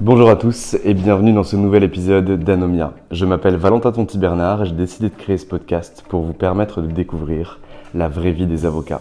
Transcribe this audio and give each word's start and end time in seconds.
Bonjour 0.00 0.30
à 0.30 0.36
tous 0.36 0.76
et 0.84 0.94
bienvenue 0.94 1.32
dans 1.32 1.42
ce 1.42 1.56
nouvel 1.56 1.82
épisode 1.82 2.44
d'Anomia. 2.44 2.92
Je 3.10 3.26
m'appelle 3.26 3.56
Valentin 3.56 3.90
Tonti 3.90 4.16
Bernard 4.16 4.62
et 4.62 4.66
j'ai 4.66 4.72
décidé 4.72 5.08
de 5.08 5.14
créer 5.16 5.38
ce 5.38 5.44
podcast 5.44 6.04
pour 6.08 6.22
vous 6.22 6.32
permettre 6.32 6.80
de 6.80 6.86
découvrir 6.86 7.58
la 7.94 8.08
vraie 8.08 8.30
vie 8.30 8.46
des 8.46 8.64
avocats, 8.64 9.00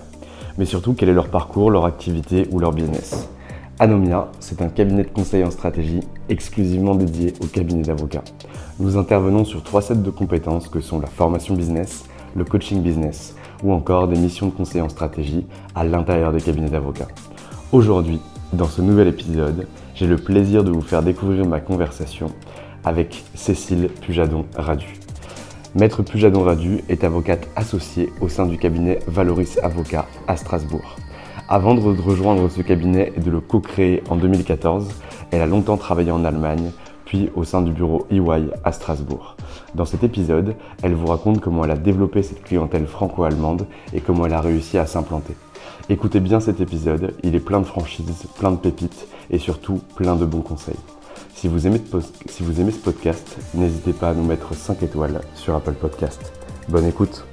mais 0.57 0.65
surtout 0.65 0.95
quel 0.95 1.09
est 1.09 1.13
leur 1.13 1.27
parcours, 1.27 1.69
leur 1.69 1.85
activité 1.85 2.47
ou 2.51 2.57
leur 2.57 2.71
business. 2.71 3.29
Anomia, 3.77 4.29
c'est 4.39 4.63
un 4.63 4.69
cabinet 4.69 5.03
de 5.03 5.09
conseil 5.09 5.43
en 5.43 5.51
stratégie 5.51 5.99
exclusivement 6.29 6.95
dédié 6.95 7.33
au 7.41 7.45
cabinet 7.45 7.83
d'avocats. 7.83 8.23
Nous 8.79 8.97
intervenons 8.97 9.45
sur 9.45 9.61
trois 9.61 9.83
sets 9.83 9.97
de 9.97 10.09
compétences 10.09 10.67
que 10.67 10.79
sont 10.79 10.99
la 10.99 11.05
formation 11.05 11.53
business, 11.53 12.05
le 12.35 12.43
coaching 12.43 12.81
business 12.81 13.35
ou 13.63 13.71
encore 13.71 14.07
des 14.07 14.17
missions 14.17 14.47
de 14.47 14.51
conseil 14.51 14.81
en 14.81 14.89
stratégie 14.89 15.45
à 15.75 15.83
l'intérieur 15.83 16.33
des 16.33 16.41
cabinets 16.41 16.71
d'avocats. 16.71 17.07
Aujourd'hui, 17.71 18.19
dans 18.51 18.65
ce 18.65 18.81
nouvel 18.81 19.09
épisode, 19.09 19.67
j'ai 19.97 20.05
le 20.05 20.17
plaisir 20.17 20.63
de 20.63 20.69
vous 20.69 20.81
faire 20.81 21.01
découvrir 21.01 21.45
ma 21.47 21.59
conversation 21.59 22.27
avec 22.85 23.23
Cécile 23.33 23.89
Pujadon-Radu. 24.01 24.93
Maître 25.73 26.03
Pujadon-Radu 26.03 26.83
est 26.87 27.03
avocate 27.03 27.47
associée 27.55 28.09
au 28.21 28.29
sein 28.29 28.45
du 28.45 28.59
cabinet 28.59 28.99
Valoris 29.07 29.57
Avocat 29.63 30.05
à 30.27 30.37
Strasbourg. 30.37 30.97
Avant 31.49 31.73
de 31.73 31.79
rejoindre 31.79 32.47
ce 32.47 32.61
cabinet 32.61 33.11
et 33.17 33.21
de 33.21 33.31
le 33.31 33.39
co-créer 33.39 34.03
en 34.09 34.17
2014, 34.17 34.87
elle 35.31 35.41
a 35.41 35.47
longtemps 35.47 35.77
travaillé 35.77 36.11
en 36.11 36.25
Allemagne, 36.25 36.71
puis 37.05 37.31
au 37.35 37.43
sein 37.43 37.63
du 37.63 37.71
bureau 37.71 38.05
EY 38.11 38.51
à 38.63 38.71
Strasbourg. 38.71 39.35
Dans 39.73 39.85
cet 39.85 40.03
épisode, 40.03 40.53
elle 40.83 40.93
vous 40.93 41.07
raconte 41.07 41.41
comment 41.41 41.65
elle 41.65 41.71
a 41.71 41.77
développé 41.77 42.21
cette 42.21 42.43
clientèle 42.43 42.85
franco-allemande 42.85 43.65
et 43.93 44.01
comment 44.01 44.27
elle 44.27 44.33
a 44.33 44.41
réussi 44.41 44.77
à 44.77 44.85
s'implanter. 44.85 45.33
Écoutez 45.89 46.19
bien 46.19 46.41
cet 46.41 46.59
épisode, 46.59 47.13
il 47.23 47.33
est 47.33 47.39
plein 47.39 47.61
de 47.61 47.65
franchises, 47.65 48.25
plein 48.37 48.51
de 48.51 48.57
pépites 48.57 49.07
et 49.29 49.39
surtout 49.39 49.79
plein 49.95 50.17
de 50.17 50.25
bons 50.25 50.41
conseils. 50.41 50.75
Si 51.33 51.47
vous 51.47 51.65
aimez, 51.65 51.81
si 52.25 52.43
vous 52.43 52.59
aimez 52.59 52.71
ce 52.71 52.79
podcast, 52.79 53.37
n'hésitez 53.53 53.93
pas 53.93 54.09
à 54.09 54.13
nous 54.13 54.25
mettre 54.25 54.53
5 54.53 54.83
étoiles 54.83 55.21
sur 55.33 55.55
Apple 55.55 55.75
Podcast. 55.75 56.33
Bonne 56.67 56.85
écoute 56.85 57.25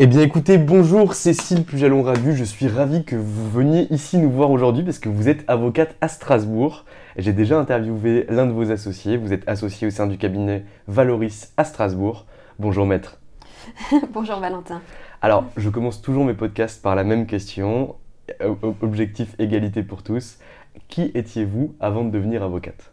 eh 0.00 0.06
bien 0.06 0.20
écoutez, 0.20 0.58
bonjour 0.58 1.14
Cécile 1.14 1.64
Pujalon-Radu, 1.64 2.36
je 2.36 2.44
suis 2.44 2.68
ravi 2.68 3.02
que 3.04 3.16
vous 3.16 3.50
veniez 3.50 3.92
ici 3.92 4.16
nous 4.16 4.30
voir 4.30 4.52
aujourd'hui 4.52 4.84
parce 4.84 5.00
que 5.00 5.08
vous 5.08 5.28
êtes 5.28 5.42
avocate 5.48 5.96
à 6.00 6.06
Strasbourg. 6.06 6.84
J'ai 7.16 7.32
déjà 7.32 7.58
interviewé 7.58 8.24
l'un 8.28 8.46
de 8.46 8.52
vos 8.52 8.70
associés, 8.70 9.16
vous 9.16 9.32
êtes 9.32 9.42
associé 9.48 9.88
au 9.88 9.90
sein 9.90 10.06
du 10.06 10.16
cabinet 10.16 10.64
Valoris 10.86 11.52
à 11.56 11.64
Strasbourg. 11.64 12.26
Bonjour 12.60 12.86
maître. 12.86 13.18
Bonjour 14.12 14.38
Valentin. 14.38 14.80
Alors, 15.20 15.44
je 15.56 15.68
commence 15.68 16.00
toujours 16.00 16.24
mes 16.24 16.34
podcasts 16.34 16.80
par 16.80 16.94
la 16.94 17.04
même 17.04 17.26
question, 17.26 17.96
objectif 18.82 19.34
égalité 19.38 19.82
pour 19.82 20.02
tous. 20.02 20.38
Qui 20.88 21.10
étiez-vous 21.14 21.74
avant 21.80 22.04
de 22.04 22.10
devenir 22.10 22.42
avocate? 22.42 22.92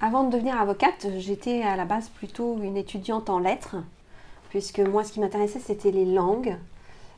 Avant 0.00 0.24
de 0.24 0.32
devenir 0.32 0.60
avocate, 0.60 1.08
j'étais 1.18 1.62
à 1.62 1.74
la 1.74 1.84
base 1.84 2.08
plutôt 2.08 2.60
une 2.62 2.76
étudiante 2.76 3.30
en 3.30 3.40
lettres 3.40 3.76
puisque 4.50 4.80
moi, 4.80 5.04
ce 5.04 5.12
qui 5.12 5.20
m'intéressait, 5.20 5.58
c'était 5.58 5.90
les 5.90 6.04
langues. 6.04 6.56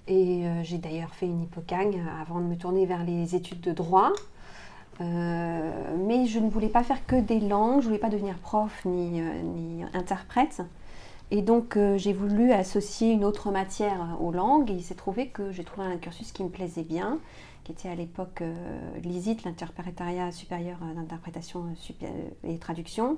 Et 0.08 0.46
euh, 0.46 0.62
j'ai 0.62 0.78
d'ailleurs 0.78 1.14
fait 1.14 1.26
une 1.26 1.42
hypocagne 1.42 2.02
avant 2.20 2.40
de 2.40 2.44
me 2.44 2.56
tourner 2.56 2.86
vers 2.86 3.04
les 3.04 3.34
études 3.34 3.60
de 3.60 3.72
droit. 3.72 4.12
Euh, 5.00 5.70
mais 6.06 6.26
je 6.26 6.38
ne 6.38 6.50
voulais 6.50 6.68
pas 6.68 6.82
faire 6.82 7.06
que 7.06 7.16
des 7.16 7.40
langues, 7.40 7.80
je 7.80 7.84
ne 7.84 7.88
voulais 7.88 7.98
pas 7.98 8.10
devenir 8.10 8.36
prof 8.38 8.82
euh, 8.86 9.42
ni 9.42 9.84
interprète. 9.94 10.62
Et 11.30 11.42
donc 11.42 11.78
j'ai 11.96 12.12
voulu 12.12 12.52
associer 12.52 13.12
une 13.12 13.24
autre 13.24 13.50
matière 13.50 14.16
aux 14.20 14.32
langues. 14.32 14.70
Et 14.70 14.74
il 14.74 14.82
s'est 14.82 14.94
trouvé 14.94 15.28
que 15.28 15.52
j'ai 15.52 15.64
trouvé 15.64 15.86
un 15.86 15.96
cursus 15.96 16.32
qui 16.32 16.42
me 16.42 16.48
plaisait 16.48 16.82
bien, 16.82 17.18
qui 17.64 17.72
était 17.72 17.88
à 17.88 17.94
l'époque 17.94 18.42
l'ISIT, 19.04 19.38
l'interprétariat 19.44 20.32
supérieur 20.32 20.78
d'interprétation 20.96 21.66
et 22.42 22.58
traduction, 22.58 23.16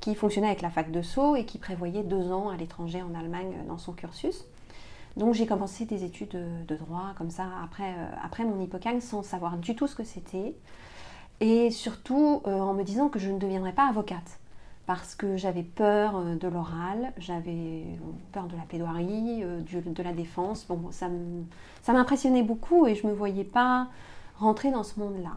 qui 0.00 0.14
fonctionnait 0.14 0.48
avec 0.48 0.62
la 0.62 0.70
fac 0.70 0.90
de 0.90 1.02
Sceaux 1.02 1.36
et 1.36 1.44
qui 1.44 1.58
prévoyait 1.58 2.02
deux 2.02 2.32
ans 2.32 2.48
à 2.48 2.56
l'étranger 2.56 3.02
en 3.02 3.14
Allemagne 3.14 3.54
dans 3.68 3.78
son 3.78 3.92
cursus. 3.92 4.46
Donc 5.18 5.34
j'ai 5.34 5.46
commencé 5.46 5.84
des 5.84 6.04
études 6.04 6.38
de, 6.66 6.76
droit 6.76 7.12
comme 7.18 7.30
ça 7.30 7.44
après, 7.64 8.44
mon 8.44 8.60
hypocagne 8.60 9.00
sans 9.00 9.22
savoir 9.22 9.58
du 9.58 9.76
tout 9.76 9.86
ce 9.86 9.94
que 9.94 10.04
c'était. 10.04 10.54
Et 11.40 11.70
surtout 11.70 12.40
en 12.44 12.72
me 12.72 12.82
disant 12.82 13.08
que 13.08 13.18
je 13.18 13.30
ne 13.30 13.38
deviendrais 13.38 13.72
pas 13.72 13.88
avocate 13.88 14.38
parce 14.86 15.14
que 15.14 15.36
j'avais 15.36 15.62
peur 15.62 16.20
de 16.22 16.48
l'oral, 16.48 17.12
j'avais 17.16 17.84
peur 18.32 18.46
de 18.46 18.56
la 18.56 18.62
plaidoirie, 18.62 19.42
de 19.44 20.02
la 20.02 20.12
défense. 20.12 20.66
Bon, 20.68 20.90
ça 20.90 21.08
m'impressionnait 21.92 22.42
beaucoup 22.42 22.86
et 22.86 22.94
je 22.94 23.06
ne 23.06 23.12
me 23.12 23.16
voyais 23.16 23.44
pas 23.44 23.88
rentrer 24.38 24.70
dans 24.70 24.82
ce 24.82 24.98
monde-là. 24.98 25.32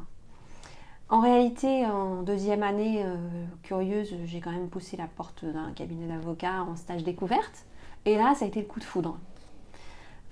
En 1.10 1.20
réalité, 1.20 1.86
en 1.86 2.24
deuxième 2.24 2.64
année, 2.64 3.04
euh, 3.06 3.16
curieuse, 3.62 4.16
j'ai 4.26 4.40
quand 4.40 4.52
même 4.52 4.70
poussé 4.70 4.98
la 4.98 5.06
porte 5.06 5.46
d'un 5.46 5.72
cabinet 5.72 6.08
d'avocats 6.08 6.64
en 6.64 6.76
stage 6.76 7.04
découverte. 7.04 7.66
Et 8.06 8.16
là, 8.18 8.34
ça 8.34 8.46
a 8.46 8.48
été 8.48 8.60
le 8.60 8.66
coup 8.66 8.80
de 8.80 8.86
foudre. 8.86 9.18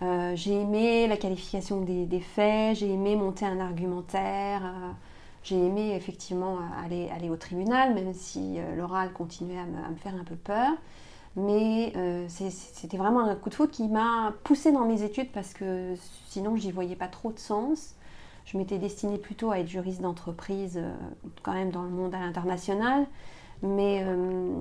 Euh, 0.02 0.36
j'ai 0.36 0.54
aimé 0.54 1.08
la 1.08 1.16
qualification 1.16 1.82
des, 1.82 2.20
faits, 2.20 2.78
j'ai 2.78 2.92
aimé 2.92 3.16
monter 3.16 3.46
un 3.46 3.60
argumentaire, 3.60 4.64
euh, 4.66 4.92
j'ai 5.44 5.58
aimé 5.58 5.94
effectivement 5.96 6.60
aller, 6.84 7.10
aller 7.10 7.30
au 7.30 7.36
tribunal, 7.36 7.94
même 7.94 8.14
si 8.14 8.58
l'oral 8.76 9.12
continuait 9.14 9.60
à 9.60 9.66
me, 9.66 9.96
faire 9.98 10.16
un 10.16 10.24
peu 10.24 10.36
peur. 10.36 10.72
Mais 11.36 11.94
c'était 12.30 12.98
vraiment 12.98 13.22
un 13.22 13.36
coup 13.36 13.50
de 13.50 13.56
foudre 13.56 13.72
qui 13.72 13.88
m'a 13.88 14.34
poussé 14.44 14.72
dans 14.72 14.86
mes 14.86 15.04
études 15.04 15.32
parce 15.32 15.54
que 15.54 15.96
sinon, 16.28 16.56
j'y 16.56 16.72
voyais 16.72 16.96
pas 16.96 17.08
trop 17.08 17.32
de 17.32 17.40
sens. 17.40 17.96
Je 18.46 18.58
m'étais 18.58 18.78
destinée 18.78 19.18
plutôt 19.18 19.52
à 19.52 19.60
être 19.60 19.68
juriste 19.68 20.02
d'entreprise, 20.02 20.78
euh, 20.78 20.94
quand 21.44 21.54
même 21.54 21.72
dans 21.72 21.84
le 21.84 21.90
monde 21.90 22.14
à 22.14 22.20
l'international, 22.20 23.06
mais, 23.64 24.04
euh, 24.06 24.54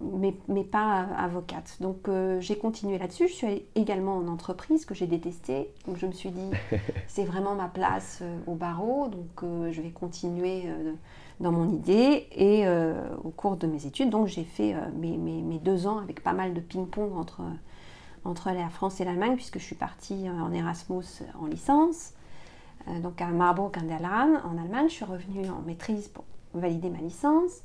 mais, 0.00 0.34
mais, 0.48 0.64
pas 0.64 1.06
avocate. 1.16 1.78
Donc 1.80 2.08
euh, 2.08 2.40
j'ai 2.40 2.58
continué 2.58 2.98
là-dessus. 2.98 3.28
Je 3.28 3.32
suis 3.32 3.62
également 3.74 4.16
en 4.18 4.28
entreprise 4.28 4.84
que 4.84 4.94
j'ai 4.94 5.06
détestée. 5.06 5.70
Donc 5.86 5.96
je 5.96 6.06
me 6.06 6.12
suis 6.12 6.30
dit, 6.30 6.50
c'est 7.08 7.24
vraiment 7.24 7.54
ma 7.54 7.68
place 7.68 8.22
au 8.46 8.54
barreau, 8.54 9.08
donc 9.08 9.70
je 9.70 9.80
vais 9.80 9.90
continuer 9.90 10.64
dans 11.40 11.52
mon 11.52 11.72
idée. 11.72 12.26
Et 12.32 12.64
au 13.24 13.30
cours 13.30 13.56
de 13.56 13.66
mes 13.66 13.86
études, 13.86 14.10
donc 14.10 14.26
j'ai 14.26 14.44
fait 14.44 14.74
mes, 14.96 15.16
mes, 15.16 15.40
mes, 15.40 15.58
deux 15.58 15.86
ans 15.86 15.98
avec 15.98 16.22
pas 16.22 16.32
mal 16.34 16.52
de 16.52 16.60
ping-pong 16.60 17.16
entre, 17.16 17.42
entre 18.24 18.50
la 18.50 18.68
France 18.68 19.00
et 19.00 19.04
l'Allemagne, 19.04 19.36
puisque 19.36 19.58
je 19.58 19.64
suis 19.64 19.76
partie 19.76 20.28
en 20.28 20.52
Erasmus 20.52 21.22
en 21.40 21.46
licence. 21.46 22.12
euh, 22.88 23.00
donc 23.00 23.20
à 23.20 23.26
Marburg 23.28 23.72
an 23.78 23.86
der 23.86 24.00
Lahn, 24.00 24.40
en 24.44 24.58
Allemagne. 24.58 24.88
Je 24.88 24.94
suis 24.94 25.04
revenue 25.04 25.48
en 25.48 25.60
maîtrise 25.66 26.08
pour 26.08 26.24
valider 26.54 26.90
ma 26.90 26.98
licence. 26.98 27.62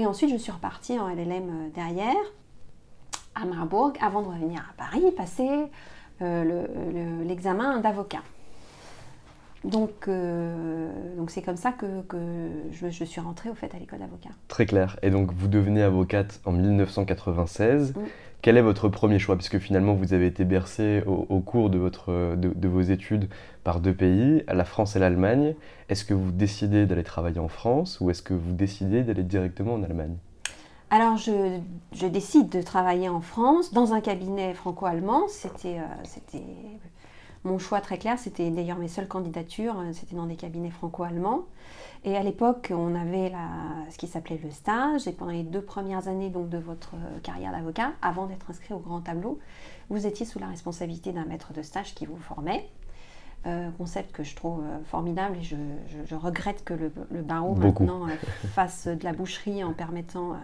Et 0.00 0.06
ensuite, 0.06 0.30
je 0.30 0.36
suis 0.38 0.50
repartie 0.50 0.98
en 0.98 1.08
LLM 1.08 1.72
derrière, 1.74 2.16
à 3.34 3.44
Marburg, 3.44 3.92
avant 4.00 4.22
de 4.22 4.28
revenir 4.28 4.60
à 4.60 4.72
Paris, 4.78 5.04
passer 5.14 5.70
l'examen 6.22 7.80
d'avocat. 7.80 8.22
Donc, 9.64 10.08
donc 10.08 11.30
c'est 11.30 11.42
comme 11.42 11.56
ça 11.56 11.72
que, 11.72 11.86
je, 12.72 12.88
je, 12.88 13.04
suis 13.04 13.20
rentrée 13.20 13.50
au 13.50 13.54
fait 13.54 13.74
à 13.74 13.78
l'école 13.78 13.98
d'avocat. 13.98 14.30
Très 14.48 14.66
clair. 14.66 14.98
Et 15.02 15.10
donc 15.10 15.32
vous 15.32 15.48
devenez 15.48 15.82
avocate 15.82 16.40
en 16.46 16.52
1996. 16.52 17.94
Quel 18.42 18.56
est 18.56 18.62
votre 18.62 18.88
premier 18.88 19.18
choix? 19.18 19.36
Puisque 19.36 19.58
finalement, 19.58 19.92
vous 19.92 20.14
avez 20.14 20.26
été 20.26 20.44
bercé 20.44 21.02
au, 21.06 21.40
cours 21.40 21.68
de, 21.68 21.76
votre, 21.76 22.36
de, 22.36 22.68
vos 22.68 22.80
études 22.80 23.28
par 23.64 23.80
deux 23.80 23.92
pays, 23.92 24.42
la 24.48 24.64
France 24.64 24.96
et 24.96 24.98
l'Allemagne. 24.98 25.54
Est-ce 25.90 26.06
que 26.06 26.14
vous 26.14 26.32
décidez 26.32 26.86
d'aller 26.86 27.04
travailler 27.04 27.38
en 27.38 27.48
France 27.48 28.00
ou 28.00 28.08
est-ce 28.10 28.22
que 28.22 28.32
vous 28.32 28.52
décidez 28.52 29.02
d'aller 29.02 29.24
directement 29.24 29.74
en 29.74 29.82
Allemagne? 29.82 30.16
Alors, 30.88 31.18
je, 31.18 31.58
je, 31.92 32.06
décide 32.06 32.48
de 32.48 32.62
travailler 32.62 33.10
en 33.10 33.20
France 33.20 33.74
dans 33.74 33.92
un 33.92 34.00
cabinet 34.00 34.54
franco-allemand. 34.54 35.28
C'était 35.28 35.78
euh, 35.78 36.38
mon 37.44 37.58
choix 37.58 37.80
très 37.80 37.98
clair. 37.98 38.18
C'était 38.18 38.50
d'ailleurs 38.50 38.78
mes 38.78 38.88
seules 38.88 39.08
candidatures. 39.08 39.78
Euh, 39.78 39.92
c'était 39.92 40.16
dans 40.16 40.26
des 40.26 40.36
cabinets 40.36 40.70
franco-allemands. 40.70 41.44
Et 42.04 42.16
à 42.16 42.22
l'époque, 42.22 42.72
on 42.74 42.94
avait 42.94 43.32
ce 43.90 43.98
qui 43.98 44.06
s'appelait 44.06 44.40
le 44.42 44.50
stage. 44.50 45.06
Et 45.06 45.12
pendant 45.12 45.32
les 45.32 45.42
deux 45.42 45.62
premières 45.62 46.08
années 46.08 46.30
donc, 46.30 46.48
de 46.48 46.58
votre 46.58 46.94
euh, 46.94 47.18
carrière 47.22 47.52
d'avocat, 47.52 47.92
avant 48.02 48.26
d'être 48.26 48.50
inscrit 48.50 48.74
au 48.74 48.78
grand 48.78 49.00
tableau, 49.00 49.38
vous 49.88 50.06
étiez 50.06 50.26
sous 50.26 50.38
la 50.38 50.46
responsabilité 50.46 51.12
d'un 51.12 51.24
maître 51.24 51.52
de 51.52 51.62
stage 51.62 51.94
qui 51.94 52.06
vous 52.06 52.16
formait. 52.16 52.68
Euh, 53.46 53.70
concept 53.78 54.12
que 54.12 54.22
je 54.22 54.36
trouve 54.36 54.62
formidable 54.84 55.38
et 55.38 55.42
je, 55.42 56.14
regrette 56.14 56.62
que 56.62 56.74
le, 56.74 57.22
barreau 57.22 57.54
maintenant 57.54 58.06
fasse 58.52 58.86
de 58.86 59.02
la 59.02 59.14
boucherie 59.14 59.64
en 59.64 59.72
permettant 59.72 60.36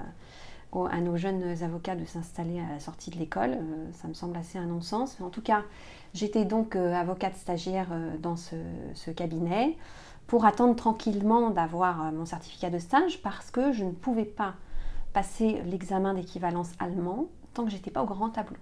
à 0.73 1.01
nos 1.01 1.17
jeunes 1.17 1.63
avocats 1.63 1.97
de 1.97 2.05
s'installer 2.05 2.61
à 2.61 2.75
la 2.75 2.81
sortie 2.81 3.11
de 3.11 3.17
l'école. 3.17 3.57
ça 3.93 4.09
me 4.09 4.15
semble 4.15 4.37
assez 4.37 4.59
un 4.59 4.67
non-sens. 4.67 5.17
En 5.23 5.31
tout 5.31 5.41
cas, 5.41 5.63
j'étais 6.13 6.45
donc 6.45 6.77
avocate 6.77 7.35
stagiaire 7.37 7.89
dans 8.21 8.37
ce 8.37 9.11
cabinet 9.11 9.77
pour 10.27 10.45
attendre 10.45 10.75
tranquillement 10.75 11.51
d'avoir 11.51 12.07
euh, 12.07 12.11
mon 12.13 12.25
certificat 12.25 12.71
de 12.71 12.79
stage 12.79 13.23
parce 13.23 13.51
que 13.51 13.73
je 13.73 13.85
ne 13.85 13.93
pouvais 13.93 14.25
pas 14.25 14.55
passer 15.13 15.63
l'examen 15.67 16.15
d'équivalence 16.15 16.73
allemand 16.79 17.27
tant 17.55 17.65
que 17.65 17.71
j'étais 17.71 17.91
pas 17.91 18.03
au 18.03 18.07
grand 18.07 18.31
tableau. 18.31 18.59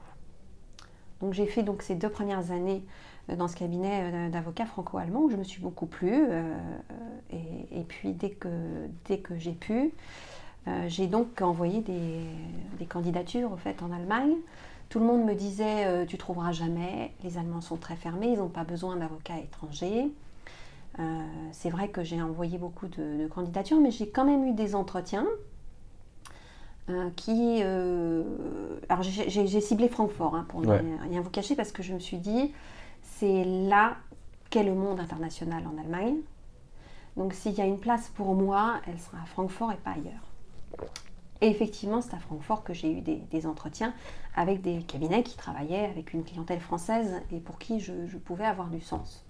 Donc 1.21 1.33
j'ai 1.33 1.47
fait 1.47 1.63
donc 1.63 1.83
ces 1.83 1.95
deux 1.95 2.09
premières 2.09 2.51
années 2.51 2.85
euh, 3.31 3.37
dans 3.37 3.49
ce 3.49 3.57
cabinet 3.57 4.13
euh, 4.13 4.29
d'avocats 4.29 4.67
franco-allemand 4.67 5.21
où 5.21 5.31
je 5.31 5.37
me 5.37 5.45
suis 5.45 5.61
beaucoup 5.61 5.87
plu. 5.87 6.27
et, 7.31 7.85
puis 7.89 8.13
dès 8.13 8.31
que, 8.31 8.49
dès 9.07 9.19
que 9.19 9.37
j'ai 9.39 9.53
pu, 9.53 9.93
j'ai 10.87 11.07
donc 11.07 11.43
envoyé 11.43 11.81
des, 11.81 12.21
des, 12.79 12.87
candidatures 12.87 13.53
au 13.53 13.57
fait 13.57 13.83
en 13.83 13.93
Allemagne. 13.93 14.35
Tout 14.89 14.99
le 14.99 15.05
monde 15.05 15.25
me 15.25 15.35
disait 15.35 16.07
tu 16.07 16.17
trouveras 16.17 16.53
jamais, 16.53 17.13
les 17.23 17.37
Allemands 17.37 17.61
sont 17.61 17.77
très 17.77 17.97
fermés, 17.97 18.29
ils 18.29 18.39
n'ont 18.39 18.49
pas 18.49 18.65
besoin 18.65 18.97
d'avocats 18.97 19.39
étrangers. 19.39 20.11
Euh, 21.01 21.03
c'est 21.53 21.71
vrai 21.71 21.89
que 21.89 22.05
j'ai 22.05 22.21
envoyé 22.23 22.59
beaucoup 22.59 22.87
de, 22.87 23.27
candidatures, 23.29 23.81
mais 23.81 23.91
j'ai 23.91 24.09
quand 24.09 24.25
même 24.25 24.45
eu 24.45 24.53
des 24.53 24.75
entretiens 24.75 25.27
euh, 26.89 27.11
qui... 27.17 27.61
Euh, 27.63 28.23
alors 28.89 29.03
j'ai 29.03 29.61
ciblé 29.61 29.89
Francfort, 29.89 30.37
hein, 30.37 30.47
pour 30.49 30.61
ne 30.61 30.73
rien 31.09 31.21
vous 31.21 31.31
cacher, 31.31 31.57
parce 31.57 31.73
que 31.73 31.83
je 31.83 31.95
me 31.95 31.99
suis 31.99 32.19
dit, 32.19 32.53
c'est 33.03 33.45
là 33.45 33.97
qu'est 34.51 34.65
le 34.65 34.75
monde 34.75 35.01
international 35.01 35.65
en 35.67 35.81
Allemagne. 35.81 36.17
Donc 37.17 37.33
s'il 37.33 37.53
y 37.53 37.61
a 37.61 37.67
une 37.67 37.79
place 37.79 38.11
pour 38.15 38.35
moi, 38.35 38.81
elle 38.87 38.99
sera 38.99 39.19
à 39.23 39.27
Francfort 39.27 39.73
et 39.73 39.77
pas 39.77 39.93
ailleurs. 39.93 40.34
Et 41.41 41.49
effectivement, 41.49 42.01
c'est 42.01 42.15
à 42.15 42.19
Francfort 42.19 42.65
que 42.65 42.73
j'ai 42.73 42.91
eu 42.91 43.01
des, 43.01 43.47
entretiens 43.47 43.93
avec 44.35 44.63
des 44.63 44.83
cabinets 44.83 45.23
qui 45.23 45.37
travaillaient 45.37 45.87
avec 45.87 46.13
une 46.13 46.25
clientèle 46.25 46.61
française 46.61 47.21
et 47.31 47.41
pour 47.41 47.59
qui 47.59 47.81
je 47.81 48.17
pouvais 48.19 48.47
avoir 48.47 48.69
du 48.69 48.81
sens. 48.81 49.24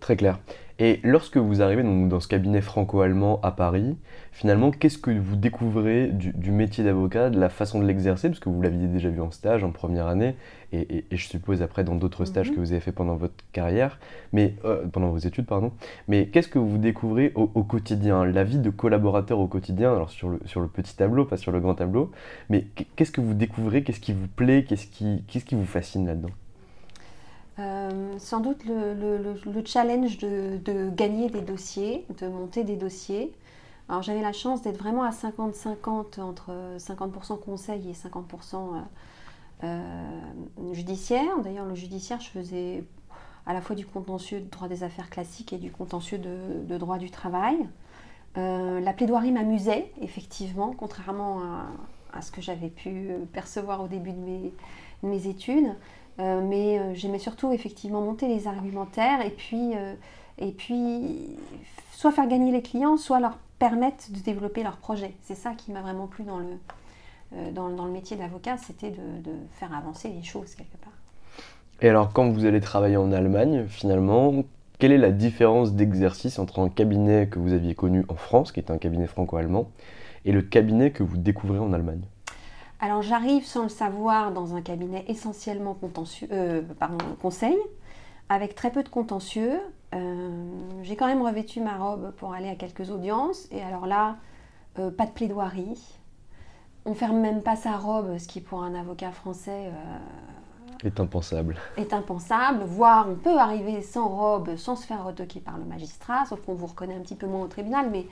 Très 0.00 0.16
clair. 0.16 0.38
Et 0.78 1.00
lorsque 1.02 1.38
vous 1.38 1.62
arrivez 1.62 1.82
dans 1.82 2.20
ce 2.20 2.28
cabinet 2.28 2.60
franco-allemand 2.60 3.40
à 3.42 3.50
Paris, 3.50 3.96
finalement, 4.30 4.70
qu'est-ce 4.70 4.98
que 4.98 5.10
vous 5.10 5.34
découvrez 5.34 6.08
du, 6.08 6.50
métier 6.50 6.84
d'avocat, 6.84 7.30
de 7.30 7.40
la 7.40 7.48
façon 7.48 7.80
de 7.80 7.86
l'exercer, 7.86 8.28
parce 8.28 8.40
que 8.40 8.50
vous 8.50 8.60
l'aviez 8.60 8.86
déjà 8.86 9.08
vu 9.08 9.22
en 9.22 9.30
stage 9.30 9.64
en 9.64 9.70
première 9.70 10.06
année, 10.06 10.36
et, 10.74 11.04
je 11.10 11.26
suppose 11.26 11.62
après 11.62 11.82
dans 11.82 11.94
d'autres 11.94 12.26
stages 12.26 12.50
que 12.50 12.56
mhm. 12.56 12.60
vous 12.60 12.72
avez 12.72 12.80
fait 12.80 12.92
pendant 12.92 13.16
votre 13.16 13.42
carrière, 13.52 13.98
mais 14.34 14.54
euh, 14.66 14.84
pendant 14.86 15.08
vos 15.08 15.16
études, 15.16 15.46
pardon. 15.46 15.72
Mais 16.08 16.26
qu'est-ce 16.26 16.48
que 16.48 16.58
vous 16.58 16.76
découvrez 16.76 17.32
au, 17.34 17.46
quotidien, 17.62 18.26
la 18.26 18.44
vie 18.44 18.58
de 18.58 18.68
collaborateur 18.68 19.38
au 19.38 19.46
quotidien, 19.46 19.94
alors 19.94 20.10
sur 20.10 20.28
le, 20.28 20.40
sur 20.44 20.60
le 20.60 20.68
petit 20.68 20.94
tableau, 20.94 21.24
pas 21.24 21.38
sur 21.38 21.52
le 21.52 21.60
grand 21.60 21.74
tableau, 21.74 22.10
mais 22.50 22.66
qu'est-ce 22.96 23.12
que 23.12 23.22
vous 23.22 23.32
découvrez, 23.32 23.82
qu'est-ce 23.82 24.00
qui 24.00 24.12
vous 24.12 24.28
plaît, 24.28 24.66
qu'est-ce 24.68 24.88
qui, 24.88 25.24
qu'est-ce 25.26 25.46
qui 25.46 25.54
vous 25.54 25.64
fascine 25.64 26.06
là-dedans? 26.06 26.32
Euh, 27.58 28.18
sans 28.18 28.40
doute 28.40 28.64
le, 28.66 29.62
challenge 29.64 30.18
de, 30.18 30.90
gagner 30.90 31.30
des 31.30 31.40
dossiers, 31.40 32.04
de 32.18 32.28
monter 32.28 32.64
des 32.64 32.76
dossiers. 32.76 33.32
J'avais 34.00 34.20
la 34.20 34.32
chance 34.32 34.62
d'être 34.62 34.78
vraiment 34.78 35.04
à 35.04 35.10
50-50 35.10 36.20
entre 36.20 36.52
50% 36.76 37.38
conseil 37.38 37.88
et 37.88 37.92
50% 37.92 38.56
euh, 38.56 38.80
euh, 39.64 40.74
judiciaire. 40.74 41.38
D'ailleurs 41.42 41.64
le 41.64 41.74
judiciaire, 41.74 42.20
je 42.20 42.28
faisais 42.28 42.84
à 43.46 43.54
la 43.54 43.60
fois 43.60 43.76
du 43.76 43.86
contentieux 43.86 44.40
de 44.40 44.50
droit 44.50 44.68
des 44.68 44.82
affaires 44.82 45.08
classiques 45.08 45.52
et 45.52 45.58
du 45.58 45.70
contentieux 45.70 46.18
de, 46.18 46.76
droit 46.76 46.98
du 46.98 47.10
travail. 47.10 47.56
la 48.34 48.92
plaidoirie 48.92 49.32
m'amusait, 49.32 49.92
effectivement, 50.02 50.74
contrairement 50.76 51.40
à, 52.12 52.22
ce 52.22 52.32
que 52.32 52.42
j'avais 52.42 52.70
pu 52.70 53.12
percevoir 53.32 53.82
au 53.82 53.88
début 53.88 54.12
de 54.12 54.50
mes 55.04 55.26
études. 55.28 55.72
Euh, 56.18 56.40
mais 56.42 56.78
euh, 56.78 56.94
j'aimais 56.94 57.18
surtout 57.18 57.52
effectivement 57.52 58.00
monter 58.00 58.26
les 58.26 58.46
argumentaires 58.46 59.20
et 59.20 59.30
puis, 59.30 59.72
euh, 59.76 59.94
et 60.38 60.52
puis 60.52 61.36
soit 61.92 62.12
faire 62.12 62.26
gagner 62.26 62.52
les 62.52 62.62
clients, 62.62 62.96
soit 62.96 63.20
leur 63.20 63.36
permettre 63.58 64.10
de 64.10 64.18
développer 64.20 64.62
leur 64.62 64.78
projet. 64.78 65.12
C'est 65.22 65.34
ça 65.34 65.52
qui 65.52 65.72
m'a 65.72 65.82
vraiment 65.82 66.06
plu 66.06 66.24
dans 66.24 66.38
le, 66.38 67.50
dans, 67.52 67.68
le 67.68 67.90
métier 67.90 68.16
d'avocat, 68.16 68.56
c'était 68.56 68.90
de, 68.90 69.22
de, 69.24 69.32
faire 69.58 69.74
avancer 69.74 70.08
les 70.08 70.22
choses 70.22 70.54
quelque 70.54 70.76
part. 70.78 70.92
Et 71.82 71.88
alors 71.88 72.12
quand 72.12 72.30
vous 72.30 72.44
allez 72.46 72.60
travailler 72.60 72.96
en 72.96 73.12
Allemagne, 73.12 73.66
finalement, 73.68 74.44
quelle 74.78 74.92
est 74.92 74.98
la 74.98 75.10
différence 75.10 75.72
d'exercice 75.72 76.38
entre 76.38 76.60
un 76.60 76.68
cabinet 76.68 77.28
que 77.28 77.38
vous 77.38 77.52
aviez 77.52 77.74
connu 77.74 78.04
en 78.08 78.14
France, 78.14 78.52
qui 78.52 78.60
est 78.60 78.70
un 78.70 78.78
cabinet 78.78 79.06
franco-allemand, 79.06 79.70
et 80.24 80.32
le 80.32 80.42
cabinet 80.42 80.90
que 80.90 81.02
vous 81.02 81.16
découvrez 81.16 81.58
en 81.58 81.72
Allemagne? 81.72 82.02
Alors 82.80 83.02
j'arrive 83.02 83.44
sans 83.44 83.64
le 83.64 83.68
savoir 83.68 84.32
dans 84.32 84.54
un 84.54 84.60
cabinet 84.60 85.04
essentiellement 85.08 85.74
contentieux, 85.74 86.28
euh, 86.30 86.62
pardon, 86.78 86.98
conseil, 87.20 87.56
avec 88.28 88.54
très 88.54 88.70
peu 88.70 88.82
de 88.82 88.88
contentieux. 88.88 89.58
Euh, 89.94 90.44
j'ai 90.82 90.96
quand 90.96 91.06
même 91.06 91.22
revêtu 91.22 91.60
ma 91.60 91.76
robe 91.76 92.12
pour 92.16 92.34
aller 92.34 92.48
à 92.48 92.54
quelques 92.54 92.90
audiences. 92.90 93.48
Et 93.50 93.62
alors 93.62 93.86
là, 93.86 94.16
euh, 94.78 94.90
pas 94.90 95.06
de 95.06 95.12
plaidoirie. 95.12 95.98
On 96.84 96.94
ferme 96.94 97.18
même 97.18 97.42
pas 97.42 97.56
sa 97.56 97.76
robe, 97.76 98.18
ce 98.18 98.28
qui 98.28 98.40
pour 98.40 98.62
un 98.62 98.74
avocat 98.74 99.10
français 99.10 99.72
est 100.84 101.00
impensable. 101.00 101.56
Est 101.76 101.92
impensable, 101.92 102.62
voire 102.64 103.08
on 103.08 103.14
peut 103.14 103.38
arriver 103.38 103.82
sans 103.82 104.08
robe, 104.08 104.56
sans 104.56 104.76
se 104.76 104.86
faire 104.86 105.04
retoquer 105.04 105.40
par 105.40 105.58
le 105.58 105.64
magistrat, 105.64 106.26
sauf 106.26 106.40
qu'on 106.42 106.54
vous 106.54 106.66
reconnaît 106.66 106.94
un 106.94 107.00
petit 107.00 107.14
peu 107.14 107.26
moins 107.26 107.42
au 107.42 107.48
tribunal, 107.48 107.88
mais 107.90 108.06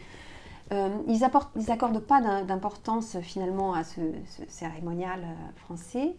euh, 0.73 0.89
ils 1.07 1.21
n'accordent 1.67 2.01
pas 2.01 2.43
d'importance 2.43 3.19
finalement 3.21 3.75
à 3.75 3.85
ce, 3.85 4.01
cérémonial 4.49 5.21
euh, 5.23 5.53
français. 5.57 6.17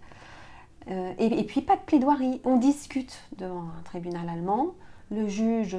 Euh, 0.87 1.13
et, 1.17 1.43
puis 1.45 1.61
pas 1.61 1.75
de 1.75 1.81
plaidoirie. 1.81 2.41
On 2.43 2.57
discute 2.57 3.17
devant 3.37 3.63
un 3.77 3.81
tribunal 3.83 4.29
allemand. 4.29 4.75
Le 5.09 5.27
juge 5.27 5.75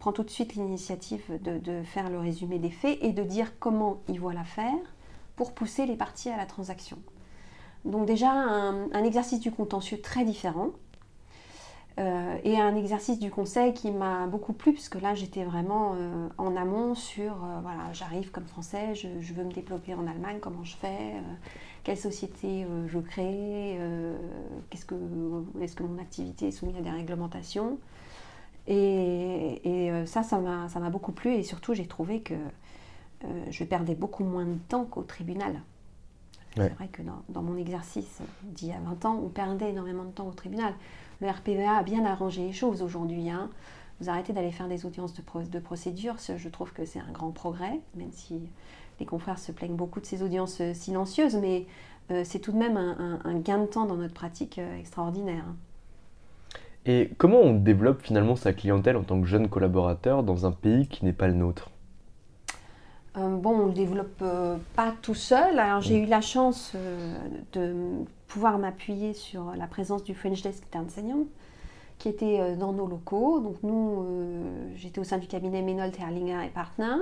prend 0.00 0.12
tout 0.12 0.24
de 0.24 0.30
suite 0.30 0.54
l'initiative 0.54 1.22
de, 1.40 1.82
faire 1.84 2.10
le 2.10 2.18
résumé 2.18 2.58
des 2.58 2.70
faits 2.70 2.98
et 3.02 3.12
de 3.12 3.22
dire 3.22 3.58
comment 3.60 3.98
il 4.08 4.18
voit 4.18 4.34
l'affaire 4.34 4.74
pour 5.36 5.54
pousser 5.54 5.86
les 5.86 5.96
parties 5.96 6.28
à 6.28 6.36
la 6.36 6.46
transaction. 6.46 6.98
Donc 7.84 8.06
déjà 8.06 8.30
un 8.32 9.04
exercice 9.04 9.40
du 9.40 9.52
contentieux 9.52 10.00
très 10.00 10.24
différent. 10.24 10.70
Euh, 11.98 12.36
et 12.42 12.58
un 12.58 12.74
exercice 12.74 13.18
du 13.18 13.30
conseil 13.30 13.74
qui 13.74 13.90
m'a 13.90 14.26
beaucoup 14.26 14.54
plu, 14.54 14.72
puisque 14.72 15.00
là 15.00 15.14
j'étais 15.14 15.44
vraiment 15.44 15.94
euh, 15.94 16.28
en 16.38 16.56
amont 16.56 16.94
sur, 16.94 17.32
euh, 17.32 17.60
voilà, 17.60 17.92
j'arrive 17.92 18.30
comme 18.30 18.46
français, 18.46 18.94
je, 18.94 19.34
veux 19.34 19.44
me 19.44 19.52
développer 19.52 19.92
en 19.92 20.06
Allemagne, 20.06 20.38
comment 20.40 20.64
je 20.64 20.74
fais, 20.74 21.12
quelle 21.84 21.98
société 21.98 22.66
je 22.86 22.98
crée, 22.98 23.78
qu'est-ce 24.70 24.86
que, 24.86 24.94
est-ce 25.60 25.76
que 25.76 25.82
mon 25.82 26.00
activité 26.00 26.48
est 26.48 26.52
soumise 26.52 26.76
à 26.76 26.80
des 26.80 26.90
réglementations. 26.90 27.78
Et, 28.68 29.90
ça, 30.06 30.22
ça 30.22 30.38
m'a 30.38 30.90
beaucoup 30.90 31.12
plu, 31.12 31.34
et 31.34 31.42
surtout 31.42 31.74
j'ai 31.74 31.86
trouvé 31.86 32.20
que 32.20 32.34
je 33.50 33.64
perdais 33.64 33.94
beaucoup 33.94 34.24
moins 34.24 34.46
de 34.46 34.58
temps 34.68 34.84
qu'au 34.84 35.02
tribunal. 35.02 35.60
C'est 36.54 36.74
vrai 36.74 36.88
que 36.88 37.02
dans, 37.02 37.22
dans 37.30 37.42
mon 37.42 37.56
exercice 37.56 38.20
d'il 38.42 38.68
y 38.68 38.72
a 38.72 38.78
20 38.78 39.04
ans, 39.06 39.20
on 39.24 39.28
perdait 39.28 39.70
énormément 39.70 40.04
de 40.04 40.10
temps 40.10 40.28
au 40.28 40.32
tribunal. 40.32 40.74
Le 41.22 41.28
RPVA 41.28 41.78
a 41.78 41.82
bien 41.82 42.04
arrangé 42.04 42.42
les 42.42 42.52
choses 42.52 42.82
aujourd'hui. 42.82 43.30
Hein. 43.30 43.48
vous 44.00 44.10
arrêtez 44.10 44.34
d'aller 44.34 44.52
faire 44.52 44.68
des 44.68 44.84
audiences 44.84 45.14
de, 45.14 45.22
de 45.50 45.58
procédure. 45.58 46.16
Je 46.18 46.48
trouve 46.48 46.72
que 46.72 46.84
c'est 46.84 46.98
un 46.98 47.12
grand 47.12 47.30
progrès, 47.30 47.80
même 47.94 48.12
si 48.12 48.42
les 49.00 49.06
confrères 49.06 49.38
se 49.38 49.52
plaignent 49.52 49.76
beaucoup 49.76 50.00
de 50.00 50.06
ces 50.06 50.22
audiences 50.22 50.60
silencieuses, 50.74 51.36
mais 51.36 51.66
c'est 52.24 52.40
tout 52.40 52.52
de 52.52 52.58
même 52.58 52.76
un, 52.76 53.38
gain 53.38 53.58
de 53.58 53.66
temps 53.66 53.86
dans 53.86 53.96
notre 53.96 54.12
pratique 54.12 54.60
extraordinaire. 54.78 55.44
Et 56.84 57.10
comment 57.16 57.38
on 57.38 57.54
développe 57.54 58.02
finalement 58.02 58.34
sa 58.34 58.52
clientèle 58.52 58.96
en 58.96 59.04
tant 59.04 59.20
que 59.20 59.26
jeune 59.26 59.48
collaborateur 59.48 60.24
dans 60.24 60.46
un 60.46 60.52
pays 60.52 60.88
qui 60.88 61.04
n'est 61.04 61.12
pas 61.12 61.28
le 61.28 61.34
nôtre? 61.34 61.70
Euh, 63.16 63.36
bon, 63.36 63.50
on 63.50 63.62
ne 63.64 63.68
le 63.68 63.72
développe 63.72 64.22
euh, 64.22 64.56
pas 64.74 64.94
tout 65.02 65.14
seul. 65.14 65.58
Alors 65.58 65.80
j'ai 65.80 66.00
mm. 66.00 66.04
eu 66.04 66.06
la 66.06 66.20
chance 66.20 66.72
euh, 66.74 67.14
de 67.52 68.04
pouvoir 68.32 68.58
m'appuyer 68.58 69.14
sur 69.14 69.54
la 69.56 69.66
présence 69.66 70.04
du 70.04 70.14
French 70.14 70.42
Desk 70.42 70.64
d'enseignants 70.72 71.26
qui 71.98 72.08
était 72.08 72.56
dans 72.56 72.72
nos 72.72 72.86
locaux. 72.88 73.38
Donc 73.38 73.62
nous, 73.62 74.04
j'étais 74.74 74.98
au 74.98 75.04
sein 75.04 75.18
du 75.18 75.28
cabinet 75.28 75.62
Menold, 75.62 75.94
Erlinger 76.00 76.44
et 76.44 76.48
Partner, 76.48 76.96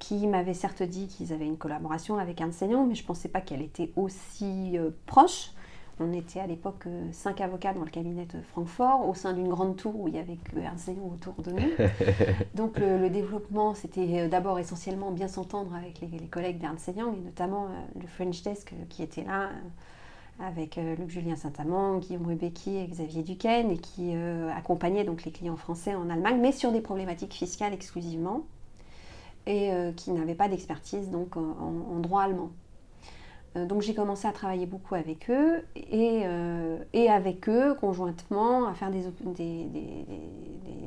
qui 0.00 0.26
m'avaient 0.26 0.54
certes 0.54 0.82
dit 0.82 1.06
qu'ils 1.06 1.32
avaient 1.32 1.46
une 1.46 1.56
collaboration 1.56 2.18
avec 2.18 2.40
un 2.40 2.48
enseignant, 2.48 2.84
mais 2.84 2.96
je 2.96 3.02
ne 3.02 3.06
pensais 3.06 3.28
pas 3.28 3.40
qu'elle 3.40 3.62
était 3.62 3.92
aussi 3.94 4.76
proche. 5.06 5.52
On 6.00 6.12
était 6.12 6.40
à 6.40 6.46
l'époque 6.46 6.86
euh, 6.86 7.08
cinq 7.12 7.40
avocats 7.40 7.74
dans 7.74 7.84
le 7.84 7.90
cabinet 7.90 8.24
de 8.24 8.40
Francfort, 8.40 9.08
au 9.08 9.14
sein 9.14 9.34
d'une 9.34 9.48
grande 9.48 9.76
tour 9.76 9.98
où 10.00 10.08
il 10.08 10.14
y 10.14 10.18
avait 10.18 10.36
que 10.36 10.58
Ernst 10.58 10.90
autour 11.12 11.34
de 11.42 11.52
nous. 11.52 11.68
Donc 12.54 12.78
le, 12.78 13.08
développement, 13.08 13.74
c'était 13.74 14.22
euh, 14.22 14.28
d'abord 14.28 14.58
essentiellement 14.58 15.10
bien 15.10 15.28
s'entendre 15.28 15.74
avec 15.74 16.00
les, 16.00 16.26
collègues 16.26 16.62
Young, 16.62 17.14
et 17.14 17.20
notamment 17.20 17.66
euh, 17.66 18.00
le 18.00 18.06
French 18.06 18.42
Desk 18.42 18.72
qui 18.88 19.02
était 19.02 19.24
là, 19.24 19.50
avec 20.42 20.76
Luc-Julien 20.76 21.36
Saint-Amand, 21.36 21.98
Guillaume 21.98 22.26
Rubecki 22.26 22.76
et 22.76 22.86
Xavier 22.86 23.22
Duquesne, 23.22 23.70
et 23.70 23.78
qui 23.78 24.12
accompagnait 24.54 25.04
donc 25.04 25.24
les 25.24 25.30
clients 25.30 25.56
français 25.56 25.94
en 25.94 26.10
Allemagne, 26.10 26.38
mais 26.40 26.52
sur 26.52 26.72
des 26.72 26.80
problématiques 26.80 27.32
fiscales 27.32 27.72
exclusivement, 27.72 28.44
et 29.46 29.70
qui 29.96 30.10
n'avaient 30.10 30.34
pas 30.34 30.48
d'expertise 30.48 31.10
donc 31.10 31.36
en 31.36 32.00
droit 32.00 32.22
allemand. 32.22 32.50
Euh, 33.56 33.66
donc 33.66 33.82
j'ai 33.82 33.94
commencé 33.94 34.26
à 34.26 34.32
travailler 34.32 34.66
beaucoup 34.66 34.94
avec 34.94 35.30
eux 35.30 35.62
et, 35.76 36.22
euh, 36.24 36.78
avec 37.08 37.48
eux 37.48 37.74
conjointement 37.74 38.66
à 38.66 38.74
faire 38.74 38.90
des, 38.90 39.06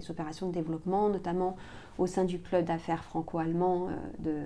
opérations 0.09 0.47
de 0.47 0.53
développement, 0.53 1.09
notamment 1.09 1.55
au 1.97 2.07
sein 2.07 2.25
du 2.25 2.39
club 2.39 2.65
d'affaires 2.65 3.03
franco-allemand 3.03 3.87
euh, 4.25 4.45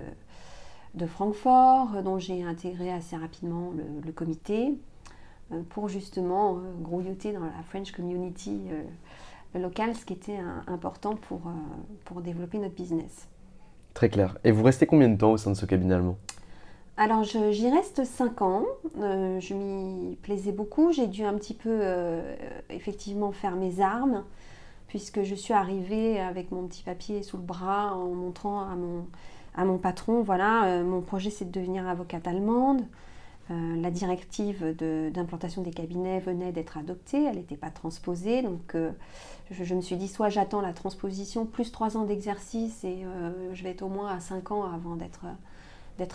de, 0.94 1.06
Francfort, 1.06 2.02
dont 2.02 2.18
j'ai 2.18 2.42
intégré 2.42 2.90
assez 2.90 3.16
rapidement 3.16 3.72
le, 4.04 4.12
comité 4.12 4.78
pour 5.70 5.88
justement 5.88 6.58
grouilloter 6.80 7.32
dans 7.32 7.40
la 7.40 7.62
French 7.68 7.92
community 7.92 8.60
locale, 9.54 9.94
ce 9.94 10.04
qui 10.04 10.12
était 10.12 10.38
important 10.66 11.16
pour, 11.16 11.40
pour 12.04 12.20
développer 12.20 12.58
notre 12.58 12.74
business. 12.74 13.28
Très 13.94 14.08
clair. 14.08 14.38
Et 14.44 14.52
vous 14.52 14.62
restez 14.62 14.86
combien 14.86 15.08
de 15.08 15.16
temps 15.16 15.32
au 15.32 15.36
sein 15.36 15.50
de 15.50 15.56
ce 15.56 15.66
cabinet 15.66 15.94
allemand? 15.94 16.16
Alors 17.00 17.22
j'y 17.24 17.70
reste 17.70 18.04
5 18.04 18.42
ans, 18.42 18.66
euh, 18.98 19.40
je 19.40 19.54
m'y 19.54 20.16
plaisais 20.16 20.52
beaucoup, 20.52 20.92
j'ai 20.92 21.06
dû 21.06 21.24
un 21.24 21.32
petit 21.32 21.54
peu 21.54 21.70
euh, 21.70 22.36
effectivement 22.68 23.32
faire 23.32 23.56
mes 23.56 23.80
armes, 23.80 24.22
puisque 24.86 25.22
je 25.22 25.34
suis 25.34 25.54
arrivée 25.54 26.20
avec 26.20 26.50
mon 26.50 26.66
petit 26.66 26.82
papier 26.82 27.22
sous 27.22 27.38
le 27.38 27.42
bras 27.42 27.94
en 27.94 28.08
montrant 28.14 28.60
à 28.60 28.74
mon, 28.76 29.06
à 29.56 29.64
mon 29.64 29.78
patron, 29.78 30.20
voilà, 30.20 30.66
euh, 30.66 30.84
mon 30.84 31.00
projet 31.00 31.30
c'est 31.30 31.46
de 31.46 31.58
devenir 31.58 31.88
avocate 31.88 32.28
allemande. 32.28 32.82
La 33.50 33.90
directive 33.90 34.74
d'implantation 35.12 35.62
des 35.62 35.72
cabinets 35.72 36.20
venait 36.20 36.52
d'être 36.52 36.78
adoptée, 36.78 37.24
elle 37.24 37.36
n'était 37.36 37.56
pas 37.56 37.70
transposée, 37.70 38.42
donc 38.42 38.76
je, 39.50 39.64
je, 39.64 39.74
me 39.74 39.80
suis 39.80 39.96
dit 39.96 40.06
soit 40.08 40.28
j'attends 40.28 40.60
la 40.60 40.72
transposition 40.72 41.46
plus 41.46 41.72
3 41.72 41.96
ans 41.96 42.04
d'exercice 42.04 42.84
et 42.84 43.04
je 43.52 43.62
vais 43.62 43.70
être 43.70 43.82
au 43.82 43.88
moins 43.88 44.14
à 44.14 44.20
5 44.20 44.52
ans 44.52 44.64
avant 44.64 44.94
d'être 44.94 45.26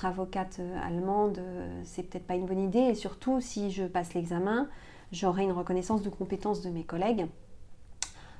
avocate 0.03 0.57
euh, 0.59 0.77
allemande, 0.85 1.39
euh, 1.39 1.81
c'est 1.83 2.03
peut-être 2.03 2.25
pas 2.25 2.35
une 2.35 2.45
bonne 2.45 2.59
idée. 2.59 2.79
Et 2.79 2.95
surtout, 2.95 3.41
si 3.41 3.71
je 3.71 3.83
passe 3.83 4.13
l'examen, 4.13 4.67
j'aurai 5.11 5.43
une 5.43 5.51
reconnaissance 5.51 6.01
de 6.01 6.09
compétences 6.09 6.61
de 6.61 6.69
mes 6.69 6.83
collègues. 6.83 7.27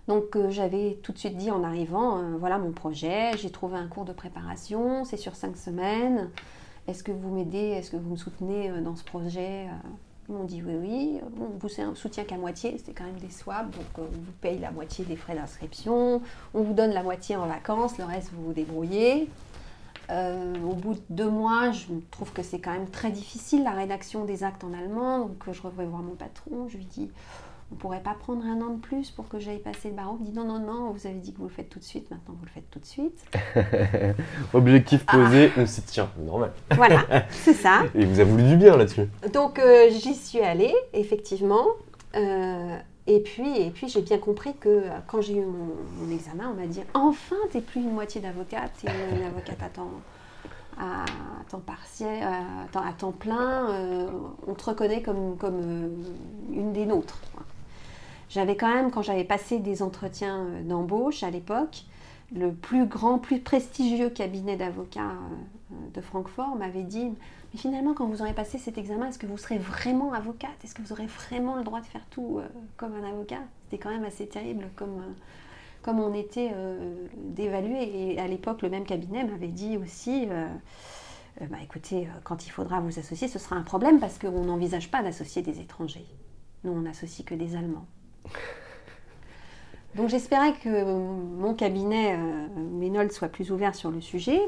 Donc 0.08 0.36
euh, 0.36 0.50
j'avais 0.50 1.00
tout 1.04 1.12
de 1.12 1.18
suite 1.18 1.38
dit 1.38 1.52
en 1.52 1.64
arrivant, 1.64 2.38
voilà 2.38 2.58
mon 2.58 2.72
projet, 2.72 3.32
j'ai 3.38 3.50
trouvé 3.50 3.78
un 3.78 3.88
cours 3.88 4.06
de 4.06 4.14
préparation, 4.14 5.04
c'est 5.04 5.18
sur 5.18 5.36
cinq 5.36 5.58
semaines. 5.58 6.30
Est-ce 6.88 7.04
que 7.04 7.12
vous 7.12 7.30
m'aidez, 7.30 7.58
est-ce 7.58 7.92
que 7.92 7.98
vous 7.98 8.12
me 8.12 8.16
soutenez 8.16 8.70
dans 8.82 8.96
ce 8.96 9.04
projet? 9.04 9.68
Ils 10.28 10.36
m'ont 10.36 10.44
dit 10.44 10.64
oui, 10.66 10.76
oui. 10.76 11.22
Bon, 11.32 11.50
vous 11.60 11.70
soutient 11.96 12.24
qu'à 12.24 12.38
moitié, 12.38 12.76
c'était 12.78 12.94
quand 12.94 13.06
même 13.06 13.20
des 13.20 13.30
swaps, 13.30 13.76
donc 13.76 13.86
on 13.98 14.04
vous 14.04 14.32
paye 14.42 14.60
la 14.60 14.72
moitié 14.72 15.06
des 15.06 15.16
frais 15.16 15.36
d'inscription, 15.36 16.22
on 16.54 16.62
vous 16.62 16.74
donne 16.74 16.92
la 16.92 17.04
moitié 17.04 17.36
en 17.36 17.46
vacances, 17.46 17.98
le 17.98 18.06
reste 18.06 18.32
vous 18.34 18.46
vous 18.46 18.54
débrouillez. 18.54 19.30
Euh, 20.12 20.54
au 20.64 20.74
bout 20.74 20.94
de 20.94 21.02
deux 21.10 21.30
mois, 21.30 21.72
je 21.72 21.88
trouve 22.12 22.32
que 22.32 22.44
c'est 22.44 22.60
quand 22.60 22.74
même 22.74 22.90
très 22.90 23.10
difficile 23.12 23.64
la 23.64 23.72
rédaction 23.72 24.26
des 24.26 24.44
actes 24.44 24.64
en 24.64 24.74
allemand. 24.74 25.20
Donc 25.20 25.44
je 25.52 25.62
revois 25.62 25.86
voir 25.86 26.02
mon 26.02 26.16
patron, 26.16 26.68
je 26.70 26.78
lui 26.78 26.86
dis 26.86 27.10
on 27.72 27.76
pourrait 27.76 28.02
pas 28.02 28.14
prendre 28.14 28.46
un 28.46 28.62
an 28.62 28.76
de 28.76 28.80
plus 28.80 29.12
pour 29.12 29.28
que 29.28 29.40
j'aille 29.40 29.60
passer 29.60 29.90
le 29.90 29.96
barreau 29.96 30.18
Il 30.20 30.26
me 30.28 30.32
dit 30.32 30.38
non, 30.38 30.46
non, 30.46 30.60
non, 30.60 30.92
vous 30.92 31.08
avez 31.08 31.18
dit 31.18 31.34
que 31.34 31.40
vous 31.40 31.48
le 31.48 31.50
faites 31.50 31.70
tout 31.70 31.80
de 31.80 31.84
suite, 31.84 32.10
maintenant 32.12 32.36
vous 32.38 32.46
le 32.46 32.52
faites 32.52 32.70
tout 32.70 32.80
de 32.80 32.86
suite. 32.86 33.26
Objectif 34.54 35.06
posé, 35.06 35.52
ah. 35.58 35.66
c'est 35.66 35.86
tiens, 35.86 36.10
normal. 36.20 36.54
Voilà, 36.76 37.06
c'est 37.32 37.54
ça. 37.54 37.84
Et 37.96 38.06
vous 38.06 38.20
avez 38.20 38.30
voulu 38.30 38.44
du 38.44 38.58
bien 38.58 38.78
là-dessus. 38.78 39.08
Donc 39.34 39.60
euh, 39.60 39.90
j'y 39.90 40.14
suis 40.14 40.42
allée, 40.42 40.74
effectivement. 40.94 41.66
Euh, 42.16 42.78
et 43.08 43.20
puis, 43.20 43.62
et 43.62 43.70
puis 43.70 43.88
j'ai 43.88 44.02
bien 44.02 44.18
compris 44.18 44.56
que 44.56 44.70
euh, 44.70 44.90
quand 45.08 45.22
j'ai 45.22 45.38
eu 45.38 45.46
mon, 45.46 46.12
examen, 46.12 46.50
on 46.52 46.60
m'a 46.60 46.66
dit 46.66 46.82
enfin, 46.96 47.36
tu 47.52 47.58
n'es 47.58 47.64
plus 47.64 47.82
une 47.82 47.92
moitié 47.92 48.20
d'avocate, 48.20 48.72
tu 48.80 48.88
es 48.88 49.16
une 49.16 49.24
avocate 49.28 49.62
à 49.62 49.70
temps, 49.70 49.92
à 50.80 51.06
temps 51.50 51.60
partiel, 51.60 52.24
à 52.24 52.94
temps, 52.94 53.12
plein. 53.12 53.70
Euh, 53.70 54.08
on 54.48 54.56
te 54.56 54.66
reconnaît 54.66 55.04
comme, 55.04 55.38
comme 55.38 55.62
euh, 55.62 55.88
une 56.52 56.74
des 56.74 56.88
nôtres. 56.88 57.20
J'avais 58.30 58.56
quand 58.56 58.74
même, 58.74 58.92
quand 58.92 59.02
j'avais 59.02 59.24
passé 59.24 59.60
des 59.60 59.82
entretiens 59.82 60.46
d'embauche 60.64 61.24
à 61.24 61.30
l'époque, 61.30 61.84
le 62.36 62.52
plus 62.52 62.86
grand, 62.86 63.20
plus 63.20 63.40
prestigieux 63.40 64.10
cabinet 64.10 64.58
d'avocats 64.58 65.14
de 65.94 66.02
Francfort 66.02 66.56
m'avait 66.56 66.84
dit 66.84 67.12
finalement, 67.58 67.94
quand 67.94 68.08
vous 68.08 68.22
aurez 68.22 68.34
passé 68.34 68.58
cet 68.58 68.78
examen, 68.78 69.08
est-ce 69.08 69.20
que 69.20 69.28
vous 69.28 69.38
serez 69.38 69.58
vraiment 69.58 70.14
avocate? 70.14 70.64
Est-ce 70.64 70.76
que 70.76 70.82
vous 70.82 70.92
aurez 70.92 71.06
vraiment 71.06 71.56
le 71.56 71.64
droit 71.64 71.82
de 71.82 71.86
faire 71.86 72.06
tout 72.10 72.40
euh, 72.40 72.48
comme 72.78 72.94
un 72.94 73.08
avocat? 73.08 73.42
C'était 73.64 73.82
quand 73.82 73.90
même 73.90 74.04
assez 74.04 74.28
terrible 74.28 74.70
comme, 74.76 75.00
euh, 75.00 75.14
comme 75.82 76.00
on 76.00 76.14
était 76.14 76.52
euh, 76.54 77.08
dévalué. 77.18 78.14
Et 78.14 78.20
à 78.20 78.28
l'époque, 78.28 78.62
le 78.62 78.70
même 78.70 78.86
cabinet 78.86 79.24
m'avait 79.24 79.48
dit 79.48 79.78
aussi, 79.78 80.28
bah, 81.50 81.58
écoutez, 81.64 82.08
quand 82.24 82.46
il 82.46 82.50
faudra 82.50 82.80
vous 82.80 83.00
associer, 83.00 83.28
ce 83.28 83.40
sera 83.40 83.56
un 83.56 83.64
problème 83.64 84.00
parce 84.00 84.18
qu'on 84.18 84.46
n'envisage 84.46 84.90
pas 84.90 85.04
d'associer 85.04 85.42
des 85.42 85.60
étrangers. 85.60 86.06
Nous, 86.64 86.72
on 86.72 86.82
n'associe 86.82 87.26
que 87.26 87.36
des 87.36 87.56
Allemands. 87.56 87.86
Donc 89.96 90.10
j'espérais 90.10 90.54
que 90.62 90.84
mon 90.84 91.54
cabinet, 91.54 92.18
Ménol, 92.74 93.12
soit 93.12 93.30
plus 93.30 93.52
ouvert 93.52 93.76
sur 93.76 93.92
le 93.92 94.02
sujet 94.02 94.42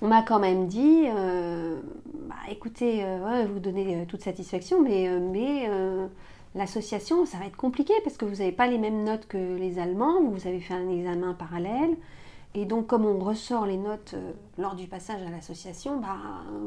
on 0.00 0.08
m'a 0.08 0.22
quand 0.22 0.38
même 0.38 0.68
dit, 0.68 1.04
euh, 1.08 1.80
bah, 2.28 2.36
écoutez, 2.48 3.04
euh, 3.04 3.46
vous 3.52 3.58
donnez 3.58 3.96
euh, 3.96 4.04
toute 4.06 4.22
satisfaction, 4.22 4.80
mais, 4.82 5.08
mais 5.18 5.68
l'association, 6.54 7.26
ça 7.26 7.38
va 7.38 7.46
être 7.46 7.56
compliqué 7.56 7.92
parce 8.04 8.16
que 8.16 8.24
vous 8.24 8.36
n'avez 8.36 8.52
pas 8.52 8.66
les 8.66 8.78
mêmes 8.78 9.04
notes 9.04 9.26
que 9.26 9.56
les 9.56 9.78
Allemands, 9.78 10.22
vous 10.22 10.46
avez 10.46 10.60
fait 10.60 10.74
un 10.74 10.88
examen 10.88 11.34
parallèle. 11.34 11.96
Et 12.54 12.64
donc, 12.64 12.86
comme 12.86 13.04
on 13.04 13.18
ressort 13.18 13.66
les 13.66 13.76
notes 13.76 14.14
lors 14.56 14.74
du 14.74 14.86
passage 14.86 15.22
à 15.22 15.30
l'association, 15.30 15.98
bah, 15.98 16.16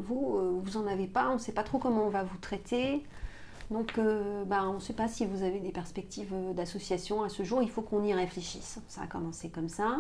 vous, 0.04 0.62
vous 0.62 0.80
n'en 0.80 0.88
avez 0.88 1.08
pas, 1.08 1.30
on 1.30 1.34
ne 1.34 1.40
sait 1.40 1.54
pas 1.54 1.64
trop 1.64 1.80
comment 1.80 2.06
on 2.06 2.10
va 2.10 2.24
vous 2.24 2.38
traiter. 2.38 3.04
Donc, 3.72 4.00
bah, 4.48 4.66
on 4.70 4.74
ne 4.74 4.80
sait 4.80 4.94
pas 4.94 5.08
si 5.08 5.26
vous 5.26 5.44
avez 5.44 5.60
des 5.60 5.72
perspectives 5.72 6.34
d'association 6.54 7.24
à 7.24 7.30
ce 7.30 7.44
jour, 7.44 7.64
il 7.64 7.70
faut 7.70 7.82
qu'on 7.82 8.04
y 8.04 8.14
réfléchisse. 8.14 8.80
Ça 8.88 9.02
a 9.02 9.08
commencé 9.08 9.50
comme 9.50 9.70
ça. 9.70 9.98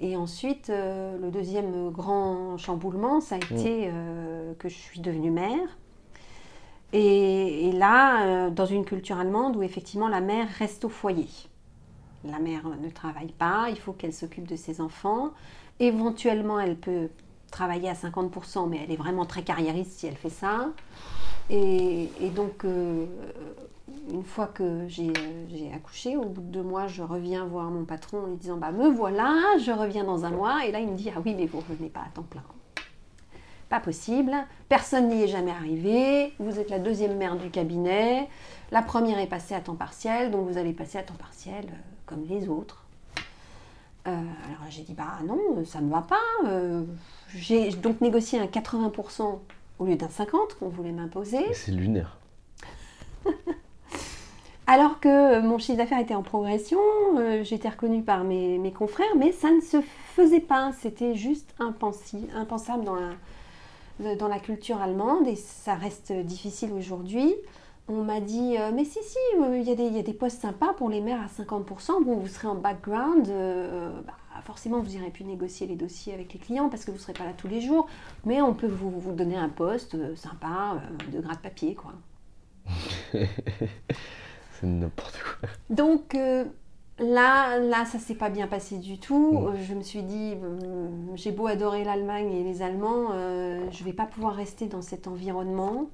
Et 0.00 0.16
ensuite, 0.16 0.70
euh, 0.70 1.16
le 1.18 1.30
deuxième 1.30 1.90
grand 1.90 2.58
chamboulement, 2.58 3.20
ça 3.20 3.36
a 3.36 3.38
mm. 3.38 3.56
été 3.56 3.90
euh, 3.92 4.54
que 4.58 4.68
je 4.68 4.74
suis 4.74 5.00
devenue 5.00 5.30
mère. 5.30 5.68
Et, 6.92 7.72
là, 7.72 8.24
euh, 8.24 8.50
dans 8.50 8.66
une 8.66 8.84
culture 8.84 9.18
allemande 9.18 9.56
où 9.56 9.62
effectivement 9.62 10.06
la 10.08 10.20
mère 10.20 10.48
reste 10.58 10.84
au 10.84 10.88
foyer. 10.88 11.28
La 12.24 12.38
mère 12.38 12.68
ne 12.68 12.88
travaille 12.88 13.32
pas, 13.32 13.66
il 13.70 13.78
faut 13.78 13.92
qu'elle 13.92 14.12
s'occupe 14.12 14.46
de 14.46 14.56
ses 14.56 14.80
enfants. 14.80 15.30
Éventuellement, 15.80 16.60
elle 16.60 16.76
peut 16.76 17.08
travailler 17.54 17.88
à 17.88 17.94
50%, 17.94 18.68
mais 18.68 18.80
elle 18.82 18.90
est 18.90 18.96
vraiment 18.96 19.24
très 19.24 19.42
carriériste 19.42 19.92
si 19.92 20.06
elle 20.06 20.16
fait 20.16 20.28
ça. 20.28 20.70
Et, 21.50 22.08
donc, 22.34 22.64
une 22.64 24.24
fois 24.24 24.46
que 24.46 24.86
j'ai 24.88 25.72
accouché, 25.74 26.16
au 26.16 26.24
bout 26.24 26.40
de 26.40 26.46
deux 26.46 26.62
mois, 26.62 26.86
je 26.86 27.02
reviens 27.02 27.44
voir 27.44 27.70
mon 27.70 27.84
patron 27.84 28.24
en 28.24 28.26
lui 28.26 28.36
disant 28.36 28.56
Bah, 28.56 28.72
me 28.72 28.88
voilà, 28.88 29.34
je 29.64 29.70
reviens 29.70 30.04
dans 30.04 30.24
un 30.24 30.30
mois. 30.30 30.66
Et 30.66 30.72
là, 30.72 30.80
il 30.80 30.88
me 30.88 30.96
dit 30.96 31.10
Ah 31.14 31.20
oui, 31.24 31.34
mais 31.34 31.46
vous 31.46 31.58
ne 31.58 31.62
revenez 31.62 31.88
pas 31.88 32.00
à 32.00 32.08
temps 32.12 32.22
plein. 32.22 32.42
Pas 33.68 33.80
possible, 33.80 34.32
personne 34.68 35.08
n'y 35.08 35.22
est 35.22 35.28
jamais 35.28 35.50
arrivé. 35.50 36.32
Vous 36.38 36.58
êtes 36.58 36.70
la 36.70 36.78
deuxième 36.78 37.16
mère 37.16 37.36
du 37.36 37.50
cabinet. 37.50 38.28
La 38.70 38.82
première 38.82 39.18
est 39.18 39.26
passée 39.26 39.54
à 39.54 39.60
temps 39.60 39.74
partiel, 39.74 40.30
donc 40.30 40.48
vous 40.48 40.58
allez 40.58 40.72
passer 40.72 40.98
à 40.98 41.02
temps 41.02 41.14
partiel. 41.14 41.66
comme 42.06 42.24
les 42.28 42.48
autres. 42.48 42.83
Euh, 44.06 44.10
alors 44.10 44.70
j'ai 44.70 44.82
dit 44.82 44.92
bah 44.94 45.18
non, 45.26 45.38
ça 45.64 45.80
ne 45.80 45.90
va 45.90 46.02
pas. 46.02 46.16
Euh, 46.46 46.82
j'ai 47.34 47.70
donc 47.70 48.00
négocié 48.00 48.38
un 48.38 48.46
80% 48.46 49.38
au 49.78 49.84
lieu 49.86 49.96
d'un 49.96 50.06
50% 50.08 50.58
qu'on 50.58 50.68
voulait 50.68 50.92
m'imposer. 50.92 51.52
C'est 51.52 51.72
lunaire. 51.72 52.18
Alors 54.66 54.98
que 54.98 55.40
mon 55.40 55.58
chiffre 55.58 55.76
d'affaires 55.76 56.00
était 56.00 56.14
en 56.14 56.22
progression, 56.22 56.78
euh, 57.18 57.44
j'étais 57.44 57.68
reconnue 57.68 58.02
par 58.02 58.24
mes, 58.24 58.56
mes 58.58 58.72
confrères, 58.72 59.14
mais 59.16 59.30
ça 59.30 59.50
ne 59.50 59.60
se 59.60 59.82
faisait 60.14 60.40
pas. 60.40 60.72
C'était 60.80 61.14
juste 61.14 61.54
impensi- 61.60 62.30
impensable 62.34 62.84
dans 62.84 62.96
la, 62.96 64.14
dans 64.16 64.28
la 64.28 64.38
culture 64.38 64.80
allemande 64.80 65.28
et 65.28 65.36
ça 65.36 65.74
reste 65.74 66.12
difficile 66.12 66.72
aujourd'hui. 66.72 67.34
On 67.86 68.02
m'a 68.02 68.20
dit, 68.20 68.56
euh, 68.58 68.70
mais 68.74 68.84
si, 68.84 68.98
si, 69.02 69.18
euh, 69.40 69.58
il 69.58 69.62
y, 69.68 69.70
a 69.70 69.74
des- 69.74 69.84
il 69.84 69.94
y 69.94 69.98
a 69.98 70.02
des 70.02 70.14
postes 70.14 70.40
sympas 70.40 70.72
pour 70.72 70.88
les 70.88 71.00
mères 71.02 71.20
à 71.20 71.28
50%. 71.28 72.00
Bon, 72.00 72.16
vous 72.16 72.28
serez 72.28 72.48
en 72.48 72.54
background, 72.54 73.28
euh, 73.28 74.00
bah, 74.06 74.14
forcément, 74.42 74.80
vous 74.80 74.88
n'irez 74.90 75.10
plus 75.10 75.24
négocier 75.24 75.66
les 75.66 75.76
dossiers 75.76 76.14
avec 76.14 76.32
les 76.32 76.38
clients 76.40 76.70
parce 76.70 76.84
que 76.86 76.90
vous 76.90 76.96
ne 76.96 77.02
serez 77.02 77.12
pas 77.12 77.24
là 77.24 77.32
tous 77.36 77.48
les 77.48 77.60
jours, 77.60 77.86
mais 78.24 78.40
on 78.40 78.54
peut 78.54 78.66
vous, 78.68 78.90
vous 78.90 79.12
donner 79.12 79.36
un 79.36 79.50
poste 79.50 79.96
sympa 80.16 80.80
de 81.12 81.20
gras 81.20 81.34
de 81.34 81.40
papier, 81.40 81.74
quoi. 81.74 81.92
C'est 83.12 84.66
n'importe 84.66 85.18
quoi. 85.22 85.48
Donc 85.68 86.16
là, 86.98 87.58
là, 87.58 87.84
ça 87.84 87.98
s'est 87.98 88.14
pas 88.14 88.30
bien 88.30 88.46
passé 88.46 88.78
du 88.78 88.98
tout. 88.98 89.40
Mm. 89.40 89.56
Je 89.62 89.74
me 89.74 89.82
suis 89.82 90.02
dit, 90.02 90.34
j'ai 91.16 91.32
beau 91.32 91.46
adorer 91.46 91.84
l'Allemagne 91.84 92.32
et 92.32 92.44
les 92.44 92.62
Allemands, 92.62 93.08
euh, 93.12 93.66
je 93.70 93.84
vais 93.84 93.92
pas 93.92 94.06
pouvoir 94.06 94.34
rester 94.34 94.66
dans 94.66 94.82
cet 94.82 95.06
environnement. 95.06 95.90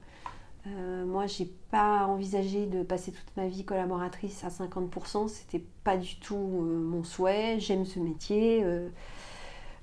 Euh, 0.66 1.06
moi, 1.06 1.26
j'ai 1.26 1.46
pas 1.70 2.06
envisagé 2.06 2.66
de 2.66 2.82
passer 2.82 3.12
toute 3.12 3.34
ma 3.36 3.46
vie 3.48 3.64
collaboratrice 3.64 4.44
à 4.44 4.50
50%. 4.50 5.26
C'était 5.28 5.64
pas 5.84 5.96
du 5.96 6.16
tout 6.20 6.36
euh, 6.36 6.80
mon 6.82 7.02
souhait. 7.04 7.58
J'aime 7.60 7.86
ce 7.86 7.98
métier. 7.98 8.62
euh, 8.64 8.88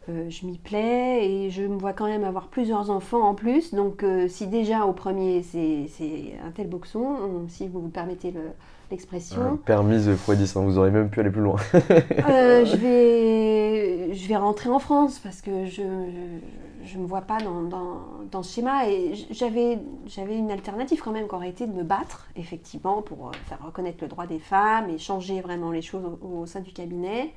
euh, 0.10 0.30
je 0.30 0.46
m'y 0.46 0.58
plais 0.58 1.28
et 1.30 1.50
je 1.50 1.64
me 1.64 1.78
vois 1.78 1.94
quand 1.94 2.06
même 2.08 2.24
avoir 2.24 2.48
plusieurs 2.48 2.90
enfants 2.90 3.22
en 3.28 3.36
plus. 3.36 3.74
Donc, 3.74 4.06
si 4.30 4.48
déjà 4.48 4.86
au 4.86 4.94
premier 4.94 5.44
c'est 5.44 5.88
un 6.44 6.52
tel 6.52 6.68
boxon, 6.70 7.00
on- 7.02 7.48
si 7.50 7.68
vous 7.68 7.82
vous 7.82 7.90
permettez 7.90 8.32
le- 8.32 8.52
l'expression, 8.92 9.42
Euh, 9.42 9.56
permise 9.56 10.14
Froidis, 10.16 10.52
hein, 10.56 10.62
vous 10.62 10.78
aurez 10.78 10.92
même 10.92 11.10
pu 11.10 11.20
aller 11.20 11.30
plus 11.30 11.42
loin. 11.42 11.58
euh, 11.74 12.66
je, 12.66 12.76
vais, 12.78 14.14
je 14.14 14.28
vais 14.28 14.36
rentrer 14.36 14.70
en 14.70 14.80
France 14.80 15.20
parce 15.20 15.42
que 15.42 15.66
je 15.66 15.82
ne 15.82 17.02
me 17.02 17.08
vois 17.08 17.22
pas 17.22 17.40
dans, 17.40 17.62
dans, 17.64 18.02
dans 18.32 18.44
ce 18.44 18.56
schéma. 18.56 18.90
Et 18.90 19.14
j'avais 19.32 19.78
une 20.38 20.52
alternative 20.52 21.02
quand 21.04 21.12
même 21.12 21.28
qui 21.28 21.36
aurait 21.36 21.50
été 21.50 21.68
de 21.68 21.74
me 21.74 21.84
battre, 21.84 22.28
effectivement, 22.36 23.02
pour 23.02 23.28
euh, 23.28 23.32
faire 23.48 23.60
reconnaître 23.66 24.00
le 24.02 24.08
droit 24.08 24.28
des 24.28 24.40
femmes 24.40 24.90
et 24.90 24.98
changer 24.98 25.42
vraiment 25.42 25.72
les 25.72 25.82
choses 25.82 26.04
au, 26.22 26.42
au 26.42 26.46
sein 26.46 26.62
du 26.62 26.72
cabinet. 26.72 27.34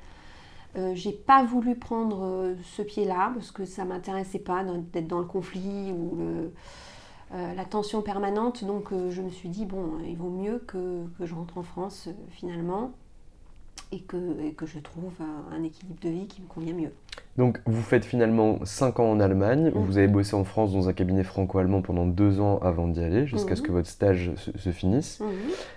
Euh, 0.77 0.93
j'ai 0.95 1.11
pas 1.11 1.43
voulu 1.43 1.75
prendre 1.75 2.23
euh, 2.23 2.55
ce 2.63 2.81
pied-là 2.81 3.31
parce 3.33 3.51
que 3.51 3.65
ça 3.65 3.83
m'intéressait 3.83 4.39
pas 4.39 4.63
d'être 4.93 5.07
dans 5.07 5.19
le 5.19 5.25
conflit 5.25 5.91
ou 5.91 6.15
le, 6.15 6.53
euh, 7.33 7.53
la 7.55 7.65
tension 7.65 8.01
permanente. 8.01 8.63
Donc 8.63 8.91
euh, 8.91 9.09
je 9.11 9.21
me 9.21 9.29
suis 9.29 9.49
dit, 9.49 9.65
bon, 9.65 9.83
il 10.07 10.17
vaut 10.17 10.29
mieux 10.29 10.59
que, 10.67 11.05
que 11.17 11.25
je 11.25 11.33
rentre 11.35 11.57
en 11.57 11.63
France 11.63 12.05
euh, 12.07 12.13
finalement 12.29 12.91
et 13.93 13.99
que, 13.99 14.39
et 14.41 14.53
que 14.53 14.65
je 14.65 14.79
trouve 14.79 15.11
un, 15.53 15.63
équilibre 15.63 15.99
de 16.01 16.09
vie 16.09 16.27
qui 16.27 16.41
me 16.41 16.47
convient 16.47 16.73
mieux. 16.73 16.91
Donc 17.37 17.59
vous 17.65 17.81
faites 17.81 18.05
finalement 18.05 18.59
5 18.63 18.99
ans 19.01 19.09
en 19.11 19.19
Allemagne, 19.19 19.71
Mhm. 19.75 19.83
vous 19.85 19.97
avez 19.97 20.07
bossé 20.07 20.33
en 20.35 20.45
France 20.45 20.71
dans 20.71 20.87
un 20.87 20.93
cabinet 20.93 21.23
franco-allemand 21.25 21.81
pendant 21.81 22.05
2 22.05 22.39
ans 22.39 22.57
avant 22.59 22.87
d'y 22.87 23.03
aller, 23.03 23.25
jusqu'à 23.27 23.55
ce 23.55 23.61
Mhm. 23.61 23.67
que 23.67 23.71
votre 23.73 23.89
stage 23.89 24.31
se, 24.35 24.57
se 24.57 24.69
finisse. 24.71 25.21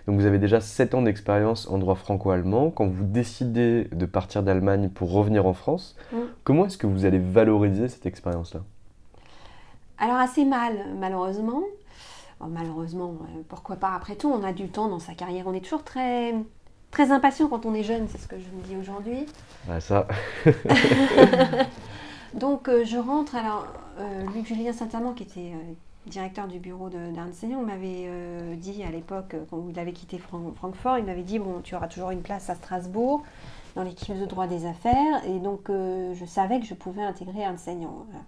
Donc 0.06 0.20
vous 0.20 0.26
avez 0.26 0.38
déjà 0.38 0.60
7 0.60 0.94
ans 0.94 1.02
d'expérience 1.02 1.68
en 1.68 1.78
droit 1.78 1.96
franco-allemand. 1.96 2.70
Quand 2.70 2.86
vous 2.86 3.04
décidez 3.04 3.84
de 3.92 4.06
partir 4.06 4.42
d'Allemagne 4.44 4.90
pour 4.90 5.10
revenir 5.12 5.46
en 5.46 5.52
France, 5.54 5.96
Mhm. 6.12 6.18
comment 6.44 6.66
est-ce 6.66 6.78
que 6.78 6.86
vous 6.86 7.06
allez 7.06 7.18
valoriser 7.18 7.88
cette 7.88 8.06
expérience-là? 8.06 8.60
Alors 10.04 10.18
assez 10.18 10.44
mal, 10.44 10.74
malheureusement. 11.00 11.62
Bon, 12.38 12.48
malheureusement, 12.48 13.14
euh, 13.22 13.40
pourquoi 13.48 13.76
pas 13.76 13.94
Après 13.94 14.16
tout, 14.16 14.28
on 14.30 14.44
a 14.44 14.52
du 14.52 14.68
temps 14.68 14.88
dans 14.88 14.98
sa 14.98 15.14
carrière. 15.14 15.46
On 15.46 15.54
est 15.54 15.60
toujours 15.64 15.82
très, 15.82 16.34
très 16.90 17.10
impatient 17.10 17.48
quand 17.48 17.64
on 17.64 17.72
est 17.72 17.82
jeune, 17.84 18.06
c'est 18.08 18.18
ce 18.18 18.28
que 18.28 18.36
je 18.38 18.44
me 18.54 18.62
dis 18.64 18.76
aujourd'hui. 18.76 19.24
Bah 19.66 19.80
ça, 19.80 20.06
Donc 22.34 22.68
euh, 22.68 22.84
je 22.84 22.98
rentre, 22.98 23.34
alors 23.34 23.66
euh, 23.98 24.24
Luc 24.34 24.46
Julien 24.46 24.74
Saint-Amand, 24.74 25.14
qui 25.14 25.22
était 25.22 25.52
euh, 25.54 25.72
directeur 26.06 26.48
du 26.48 26.58
bureau 26.58 26.90
Young, 26.90 27.64
m'avait 27.64 28.10
dit 28.56 28.82
à 28.82 28.90
l'époque, 28.90 29.36
quand 29.48 29.64
il 29.70 29.78
avait 29.78 29.92
quitté 29.92 30.18
Fran- 30.18 30.52
Francfort, 30.54 30.98
il 30.98 31.04
m'avait 31.06 31.22
dit, 31.22 31.38
bon, 31.38 31.60
tu 31.62 31.74
auras 31.76 31.88
toujours 31.88 32.10
une 32.10 32.20
place 32.20 32.50
à 32.50 32.56
Strasbourg, 32.56 33.22
dans 33.74 33.84
l'équipe 33.84 34.18
de 34.20 34.26
droit 34.26 34.46
des 34.48 34.66
affaires, 34.66 35.24
et 35.26 35.38
donc 35.38 35.70
euh, 35.70 36.12
je 36.14 36.26
savais 36.26 36.60
que 36.60 36.66
je 36.66 36.74
pouvais 36.74 37.02
intégrer 37.02 37.40
Ernst 37.40 37.66
Young. 37.68 37.86
Voilà. 38.06 38.20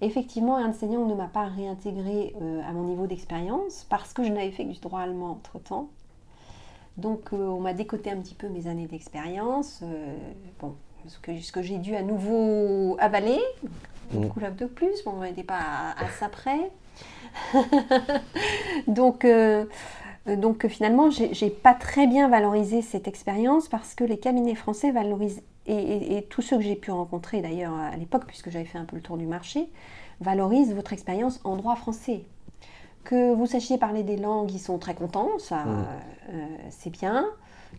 Effectivement, 0.00 0.58
Ernst 0.60 0.82
Young 0.82 1.08
ne 1.08 1.14
m'a 1.14 1.26
pas 1.26 1.46
réintégré 1.46 2.32
euh, 2.40 2.60
à 2.68 2.72
mon 2.72 2.84
niveau 2.84 3.06
d'expérience, 3.06 3.84
parce 3.90 4.12
que 4.12 4.22
je 4.22 4.30
n'avais 4.30 4.52
fait 4.52 4.64
que 4.64 4.70
du 4.70 4.78
droit 4.78 5.00
allemand 5.00 5.30
entre-temps. 5.32 5.88
Donc 6.96 7.32
euh, 7.32 7.46
on 7.46 7.60
m'a 7.60 7.72
décoté 7.72 8.10
un 8.10 8.16
petit 8.18 8.34
peu 8.34 8.48
mes 8.48 8.68
années 8.68 8.86
d'expérience. 8.86 9.80
euh, 9.82 10.16
bon, 10.60 10.74
ce 11.06 11.18
que, 11.18 11.40
ce 11.40 11.50
que 11.50 11.62
j'ai 11.62 11.78
dû 11.78 11.96
à 11.96 12.02
nouveau 12.02 12.96
avaler. 13.00 13.40
Mm. 14.12 14.20
Beaucoup 14.20 14.40
de 14.40 14.66
plus, 14.66 15.02
bon, 15.04 15.14
on 15.18 15.22
n'était 15.22 15.42
pas 15.42 15.58
à, 15.58 16.04
à 16.04 16.08
ça 16.10 16.28
près. 16.28 16.70
donc, 18.86 19.26
donc 20.26 20.66
finalement, 20.68 21.10
j'ai 21.10 21.50
pas 21.50 21.74
très 21.74 22.06
bien 22.06 22.28
valorisé 22.28 22.82
cette 22.82 23.06
expérience 23.06 23.68
parce 23.68 23.94
que 23.94 24.04
les 24.04 24.18
cabinets 24.18 24.54
français 24.54 24.92
valorisent, 24.92 25.42
et, 25.68 25.74
et- 25.74 26.16
et 26.18 26.22
tous 26.24 26.42
ceux 26.42 26.56
que 26.56 26.62
j'ai 26.64 26.76
pu 26.76 26.90
rencontrer 26.90 27.40
d'ailleurs 27.42 27.74
à 27.74 27.96
l'époque, 27.96 28.24
puisque 28.26 28.50
j'avais 28.50 28.64
fait 28.64 28.78
un 28.78 28.84
peu 28.84 28.96
le 28.96 29.02
tour 29.02 29.16
du 29.18 29.26
marché, 29.26 29.68
valorisent 30.20 30.74
votre 30.74 30.92
expérience 30.92 31.40
en 31.44 31.56
droit 31.56 31.76
français. 31.76 32.24
Que 33.04 33.32
vous 33.34 33.46
sachiez 33.46 33.78
parler 33.78 34.02
des 34.02 34.16
langues, 34.16 34.50
ils 34.52 34.58
sont 34.58 34.78
très 34.78 34.94
contents, 34.94 35.38
ça 35.38 35.64
Mm. 35.64 35.86
euh, 36.30 36.46
c'est 36.70 36.90
bien. 36.90 37.26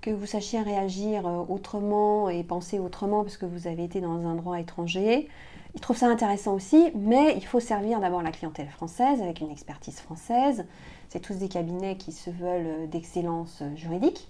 Que 0.01 0.11
vous 0.11 0.25
sachiez 0.25 0.61
réagir 0.61 1.27
euh, 1.27 1.43
autrement 1.49 2.29
et 2.29 2.43
penser 2.43 2.79
autrement 2.79 3.23
parce 3.23 3.37
que 3.37 3.45
vous 3.45 3.67
avez 3.67 3.83
été 3.83 4.01
dans 4.01 4.25
un 4.27 4.35
droit 4.35 4.59
étranger, 4.59 5.27
ils 5.75 5.81
trouvent 5.81 5.97
ça 5.97 6.07
intéressant 6.07 6.53
aussi, 6.55 6.91
mais 6.95 7.35
il 7.35 7.45
faut 7.45 7.59
servir 7.59 7.99
d'abord 7.99 8.21
la 8.23 8.31
clientèle 8.31 8.69
française 8.69 9.21
avec 9.21 9.41
une 9.41 9.51
expertise 9.51 9.99
française. 9.99 10.65
C'est 11.09 11.19
tous 11.19 11.35
des 11.37 11.49
cabinets 11.49 11.97
qui 11.97 12.11
se 12.11 12.29
veulent 12.29 12.65
euh, 12.67 12.87
d'excellence 12.87 13.61
juridique. 13.75 14.29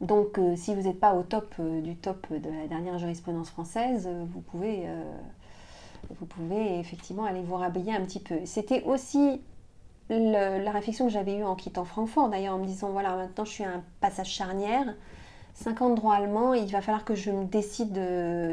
Donc 0.00 0.38
euh, 0.38 0.56
si 0.56 0.74
vous 0.74 0.82
n'êtes 0.82 0.98
pas 0.98 1.14
au 1.14 1.22
top 1.22 1.54
euh, 1.60 1.80
du 1.82 1.94
top 1.94 2.26
de 2.32 2.48
la 2.48 2.66
dernière 2.66 2.98
jurisprudence 2.98 3.50
française, 3.50 4.08
euh, 4.10 4.24
vous 4.32 4.40
pouvez, 4.40 4.86
vous 6.18 6.26
pouvez 6.26 6.78
effectivement 6.78 7.24
aller 7.24 7.42
vous 7.42 7.56
rhabiller 7.56 7.94
un 7.94 8.00
petit 8.02 8.20
peu. 8.20 8.36
C'était 8.44 8.82
aussi 8.84 9.40
la 10.08 10.72
réflexion 10.72 11.06
que 11.06 11.12
j'avais 11.12 11.36
eue 11.36 11.44
en 11.44 11.54
quittant 11.54 11.84
Francfort, 11.84 12.30
d'ailleurs 12.30 12.54
en 12.54 12.58
me 12.58 12.66
disant 12.66 12.90
voilà 12.90 13.14
maintenant 13.14 13.44
je 13.44 13.50
suis 13.50 13.64
à 13.64 13.70
un 13.70 13.82
passage 14.00 14.28
charnière, 14.28 14.96
5 15.54 15.82
ans 15.82 15.90
de 15.90 15.94
droit 15.94 16.14
allemand, 16.14 16.54
il 16.54 16.66
va 16.72 16.80
falloir 16.80 17.04
que 17.04 17.14
je 17.14 17.30
me 17.30 17.44
décide 17.44 17.94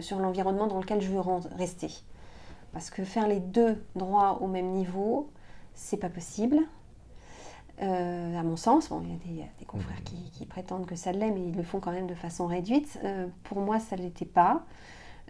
sur 0.02 0.20
l'environnement 0.20 0.68
dans 0.68 0.80
lequel 0.80 1.02
je 1.02 1.10
veux 1.10 1.22
rester. 1.56 1.90
Parce 2.74 2.92
que 2.92 3.04
faire 3.04 3.28
les 3.28 3.40
deux 3.40 3.84
droits 3.96 4.40
au 4.42 4.48
même 4.48 4.68
niveau, 4.68 5.32
c'est 5.74 5.98
pas 5.98 6.10
possible. 6.10 6.60
Euh, 7.82 8.40
à 8.40 8.44
mon 8.44 8.56
sens, 8.56 8.90
bon, 8.90 9.02
il 9.26 9.36
y 9.36 9.42
a 9.42 9.46
des, 9.60 9.66
confrères 9.66 10.02
qui, 10.04 10.32
qui 10.32 10.46
prétendent 10.46 10.86
que 10.88 10.96
ça 10.96 11.12
l'est, 11.12 11.30
mais 11.32 11.42
ils 11.48 11.56
le 11.56 11.64
font 11.64 11.80
quand 11.80 11.92
même 11.92 12.08
de 12.08 12.16
façon 12.16 12.48
réduite. 12.48 13.00
Euh, 13.04 13.28
pour 13.44 13.60
moi, 13.60 13.80
ça 13.80 13.96
ne 13.96 14.02
l'était 14.02 14.26
pas. 14.26 14.64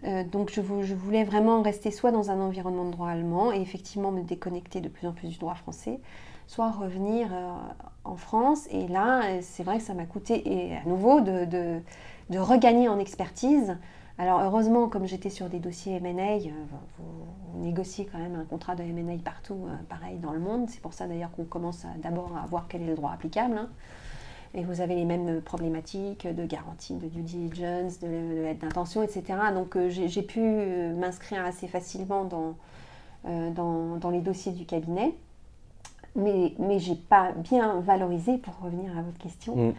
Euh, 0.04 0.24
donc 0.24 0.50
je, 0.52 0.60
vou- 0.60 0.82
je 0.82 0.94
voulais 0.94 1.24
vraiment 1.24 1.62
rester 1.62 1.90
soit 1.90 2.12
dans 2.12 2.30
un 2.30 2.40
environnement 2.40 2.84
de 2.86 2.92
droit 2.92 3.08
allemand 3.10 3.52
et 3.52 3.60
effectivement 3.60 4.12
me 4.12 4.22
déconnecter 4.22 4.80
de 4.80 4.88
plus 4.88 5.06
en 5.08 5.12
plus 5.12 5.28
du 5.28 5.38
droit 5.38 5.54
français, 5.54 6.00
soit 6.46 6.70
revenir 6.70 7.28
en 8.04 8.16
France. 8.16 8.66
Et 8.70 8.88
là, 8.88 9.22
c'est 9.42 9.62
vrai 9.64 9.78
que 9.78 9.84
ça 9.84 9.94
m'a 9.94 10.06
coûté 10.06 10.42
et 10.70 10.76
à 10.76 10.84
nouveau 10.86 11.20
de, 11.20 11.44
de- 11.44 11.80
de 12.30 12.38
regagner 12.38 12.88
en 12.88 12.98
expertise. 12.98 13.76
Alors 14.20 14.40
heureusement, 14.40 14.88
comme 14.88 15.06
j'étais 15.06 15.30
sur 15.30 15.48
des 15.48 15.60
dossiers 15.60 15.96
M&A, 15.96 16.38
euh, 16.38 16.50
vous, 16.98 17.62
négociez 17.64 18.04
quand 18.10 18.18
même 18.18 18.34
un 18.34 18.44
contrat 18.44 18.74
de 18.74 18.82
M&A 18.82 19.16
partout, 19.22 19.66
euh, 19.68 19.74
pareil 19.88 20.18
dans 20.18 20.32
le 20.32 20.40
monde. 20.40 20.68
C'est 20.68 20.80
pour 20.80 20.92
ça 20.92 21.06
d'ailleurs 21.06 21.30
qu'on 21.30 21.44
commence 21.44 21.86
d'abord 22.02 22.36
à 22.36 22.44
voir 22.46 22.66
quel 22.68 22.82
est 22.82 22.86
le 22.86 22.96
droit 22.96 23.12
applicable. 23.12 23.56
hein. 23.56 23.68
Et 24.54 24.64
vous 24.64 24.80
avez 24.80 24.96
les 24.96 25.04
mêmes 25.04 25.40
problématiques 25.40 26.26
de 26.26 26.46
garantie, 26.46 26.96
de 26.96 27.06
due 27.06 27.22
diligence, 27.22 28.00
de, 28.00 28.06
de 28.08 28.42
l'aide 28.42 28.58
d'intention, 28.58 29.02
etc. 29.02 29.22
Donc 29.54 29.76
euh, 29.76 29.88
j'ai 29.88 30.22
pu 30.22 30.40
m'inscrire 30.40 31.44
assez 31.44 31.68
facilement 31.68 32.24
dans 33.24 34.10
les 34.10 34.20
dossiers 34.20 34.52
du 34.52 34.64
cabinet. 34.64 35.14
Mais, 36.16 36.54
mais 36.58 36.80
je 36.80 36.90
n'ai 36.90 36.96
pas 36.96 37.32
bien 37.32 37.80
valorisé, 37.80 38.38
pour 38.38 38.58
revenir 38.58 38.96
à 38.98 39.02
votre 39.02 39.18
question, 39.18 39.54
Mm. 39.54 39.72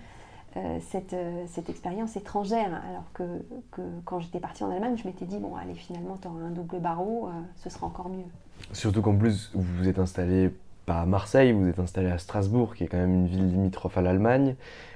Euh, 0.58 0.80
cette, 0.82 1.14
euh, 1.14 1.44
cette 1.48 1.70
expérience 1.70 2.16
étrangère. 2.16 2.82
Alors 2.90 3.06
que, 3.14 3.24
que 3.72 3.82
quand 4.06 4.20
j'étais 4.20 4.40
partie 4.40 4.64
en 4.64 4.72
Allemagne, 4.72 4.98
je 4.98 5.08
m'étais 5.08 5.26
dit, 5.26 5.38
bon, 5.38 5.56
allez, 5.56 5.76
finalement, 5.76 6.18
tu 6.20 6.28
auras 6.28 6.40
un 6.40 6.50
double 6.50 6.80
barreau, 6.80 7.28
euh, 7.28 7.32
ce 7.58 7.70
sera 7.70 7.86
encore 7.86 8.10
mieux. 8.10 8.26
surtout 8.72 9.04
qu'en 9.04 9.16
plus 9.16 9.52
vous 9.54 9.62
vous 9.78 9.88
êtes 9.88 10.00
installé 10.00 10.52
pas 10.88 11.02
à 11.02 11.06
Marseille, 11.06 11.52
vous 11.52 11.68
êtes 11.68 11.78
installé 11.78 12.10
à 12.10 12.18
Strasbourg, 12.18 12.74
qui 12.74 12.84
est 12.84 12.88
quand 12.88 12.98
même 12.98 13.14
une 13.14 13.28
ville 13.28 13.48
limitrophe 13.48 13.96
à 14.00 14.02
l'Allemagne. 14.02 14.56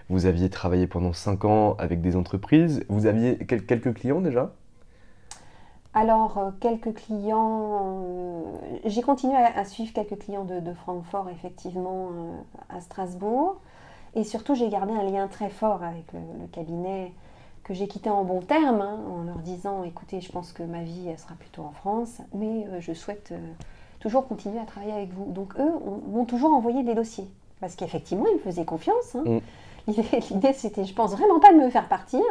Vous 0.10 0.26
aviez 0.26 0.50
travaillé 0.50 0.88
pendant 0.88 1.14
5 1.14 1.46
ans 1.46 1.76
avec 1.78 2.02
des 2.02 2.16
entreprises. 2.16 2.84
Vous 2.90 3.06
aviez 3.06 3.38
quelques 3.38 3.94
clients 3.94 4.22
déjà? 4.22 4.54
Alors, 5.94 6.52
quelques 6.60 6.96
clients, 6.96 8.60
j'ai 8.86 9.04
continué 9.04 9.36
à, 9.36 9.64
suivre 9.66 9.94
quelques 9.94 10.18
clients 10.18 10.46
de, 10.46 10.74
Francfort, 10.74 11.30
effectivement, 11.30 12.10
à 12.70 12.82
Strasbourg. 12.82 13.62
Et 14.16 14.24
surtout, 14.24 14.56
j'ai 14.56 14.70
gardé 14.70 14.94
un 14.94 15.04
lien 15.04 15.28
très 15.28 15.50
fort 15.50 15.84
avec 15.84 16.06
le, 16.14 16.48
cabinet 16.52 17.12
que 17.64 17.74
j'ai 17.74 17.88
quitté 17.88 18.10
en 18.10 18.24
bon 18.24 18.42
terme, 18.42 18.82
hein, 18.82 19.00
en 19.10 19.24
leur 19.24 19.38
disant, 19.38 19.84
écoutez, 19.84 20.22
je 20.22 20.32
pense 20.32 20.52
que 20.52 20.64
ma 20.64 20.84
vie 20.84 21.08
elle 21.08 21.18
sera 21.18 21.36
plutôt 21.36 21.64
en 21.64 21.72
France, 21.72 22.22
mais 22.34 22.68
je 22.82 22.94
souhaite 22.94 23.34
toujours 24.00 24.28
continuer 24.28 24.60
à 24.60 24.66
travailler 24.66 24.92
avec 24.92 25.14
vous. 25.14 25.32
Donc, 25.32 25.56
eux 25.58 25.72
m'ont 26.12 26.26
toujours 26.26 26.54
envoyé 26.54 26.84
des 26.84 26.94
dossiers, 26.94 27.28
parce 27.62 27.76
qu'effectivement, 27.76 28.26
ils 28.30 28.36
me 28.36 28.42
faisaient 28.42 28.66
confiance. 28.66 29.16
Hein. 29.16 29.24
Mm. 29.26 29.40
L'idée, 30.32 30.54
c'était, 30.54 30.86
je 30.86 30.94
pense 30.94 31.12
vraiment 31.12 31.40
pas 31.40 31.54
de 31.54 31.58
me 31.58 31.70
faire 31.70 31.88
partir. 31.88 32.22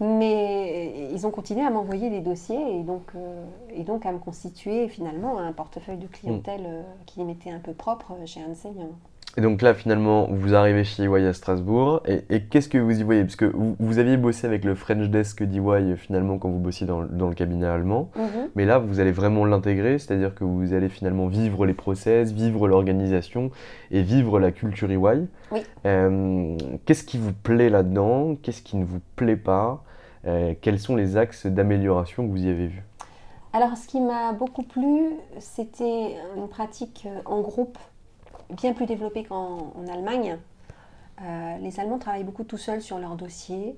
Mais 0.00 1.10
ils 1.12 1.26
ont 1.26 1.30
continué 1.30 1.62
à 1.64 1.68
m'envoyer 1.68 2.08
des 2.08 2.22
dossiers 2.22 2.78
et 2.78 2.82
donc, 2.82 3.02
euh, 3.14 3.44
et 3.68 3.82
donc 3.82 4.06
à 4.06 4.12
me 4.12 4.18
constituer 4.18 4.88
finalement 4.88 5.38
un 5.38 5.52
portefeuille 5.52 5.98
de 5.98 6.06
clientèle 6.06 6.64
euh, 6.64 6.82
qui 7.04 7.22
m'était 7.22 7.50
un 7.50 7.58
peu 7.58 7.74
propre 7.74 8.14
chez 8.24 8.42
enseignant. 8.42 8.92
Et 9.36 9.42
donc 9.42 9.62
là, 9.62 9.74
finalement, 9.74 10.26
vous 10.28 10.54
arrivez 10.54 10.82
chez 10.82 11.04
EY 11.04 11.26
à 11.26 11.32
Strasbourg. 11.32 12.02
Et, 12.06 12.42
qu'est-ce 12.42 12.68
que 12.68 12.78
vous 12.78 12.98
y 12.98 13.02
voyez? 13.04 13.22
Parce 13.22 13.36
que 13.36 13.44
vous, 13.78 13.98
aviez 13.98 14.16
bossé 14.16 14.46
avec 14.46 14.64
le 14.64 14.74
French 14.74 15.08
Desk 15.08 15.42
d'EY 15.44 15.96
finalement 15.96 16.38
quand 16.38 16.48
vous 16.48 16.58
bossiez 16.58 16.86
dans, 16.86 17.02
dans 17.04 17.28
le 17.28 17.34
cabinet 17.34 17.66
allemand. 17.66 18.10
Mhm. 18.16 18.50
Mais 18.56 18.64
là, 18.64 18.78
vous 18.78 18.98
allez 18.98 19.12
vraiment 19.12 19.44
l'intégrer, 19.44 19.98
c'est-à-dire 19.98 20.34
que 20.34 20.42
vous 20.42 20.74
allez 20.74 20.88
finalement 20.88 21.28
vivre 21.28 21.64
les 21.64 21.74
process, 21.74 22.32
vivre 22.32 22.66
l'organisation 22.66 23.50
et 23.92 24.02
vivre 24.02 24.40
la 24.40 24.50
culture 24.50 24.90
EY. 24.90 25.26
Oui. 25.52 25.62
Euh, 25.86 26.56
qu'est-ce 26.84 27.04
qui 27.04 27.18
vous 27.18 27.32
plaît 27.32 27.70
là-dedans? 27.70 28.34
Qu'est-ce 28.42 28.62
qui 28.62 28.76
ne 28.76 28.84
vous 28.84 29.00
plaît 29.14 29.36
pas? 29.36 29.84
Euh, 30.26 30.54
quels 30.60 30.78
sont 30.78 30.96
les 30.96 31.16
axes 31.16 31.46
d'amélioration 31.46 32.26
que 32.26 32.32
vous 32.32 32.44
y 32.44 32.48
avez 32.48 32.66
vus? 32.66 32.82
Alors, 33.52 33.76
ce 33.76 33.86
qui 33.88 34.00
m'a 34.00 34.32
beaucoup 34.32 34.62
plu, 34.62 35.14
c'était 35.38 36.16
une 36.36 36.48
pratique 36.48 37.06
euh, 37.06 37.20
en 37.24 37.40
groupe 37.40 37.78
bien 38.52 38.72
plus 38.72 38.86
développée 38.86 39.24
qu'en 39.24 39.72
Allemagne. 39.92 40.38
Euh, 41.22 41.58
les 41.58 41.80
Allemands 41.80 41.98
travaillent 41.98 42.24
beaucoup 42.24 42.44
tout 42.44 42.56
seuls 42.56 42.80
sur 42.80 42.98
leurs 42.98 43.16
dossiers, 43.16 43.76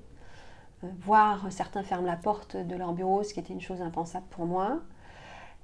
voire 1.01 1.51
certains 1.51 1.83
ferment 1.83 2.07
la 2.07 2.15
porte 2.15 2.55
de 2.55 2.75
leur 2.75 2.93
bureau, 2.93 3.23
ce 3.23 3.33
qui 3.33 3.39
était 3.39 3.53
une 3.53 3.61
chose 3.61 3.81
impensable 3.81 4.25
pour 4.29 4.45
moi. 4.45 4.79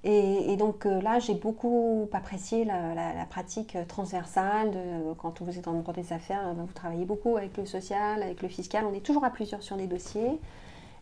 Et, 0.06 0.56
donc 0.56 0.86
là, 0.86 1.19
j'ai 1.19 1.34
beaucoup 1.34 2.08
apprécié 2.13 2.63
la, 2.63 3.26
pratique 3.30 3.78
transversale. 3.89 4.72
De, 4.72 5.13
quand 5.17 5.41
vous 5.41 5.58
êtes 5.58 5.67
en 5.67 5.74
droit 5.74 5.93
des 5.93 6.13
affaires, 6.13 6.54
vous 6.56 6.72
travaillez 6.74 7.04
beaucoup 7.04 7.36
avec 7.36 7.58
le 7.58 7.65
social, 7.65 8.24
avec 8.24 8.41
le 8.41 8.48
fiscal. 8.48 8.86
On 8.89 8.93
est 8.93 9.06
toujours 9.06 9.26
à 9.26 9.30
plusieurs 9.30 9.62
sur 9.62 9.76
des 9.76 9.88
dossiers 9.88 10.39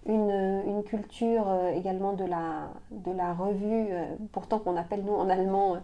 une, 0.08 0.84
culture 0.86 1.46
euh, 1.48 1.72
également 1.72 2.13
de 2.13 2.26
la, 2.26 2.70
de 2.91 3.12
la 3.12 3.34
revue, 3.34 3.88
euh, 3.91 4.06
pourtant 4.32 4.60
qu'on 4.60 4.78
appelle 4.78 5.04
nous 5.04 5.13
en 5.13 5.30
allemand 5.30 5.78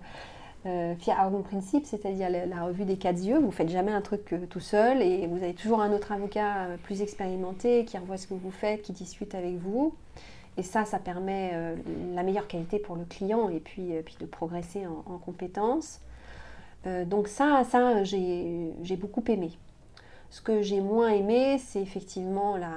euh, 0.65 0.93
Vier 0.99 1.13
Augenprinzip, 1.25 1.85
c'est-à-dire 1.85 2.29
la, 2.29 2.63
revue 2.63 2.85
des 2.85 2.97
quatre 2.97 3.19
yeux. 3.19 3.37
Vous 3.37 3.47
ne 3.47 3.51
faites 3.51 3.69
jamais 3.69 3.91
un 3.91 4.01
truc 4.01 4.33
tout 4.49 4.59
seul 4.59 5.01
et 5.01 5.27
vous 5.27 5.37
avez 5.37 5.53
toujours 5.53 5.81
un 5.81 5.91
autre 5.91 6.11
avocat 6.11 6.67
plus 6.83 7.01
expérimenté 7.01 7.85
qui 7.85 7.97
revoit 7.97 8.17
ce 8.17 8.27
que 8.27 8.33
vous 8.33 8.51
faites, 8.51 8.81
qui 8.81 8.93
discute 8.93 9.35
avec 9.35 9.55
vous. 9.57 9.93
Et 10.55 10.63
ça, 10.63 10.85
ça 10.85 10.99
permet 10.99 11.51
la 12.13 12.21
meilleure 12.21 12.47
qualité 12.47 12.77
pour 12.77 12.95
le 12.95 13.05
client 13.05 13.49
et 13.49 13.59
puis, 13.59 13.91
puis 14.05 14.15
de 14.19 14.25
progresser 14.25 14.85
en, 14.85 15.17
compétences. 15.17 15.99
donc 17.07 17.27
ça, 17.27 17.63
ça 17.63 18.03
j'ai 18.03 18.97
beaucoup 18.97 19.23
aimé. 19.27 19.51
Ce 20.29 20.41
que 20.41 20.61
j'ai 20.61 20.79
moins 20.79 21.09
aimé, 21.09 21.57
c'est 21.57 21.81
effectivement 21.81 22.55
la, 22.55 22.69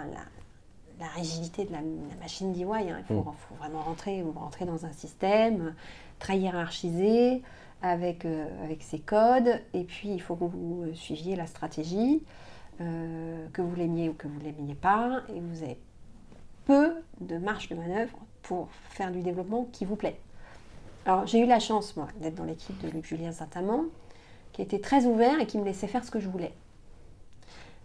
la 1.01 1.07
rigidité 1.09 1.65
de 1.65 1.73
la, 1.73 1.81
machine 2.21 2.53
DIY. 2.53 2.65
Hein. 2.65 3.03
Il 3.11 3.17
mm. 3.17 3.25
faut, 3.25 3.55
vraiment 3.59 3.81
rentrer, 3.83 4.23
rentrer 4.35 4.65
dans 4.65 4.87
un 4.87 4.93
système 4.93 5.75
très 6.19 6.39
hiérarchisé 6.39 7.43
avec, 7.91 8.25
euh, 8.25 8.47
ses 8.81 8.99
codes. 8.99 9.61
Et 9.75 9.85
puis, 9.85 10.11
il 10.11 10.21
faut 10.21 10.37
que 10.37 10.45
vous 10.45 10.85
euh, 10.85 10.95
suiviez 10.95 11.37
la 11.37 11.47
stratégie, 11.47 12.23
euh, 12.81 13.47
que 13.53 13.63
vous 13.63 13.75
l'aimiez 13.75 14.09
ou 14.09 14.15
que 14.15 14.29
vous 14.29 14.39
ne 14.39 14.45
l'aimiez 14.45 14.75
pas. 14.75 15.23
Et 15.35 15.41
vous 15.41 15.63
avez 15.63 15.79
peu 16.65 16.95
de 17.21 17.39
marge 17.39 17.69
de 17.69 17.75
manœuvre 17.75 18.17
pour 18.43 18.69
faire 18.91 19.11
du 19.11 19.21
développement 19.21 19.69
qui 19.73 19.85
vous 19.85 19.97
plaît. 19.97 20.21
Alors, 21.05 21.27
j'ai 21.27 21.39
eu 21.39 21.47
la 21.47 21.61
chance, 21.61 21.97
moi, 21.97 22.09
d'être 22.21 22.35
dans 22.35 22.45
l'équipe 22.45 22.79
de 22.83 22.89
Luc 22.89 23.05
Julien 23.05 23.33
Saint-Amand, 23.33 23.85
qui 24.53 24.63
était 24.63 24.81
très 24.81 25.07
ouvert 25.07 25.39
et 25.41 25.47
qui 25.47 25.59
me 25.59 25.65
laissait 25.65 25.87
faire 25.87 26.05
ce 26.05 26.11
que 26.11 26.19
je 26.19 26.29
voulais. 26.29 26.53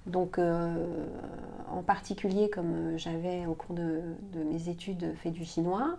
Donc, 0.07 0.39
euh, 0.39 1.05
en 1.69 1.83
particulier, 1.83 2.49
comme 2.49 2.73
euh, 2.73 2.97
j'avais 2.97 3.45
au 3.45 3.53
cours 3.53 3.75
de, 3.75 4.01
mes 4.33 4.69
études 4.69 5.13
fait 5.17 5.29
du 5.29 5.45
chinois, 5.45 5.97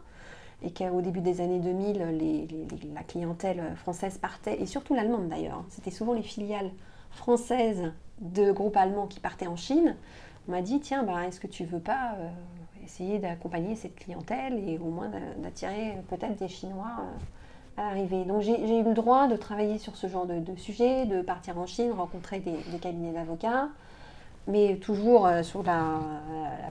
et 0.63 0.71
qu'au 0.73 1.01
début 1.01 1.21
des 1.21 1.41
années 1.41 1.59
2000, 1.59 2.67
la 2.95 3.03
clientèle 3.03 3.63
française 3.77 4.19
partait, 4.19 4.61
et 4.61 4.67
surtout 4.67 4.95
l'allemande 4.95 5.29
d'ailleurs, 5.29 5.59
hein. 5.59 5.67
c'était 5.69 5.91
souvent 5.91 6.13
les 6.13 6.23
filiales 6.23 6.71
françaises 7.11 7.93
de 8.21 8.53
groupes 8.53 8.77
allemands 8.77 9.07
qui 9.07 9.21
partaient 9.21 9.47
en 9.47 9.57
Chine, 9.57 9.97
on 10.49 10.53
m'a 10.53 10.63
dit, 10.63 10.81
tiens, 10.81 11.03
bah, 11.03 11.27
est-ce 11.27 11.41
que 11.41 11.47
tu 11.47 11.65
veux 11.65 11.81
pas 11.81 12.15
euh, 12.19 12.29
essayer 12.85 13.19
d'accompagner 13.19 13.77
cette 13.77 13.97
clientèle 13.97 14.59
et 14.69 14.79
au 14.79 14.91
moins 14.91 15.11
d'attirer 15.39 15.99
peut-être 16.09 16.37
des 16.37 16.49
Chinois 16.49 16.91
à 17.77 17.83
l'arrivée. 17.83 18.25
Donc 18.25 18.43
j'ai 18.43 18.79
eu 18.79 18.83
le 18.83 18.93
droit 18.93 19.29
de 19.29 19.37
travailler 19.37 19.79
sur 19.79 19.97
ce 19.97 20.07
genre 20.07 20.27
de, 20.27 20.43
sujet, 20.57 21.07
de 21.07 21.23
partir 21.23 21.59
en 21.59 21.67
Chine, 21.67 21.93
rencontrer 21.93 22.41
des 22.41 22.79
cabinets 22.79 23.13
d'avocats, 23.13 23.69
mais 24.47 24.77
toujours 24.77 25.27
euh, 25.27 25.43
sous 25.43 25.63
la, 25.63 26.01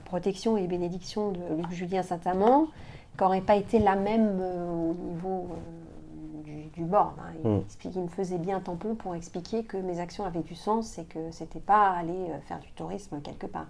protection 0.04 0.56
et 0.56 0.66
bénédiction 0.66 1.32
de 1.32 1.40
Luc 1.56 1.70
Julien 1.70 2.02
Saint-Amand, 2.02 2.68
qui 3.16 3.22
n'aurait 3.22 3.40
pas 3.40 3.56
été 3.56 3.78
la 3.78 3.96
même 3.96 4.38
euh, 4.40 4.90
au 4.90 4.94
niveau 4.94 5.48
euh, 5.50 6.42
du, 6.42 6.64
du, 6.70 6.84
board. 6.84 7.14
Hein. 7.18 7.32
Il, 7.44 7.50
hmm. 7.50 7.64
il, 7.94 8.02
me 8.02 8.08
faisait 8.08 8.38
bien 8.38 8.60
tampon 8.60 8.94
pour 8.94 9.14
expliquer 9.14 9.64
que 9.64 9.76
mes 9.76 10.00
actions 10.00 10.24
avaient 10.24 10.42
du 10.42 10.54
sens 10.54 10.98
et 10.98 11.04
que 11.04 11.30
c'était 11.30 11.60
pas 11.60 11.90
aller 11.90 12.26
faire 12.46 12.60
du 12.60 12.72
tourisme 12.72 13.20
quelque 13.20 13.46
part. 13.46 13.68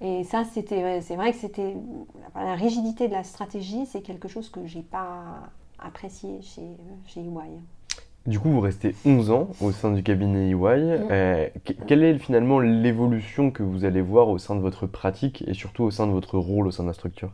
Et 0.00 0.24
ça, 0.24 0.44
c'était, 0.44 1.00
c'est 1.00 1.16
vrai 1.16 1.32
que 1.32 1.38
c'était 1.38 1.74
la 2.34 2.54
rigidité 2.54 3.08
de 3.08 3.14
la 3.14 3.24
stratégie, 3.24 3.86
c'est 3.86 4.02
quelque 4.02 4.28
chose 4.28 4.50
que 4.50 4.66
j'ai 4.66 4.82
pas 4.82 5.50
apprécié 5.78 6.42
chez, 6.42 6.76
chez 7.06 7.20
EY. 7.20 7.60
Du 8.26 8.40
coup, 8.40 8.50
vous 8.50 8.60
restez 8.60 8.94
11 9.04 9.30
ans 9.30 9.48
au 9.60 9.70
sein 9.70 9.92
du 9.92 10.02
cabinet 10.02 10.50
EY. 10.50 10.56
Euh, 11.10 11.48
quelle 11.86 12.02
est 12.02 12.18
finalement 12.18 12.58
l'évolution 12.58 13.52
que 13.52 13.62
vous 13.62 13.84
allez 13.84 14.00
voir 14.00 14.28
au 14.28 14.38
sein 14.38 14.56
de 14.56 14.60
votre 14.60 14.86
pratique 14.86 15.44
et 15.46 15.54
surtout 15.54 15.84
au 15.84 15.92
sein 15.92 16.08
de 16.08 16.12
votre 16.12 16.36
rôle 16.36 16.66
au 16.66 16.72
sein 16.72 16.82
de 16.82 16.88
la 16.88 16.94
structure? 16.94 17.30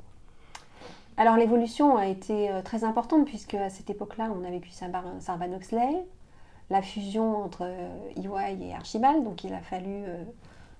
Alors 1.16 1.36
l'évolution 1.36 1.96
a 1.96 2.06
été 2.06 2.50
euh, 2.50 2.62
très 2.62 2.84
importante 2.84 3.26
puisque 3.26 3.54
à 3.54 3.70
cette 3.70 3.90
époque-là, 3.90 4.30
on 4.34 4.44
a 4.44 4.50
vécu 4.50 4.70
Sarban-Oxley, 4.70 6.04
la 6.70 6.82
fusion 6.82 7.36
entre 7.36 7.62
EY 8.16 8.26
euh, 8.26 8.56
et 8.60 8.74
Archibald, 8.74 9.22
donc 9.24 9.44
il 9.44 9.52
a 9.52 9.60
fallu 9.60 10.04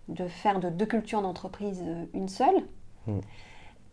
de 0.08 0.26
faire 0.26 0.60
de 0.60 0.68
deux 0.70 0.86
cultures 0.86 1.22
d'entreprise 1.22 1.82
une 2.14 2.28
seule. 2.28 2.64
Mm 3.06 3.20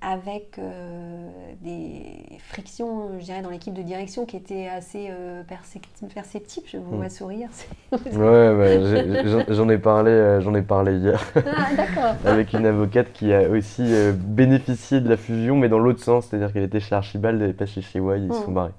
avec 0.01 0.57
euh, 0.57 1.29
des 1.61 2.37
frictions, 2.39 3.19
je 3.19 3.25
dirais, 3.25 3.41
dans 3.41 3.49
l'équipe 3.49 3.73
de 3.73 3.81
direction 3.81 4.25
qui 4.25 4.37
étaient 4.37 4.67
assez 4.67 5.07
euh, 5.09 5.43
perceptibles. 5.43 6.65
Je 6.67 6.77
vous 6.77 6.95
hmm. 6.95 6.97
vois 6.97 7.09
sourire. 7.09 7.49
ouais, 7.91 9.45
j'en 9.49 9.69
ai 9.69 9.77
parlé, 9.77 10.11
euh, 10.11 10.41
j'en 10.41 10.55
ai 10.55 10.61
parlé 10.61 10.97
hier. 10.97 11.21
Ah, 11.35 12.15
avec 12.25 12.53
une 12.53 12.65
avocate 12.65 13.11
qui 13.11 13.33
a 13.33 13.49
aussi 13.49 13.93
bénéficié 14.15 15.01
de 15.01 15.09
la 15.09 15.17
fusion, 15.17 15.57
mais 15.57 15.67
dans 15.67 15.79
l'autre 15.79 16.03
sens, 16.03 16.27
c'est-à-dire 16.27 16.53
qu'elle 16.53 16.63
était 16.63 16.79
chez 16.79 16.95
Archibald 16.95 17.41
et 17.41 17.53
pas 17.53 17.65
chez 17.65 17.81
Shiwai, 17.81 18.21
ils 18.21 18.33
se 18.33 18.41
sont 18.41 18.51
hmm. 18.51 18.53
barrés. 18.53 18.71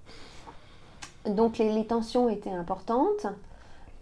Donc 1.28 1.59
les 1.59 1.85
tensions 1.85 2.30
étaient 2.30 2.50
importantes. 2.50 3.26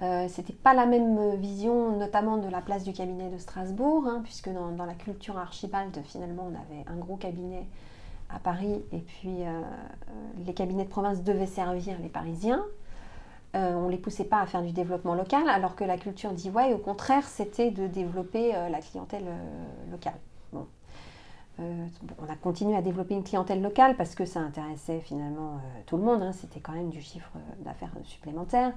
Euh, 0.00 0.26
c'était 0.28 0.52
pas 0.52 0.74
la 0.74 0.86
même 0.86 1.34
vision, 1.36 1.96
notamment 1.96 2.36
de 2.36 2.48
la 2.48 2.60
place 2.60 2.84
du 2.84 2.92
cabinet 2.92 3.30
de 3.30 3.38
Strasbourg, 3.38 4.06
hein, 4.06 4.20
puisque 4.22 4.48
dans, 4.48 4.84
la 4.84 4.94
culture 4.94 5.36
Archibald, 5.38 5.98
finalement, 6.04 6.48
on 6.50 6.54
avait 6.54 6.84
un 6.86 6.96
gros 6.96 7.16
cabinet 7.16 7.66
à 8.30 8.38
Paris, 8.38 8.84
et 8.92 8.98
puis 8.98 9.42
euh, 9.42 9.60
les 10.46 10.54
cabinets 10.54 10.84
de 10.84 10.88
province 10.88 11.24
devaient 11.24 11.46
servir 11.46 11.96
les 12.00 12.08
Parisiens. 12.08 12.64
Euh, 13.56 13.74
on 13.74 13.86
ne 13.86 13.90
les 13.90 13.96
poussait 13.96 14.24
pas 14.24 14.40
à 14.40 14.46
faire 14.46 14.62
du 14.62 14.70
développement 14.70 15.14
local, 15.14 15.48
alors 15.48 15.74
que 15.74 15.82
la 15.82 15.96
culture 15.96 16.30
d'EY, 16.32 16.74
au 16.74 16.78
contraire, 16.78 17.24
c'était 17.26 17.72
de 17.72 17.88
développer 17.88 18.52
la 18.52 18.80
clientèle 18.80 19.24
locale. 19.90 20.18
on 21.58 22.30
a 22.30 22.36
continué 22.40 22.76
à 22.76 22.82
développer 22.82 23.14
une 23.14 23.24
clientèle 23.24 23.62
locale 23.62 23.96
parce 23.96 24.14
que 24.14 24.26
ça 24.26 24.38
intéressait 24.38 25.00
finalement 25.00 25.58
tout 25.86 25.96
le 25.96 26.04
monde, 26.04 26.22
hein. 26.22 26.32
c'était 26.32 26.60
quand 26.60 26.72
même 26.72 26.90
du 26.90 27.00
chiffre 27.00 27.32
d'affaires 27.64 27.90
supplémentaire 28.04 28.74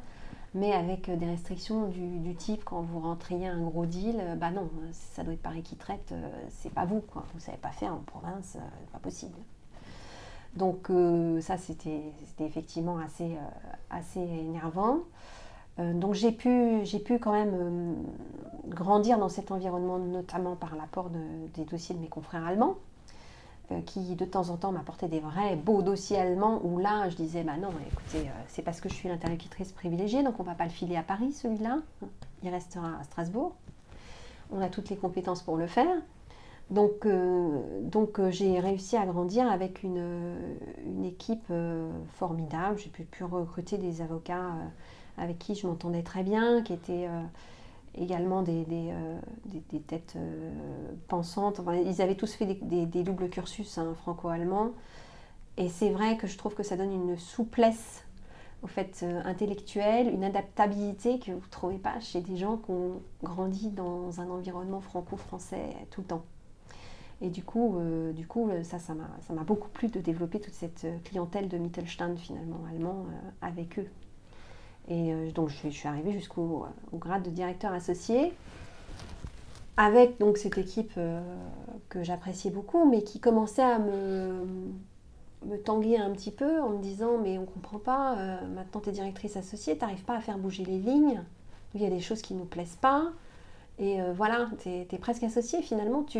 mais 0.53 0.73
avec 0.73 1.09
euh, 1.09 1.15
des 1.15 1.25
restrictions 1.25 1.87
du, 1.87 2.35
type 2.35 2.63
quand 2.65 2.81
vous 2.81 2.99
rentriez 2.99 3.47
un 3.47 3.61
gros 3.61 3.85
deal, 3.85 4.17
euh, 4.19 4.35
bah 4.35 4.51
non, 4.51 4.69
euh, 4.83 4.89
ça 4.91 5.23
doit 5.23 5.33
être 5.33 5.41
Paris 5.41 5.63
qui 5.63 5.75
traite, 5.75 6.13
c'est 6.49 6.73
pas 6.73 6.85
vous, 6.85 7.01
quoi. 7.01 7.23
vous 7.33 7.39
savez 7.39 7.57
pas 7.57 7.69
faire 7.71 7.93
en 7.93 7.99
province, 7.99 8.57
pas 8.91 8.99
possible. 8.99 9.37
Donc 10.55 10.91
ça, 11.39 11.57
c'était 11.57 12.01
effectivement 12.39 12.97
assez, 12.97 13.37
assez 13.89 14.19
énervant. 14.19 14.99
Donc 15.77 16.13
j'ai 16.13 16.33
pu, 16.33 16.83
pu 17.05 17.19
quand 17.19 17.31
même 17.31 17.95
grandir 18.67 19.17
dans 19.17 19.29
cet 19.29 19.51
environnement, 19.51 19.97
notamment 19.97 20.57
par 20.57 20.75
l'apport 20.75 21.09
de- 21.09 21.47
des 21.53 21.63
dossiers 21.63 21.95
de 21.95 22.01
mes 22.01 22.09
confrères 22.09 22.45
allemands, 22.45 22.75
qui 23.85 24.15
de 24.15 24.25
temps 24.25 24.49
en 24.49 24.57
temps 24.57 24.71
m'apportaient 24.71 25.07
des 25.07 25.19
vrais 25.19 25.55
beaux 25.55 25.81
dossiers 25.81 26.17
allemands, 26.17 26.61
où 26.63 26.77
là 26.77 27.09
je 27.09 27.15
disais, 27.15 27.43
bah 27.43 27.57
non, 27.57 27.69
écoutez, 27.91 28.27
euh, 28.27 28.31
c'est 28.47 28.61
parce 28.61 28.81
que 28.81 28.89
je 28.89 28.93
suis 28.93 29.09
l'interlocutrice 29.09 29.71
privilégiée, 29.71 30.23
donc 30.23 30.39
on 30.39 30.43
va 30.43 30.55
pas 30.55 30.65
le 30.65 30.71
filer 30.71 30.95
à 30.97 31.03
Paris 31.03 31.31
celui-là, 31.31 31.79
il 32.43 32.49
restera 32.49 32.99
à 32.99 33.03
Strasbourg. 33.03 33.55
On 34.51 34.61
a 34.61 34.67
toutes 34.67 34.89
les 34.89 34.97
compétences 34.97 35.41
pour 35.41 35.55
le 35.55 35.67
faire. 35.67 35.95
Donc, 36.71 37.05
euh, 37.05 37.81
donc 37.81 38.17
euh, 38.17 38.31
j'ai 38.31 38.59
réussi 38.61 38.95
à 38.95 39.05
grandir 39.05 39.51
avec 39.51 39.83
une, 39.83 39.97
euh, 39.97 40.55
une 40.85 41.03
équipe 41.03 41.43
euh, 41.51 41.91
formidable. 42.13 42.77
J'ai 42.79 42.89
pu, 42.89 43.23
recruter 43.25 43.77
des 43.77 44.01
avocats 44.01 44.37
euh, 44.37 44.67
avec 45.17 45.37
qui 45.37 45.53
je 45.53 45.67
m'entendais 45.67 46.01
très 46.01 46.23
bien, 46.23 46.61
qui 46.61 46.71
étaient 46.71 47.07
euh, 47.09 47.21
également 47.95 48.41
des, 48.41 48.63
des, 48.65 48.89
euh, 48.91 49.19
des- 49.45 49.79
têtes 49.81 50.13
euh, 50.15 50.51
pensantes. 51.07 51.59
Enfin, 51.59 51.75
ils 51.75 52.01
avaient 52.01 52.15
tous 52.15 52.33
fait 52.33 52.45
des, 52.45 52.85
doubles 53.03 53.29
cursus 53.29 53.77
hein, 53.77 53.93
franco-allemands. 54.01 54.71
Et 55.57 55.69
c'est 55.69 55.89
vrai 55.89 56.17
que 56.17 56.27
je 56.27 56.37
trouve 56.37 56.55
que 56.55 56.63
ça 56.63 56.77
donne 56.77 56.91
une 56.93 57.17
souplesse 57.17 58.05
au 58.63 58.67
fait 58.67 59.01
euh, 59.03 59.21
intellectuelle, 59.25 60.13
une 60.13 60.23
adaptabilité 60.23 61.19
que 61.19 61.31
vous 61.31 61.39
ne 61.39 61.51
trouvez 61.51 61.77
pas 61.77 61.99
chez 61.99 62.21
des 62.21 62.37
gens 62.37 62.57
qui 62.57 62.71
ont 62.71 63.01
grandi 63.23 63.69
dans 63.69 64.21
un 64.21 64.29
environnement 64.29 64.81
franco-français 64.81 65.75
tout 65.89 66.01
le 66.01 66.07
temps. 66.07 66.23
Et 67.21 67.29
du 67.29 67.43
coup, 67.43 67.77
euh, 67.77 68.13
du 68.13 68.25
coup 68.27 68.49
ça, 68.63 68.79
ça 68.79 68.93
m'a 68.95 69.43
beaucoup 69.43 69.69
plu 69.69 69.89
de 69.89 69.99
développer 69.99 70.39
toute 70.39 70.53
cette 70.55 70.87
clientèle 71.03 71.49
de 71.49 71.57
Mittelstand 71.57 72.17
finalement 72.17 72.61
allemand 72.71 73.05
avec 73.41 73.77
eux. 73.79 73.87
Et 74.89 75.13
euh, 75.13 75.31
donc 75.31 75.49
je, 75.49 75.69
suis- 75.69 75.87
arrivée 75.87 76.11
jusqu'au 76.11 76.65
au 76.91 76.97
grade 76.97 77.23
de 77.23 77.29
directeur 77.29 77.71
associé. 77.73 78.33
Avec 79.77 80.19
donc 80.19 80.37
cette 80.37 80.57
équipe 80.57 80.91
euh, 80.97 81.21
que 81.89 82.03
j'appréciais 82.03 82.51
beaucoup, 82.51 82.89
mais 82.89 83.01
qui 83.03 83.19
commençait 83.19 83.63
à 83.63 83.79
me, 83.79 84.45
me 85.45 85.57
tanguer 85.57 85.97
un 85.97 86.11
petit 86.11 86.29
peu 86.31 86.59
en 86.61 86.69
me 86.69 86.81
disant 86.81 87.17
mais 87.17 87.37
on 87.37 87.45
comprend 87.45 87.79
pas, 87.79 88.17
euh, 88.17 88.37
maintenant 88.53 88.81
tu 88.81 88.89
es 88.89 88.91
directrice 88.91 89.37
associée, 89.37 89.75
tu 89.75 89.81
n'arrives 89.81 90.03
pas 90.03 90.17
à 90.17 90.19
faire 90.19 90.37
bouger 90.37 90.65
les 90.65 90.77
lignes, 90.77 91.21
il 91.73 91.81
y 91.81 91.85
a 91.85 91.89
des 91.89 92.01
choses 92.01 92.21
qui 92.21 92.33
ne 92.33 92.39
nous 92.39 92.45
plaisent 92.45 92.77
pas, 92.81 93.05
et 93.79 94.01
euh, 94.01 94.11
voilà, 94.13 94.49
tu 94.61 94.69
es, 94.69 94.97
presque 94.99 95.23
associée 95.23 95.61
finalement, 95.61 96.03
tu 96.03 96.19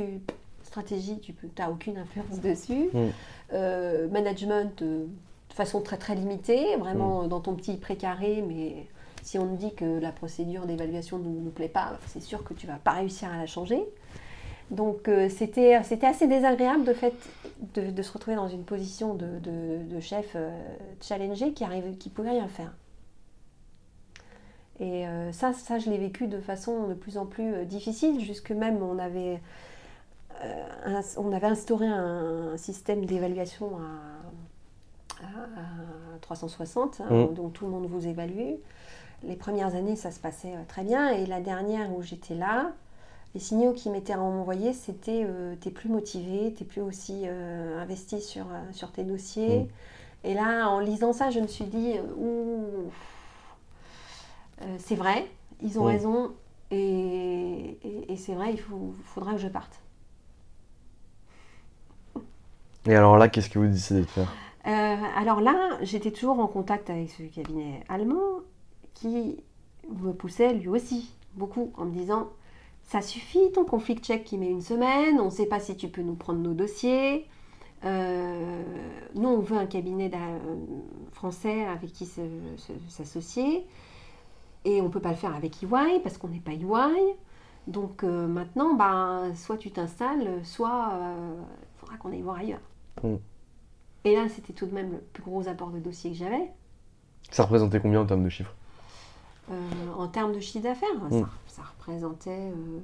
stratégie, 0.63 1.19
tu 1.19 1.36
n'as 1.60 1.69
aucune 1.69 1.97
influence 1.97 2.39
dessus, 2.41 2.89
Mm. 2.93 3.10
Euh, 3.54 4.08
management 4.10 4.82
euh, 4.82 5.06
de 5.51 5.55
façon 5.55 5.81
très 5.81 5.97
très 5.97 6.15
limitée, 6.15 6.75
vraiment 6.77 7.27
dans 7.27 7.41
ton 7.41 7.55
petit 7.55 7.75
précaré, 7.75 8.41
mais 8.47 8.87
si 9.21 9.37
on 9.37 9.45
te 9.47 9.59
dit 9.59 9.73
que 9.75 9.99
la 9.99 10.11
procédure 10.13 10.65
d'évaluation 10.65 11.19
ne 11.19 11.27
nous 11.27 11.51
plaît 11.51 11.67
pas, 11.67 11.99
c'est 12.07 12.21
sûr 12.21 12.43
que 12.45 12.53
tu 12.53 12.65
vas 12.67 12.77
pas 12.77 12.91
réussir 12.93 13.29
à 13.29 13.37
la 13.37 13.45
changer. 13.45 13.83
Donc 14.71 15.09
euh, 15.09 15.27
c'était 15.27 15.73
assez 15.73 16.27
désagréable 16.27 16.85
de, 16.85 16.93
fait, 16.93 17.13
de, 17.73 17.91
de 17.91 18.01
se 18.01 18.13
retrouver 18.13 18.37
dans 18.37 18.47
une 18.47 18.63
position 18.63 19.13
de, 19.13 19.99
chef 19.99 20.31
euh, 20.35 20.49
challengé 21.01 21.51
qui 21.51 21.65
arrive, 21.65 21.97
qui 21.97 22.09
pouvait 22.09 22.31
rien 22.31 22.47
faire. 22.47 22.73
Et 24.79 25.05
euh, 25.05 25.33
ça, 25.33 25.51
ça, 25.51 25.77
je 25.77 25.89
l'ai 25.89 25.97
vécu 25.97 26.27
de 26.27 26.39
façon 26.39 26.87
de 26.87 26.93
plus 26.93 27.17
en 27.17 27.25
plus 27.25 27.53
euh, 27.53 27.65
difficile, 27.65 28.21
jusque 28.21 28.51
même 28.51 28.81
on 28.81 28.97
avait, 28.97 29.41
un- 30.85 31.01
on 31.17 31.33
avait 31.33 31.47
instauré 31.47 31.87
un, 31.87 32.53
un 32.53 32.57
système 32.57 33.05
d'évaluation 33.05 33.75
à, 33.75 34.21
à- 35.23 35.60
à 36.15 36.19
360, 36.21 37.01
hein, 37.01 37.27
Mm. 37.29 37.34
donc 37.34 37.53
tout 37.53 37.65
le 37.65 37.71
monde 37.71 37.86
vous 37.88 38.07
évalue. 38.07 38.55
Les 39.23 39.36
premières 39.36 39.75
années, 39.75 39.95
ça 39.95 40.12
se 40.12 40.19
passait 40.19 40.53
euh, 40.55 40.63
très 40.67 40.84
bien, 40.84 41.10
et 41.12 41.25
la 41.25 41.41
dernière 41.41 41.93
où 41.95 42.01
j'étais 42.01 42.36
là, 42.36 42.71
les 43.34 43.39
signaux 43.39 43.71
qui 43.73 43.89
m'étaient 43.89 44.15
envoyés, 44.15 44.73
c'était 44.73 45.23
euh, 45.25 45.55
t'es 45.62 45.69
plus 45.71 45.89
motivé, 45.89 46.53
t'es 46.53 46.65
plus 46.65 46.81
aussi 46.81 47.23
euh, 47.25 47.81
investi 47.81 48.19
sur, 48.21 48.45
sur 48.71 48.91
tes 48.91 49.03
dossiers. 49.03 49.60
Mm. 49.60 49.67
Et 50.23 50.34
là, 50.34 50.69
en 50.69 50.79
lisant 50.79 51.13
ça, 51.13 51.29
je 51.31 51.39
me 51.39 51.47
suis 51.47 51.65
dit, 51.65 51.95
ouh, 52.17 52.91
euh, 54.62 54.75
c'est 54.79 54.95
vrai, 54.95 55.27
ils 55.62 55.79
ont 55.79 55.84
Mm. 55.86 55.88
raison, 55.88 56.31
et, 56.71 57.77
et- 57.84 58.12
et 58.13 58.17
c'est 58.17 58.34
vrai, 58.34 58.51
il 58.53 58.60
faut- 58.60 58.93
faudra 59.05 59.34
que 59.34 59.39
je 59.39 59.47
parte. 59.47 59.79
Et 62.88 62.95
alors 62.95 63.17
là, 63.17 63.29
qu'est-ce 63.29 63.49
que 63.49 63.60
vous 63.60 63.67
décidez 63.67 64.01
de 64.01 64.05
faire? 64.07 64.34
Euh, 64.67 64.95
alors 65.17 65.41
là, 65.41 65.78
j'étais 65.82 66.12
toujours 66.12 66.39
en 66.39 66.47
contact 66.47 66.89
avec 66.89 67.10
ce 67.10 67.24
cabinet 67.24 67.84
allemand 67.89 68.41
qui 68.93 69.43
me 69.89 70.12
poussait 70.13 70.54
lui 70.54 70.67
aussi 70.67 71.15
beaucoup 71.34 71.71
en 71.78 71.86
me 71.86 71.91
disant 71.91 72.30
ça 72.84 73.02
suffit 73.02 73.52
ton 73.54 73.63
conflict 73.65 74.04
check 74.06 74.24
qui 74.24 74.38
met 74.38 74.50
une 74.50 74.62
semaine, 74.62 75.19
on 75.19 75.26
ne 75.26 75.30
sait 75.30 75.45
pas 75.45 75.60
si 75.60 75.76
tu 75.78 75.88
peux 75.88 76.02
nous 76.02 76.15
prendre 76.15 76.39
nos 76.39 76.54
dossiers. 76.54 77.26
Euh, 77.86 78.63
nous, 79.15 79.30
on 79.30 79.39
veut 79.39 79.58
un 79.58 79.65
cabinet 79.65 80.10
d'a- 80.10 80.17
français 81.13 81.65
avec 81.65 81.91
qui 81.93 82.08
s'associer 82.88 83.65
et 84.65 84.82
on 84.82 84.86
ne 84.86 84.89
peut 84.89 85.00
pas 85.00 85.10
le 85.10 85.15
faire 85.15 85.36
avec 85.36 85.63
EY 85.63 86.00
parce 86.04 86.17
qu'on 86.17 86.28
n'est 86.28 86.39
pas 86.39 86.52
EY. 86.52 87.15
Donc 87.67 88.04
euh, 88.04 88.28
maintenant, 88.28 88.74
bah, 88.76 89.24
soit 89.36 89.58
tu 89.58 89.71
t'installes, 89.71 90.41
soit 90.43 90.91
il 90.93 91.80
faudra 91.80 91.97
qu'on 91.97 92.12
aille 92.12 92.21
voir 92.21 92.38
ailleurs. 92.38 92.62
Et 94.03 94.15
là, 94.15 94.27
c'était 94.29 94.53
tout 94.53 94.65
de 94.65 94.73
même 94.73 94.91
le 94.91 94.97
plus 94.97 95.23
gros 95.23 95.47
apport 95.47 95.69
de 95.69 95.79
dossier 95.79 96.11
que 96.11 96.17
j'avais. 96.17 96.49
Ça 97.29 97.43
représentait 97.43 97.79
combien 97.79 98.01
en 98.01 98.05
termes 98.05 98.23
de 98.23 98.29
chiffres? 98.29 98.53
Euh, 99.51 99.53
en 99.97 100.07
termes 100.07 100.33
de 100.33 100.39
chiffre 100.39 100.63
d'affaires, 100.63 100.87
ça, 101.09 101.29
ça 101.47 101.61
représentait 101.63 102.51
euh, 102.51 102.79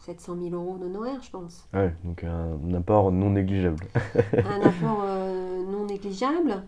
700 0.00 0.36
000 0.40 0.54
euros 0.54 0.78
d'honoraires, 0.78 1.20
je 1.22 1.30
pense. 1.30 1.66
Ah 1.72 1.84
Ouais, 1.84 1.94
donc 2.04 2.24
un 2.24 2.74
apport 2.74 3.12
non 3.12 3.30
négligeable. 3.30 3.84
Un 4.32 4.60
apport 4.62 5.02
euh, 5.04 5.62
non 5.70 5.86
négligeable. 5.86 6.62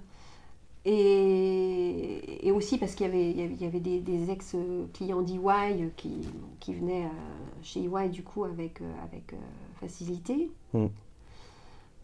Et, 0.85 2.47
et 2.47 2.53
aussi 2.53 2.79
parce 2.79 2.95
qu'il 2.95 3.07
y 3.07 3.09
avait, 3.11 3.31
il 3.31 3.63
y 3.63 3.81
des, 3.81 4.01
des 4.01 4.31
ex-clients 4.31 5.21
d'EY 5.21 5.93
qui, 5.97 6.27
qui 6.59 6.75
venaient 6.75 7.05
euh, 7.05 7.63
chez 7.63 7.85
EY 7.85 8.09
du 8.09 8.23
coup 8.23 8.45
avec, 8.45 8.81
avec 9.05 9.35
facilité. 9.79 10.51
Mm. 10.73 10.87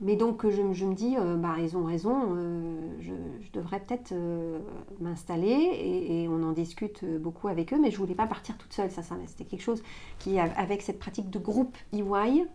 Mais 0.01 0.17
donc 0.17 0.49
je, 0.49 0.61
me- 0.61 0.95
dis, 0.95 1.17
euh, 1.17 1.37
bah, 1.37 1.57
ils 1.59 1.77
ont 1.77 1.85
raison, 1.85 2.35
euh, 2.37 2.97
je, 3.01 3.13
devrais 3.53 3.81
peut-être 3.81 4.13
euh, 4.13 4.59
m'installer 5.01 5.49
et, 5.49 6.29
on 6.29 6.43
en 6.43 6.53
discute 6.53 7.03
euh, 7.03 7.19
beaucoup 7.19 7.49
avec 7.49 7.73
eux, 7.73 7.79
mais 7.81 7.91
je 7.91 7.97
voulais 7.97 8.15
pas 8.15 8.27
partir 8.27 8.59
toute 8.59 8.75
seule, 8.75 8.91
ça, 8.91 9.03
c'était 9.27 9.45
quelque 9.45 9.63
chose 9.63 9.83
qui, 10.19 10.39
avec 10.39 10.83
cette 10.83 10.99
pratique 10.99 11.31
de 11.31 11.39
groupe 11.39 11.75
EY, 11.95 12.47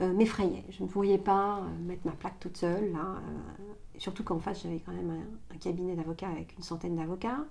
euh, 0.00 0.12
m'effrayait. 0.12 0.64
Je 0.70 0.82
ne 0.82 0.88
voyais 0.88 1.18
pas 1.18 1.58
euh, 1.58 1.86
mettre 1.86 2.06
ma 2.06 2.12
plaque 2.12 2.38
toute 2.40 2.56
seule, 2.56 2.92
là. 2.92 3.00
euh, 3.00 3.62
surtout 3.98 4.24
qu'en 4.24 4.38
face, 4.38 4.62
j'avais 4.62 4.78
quand 4.78 4.92
même 4.92 5.10
un, 5.50 5.56
cabinet 5.58 5.94
d'avocats 5.94 6.28
avec 6.28 6.56
une 6.56 6.62
centaine 6.64 6.96
d'avocats. 6.96 7.44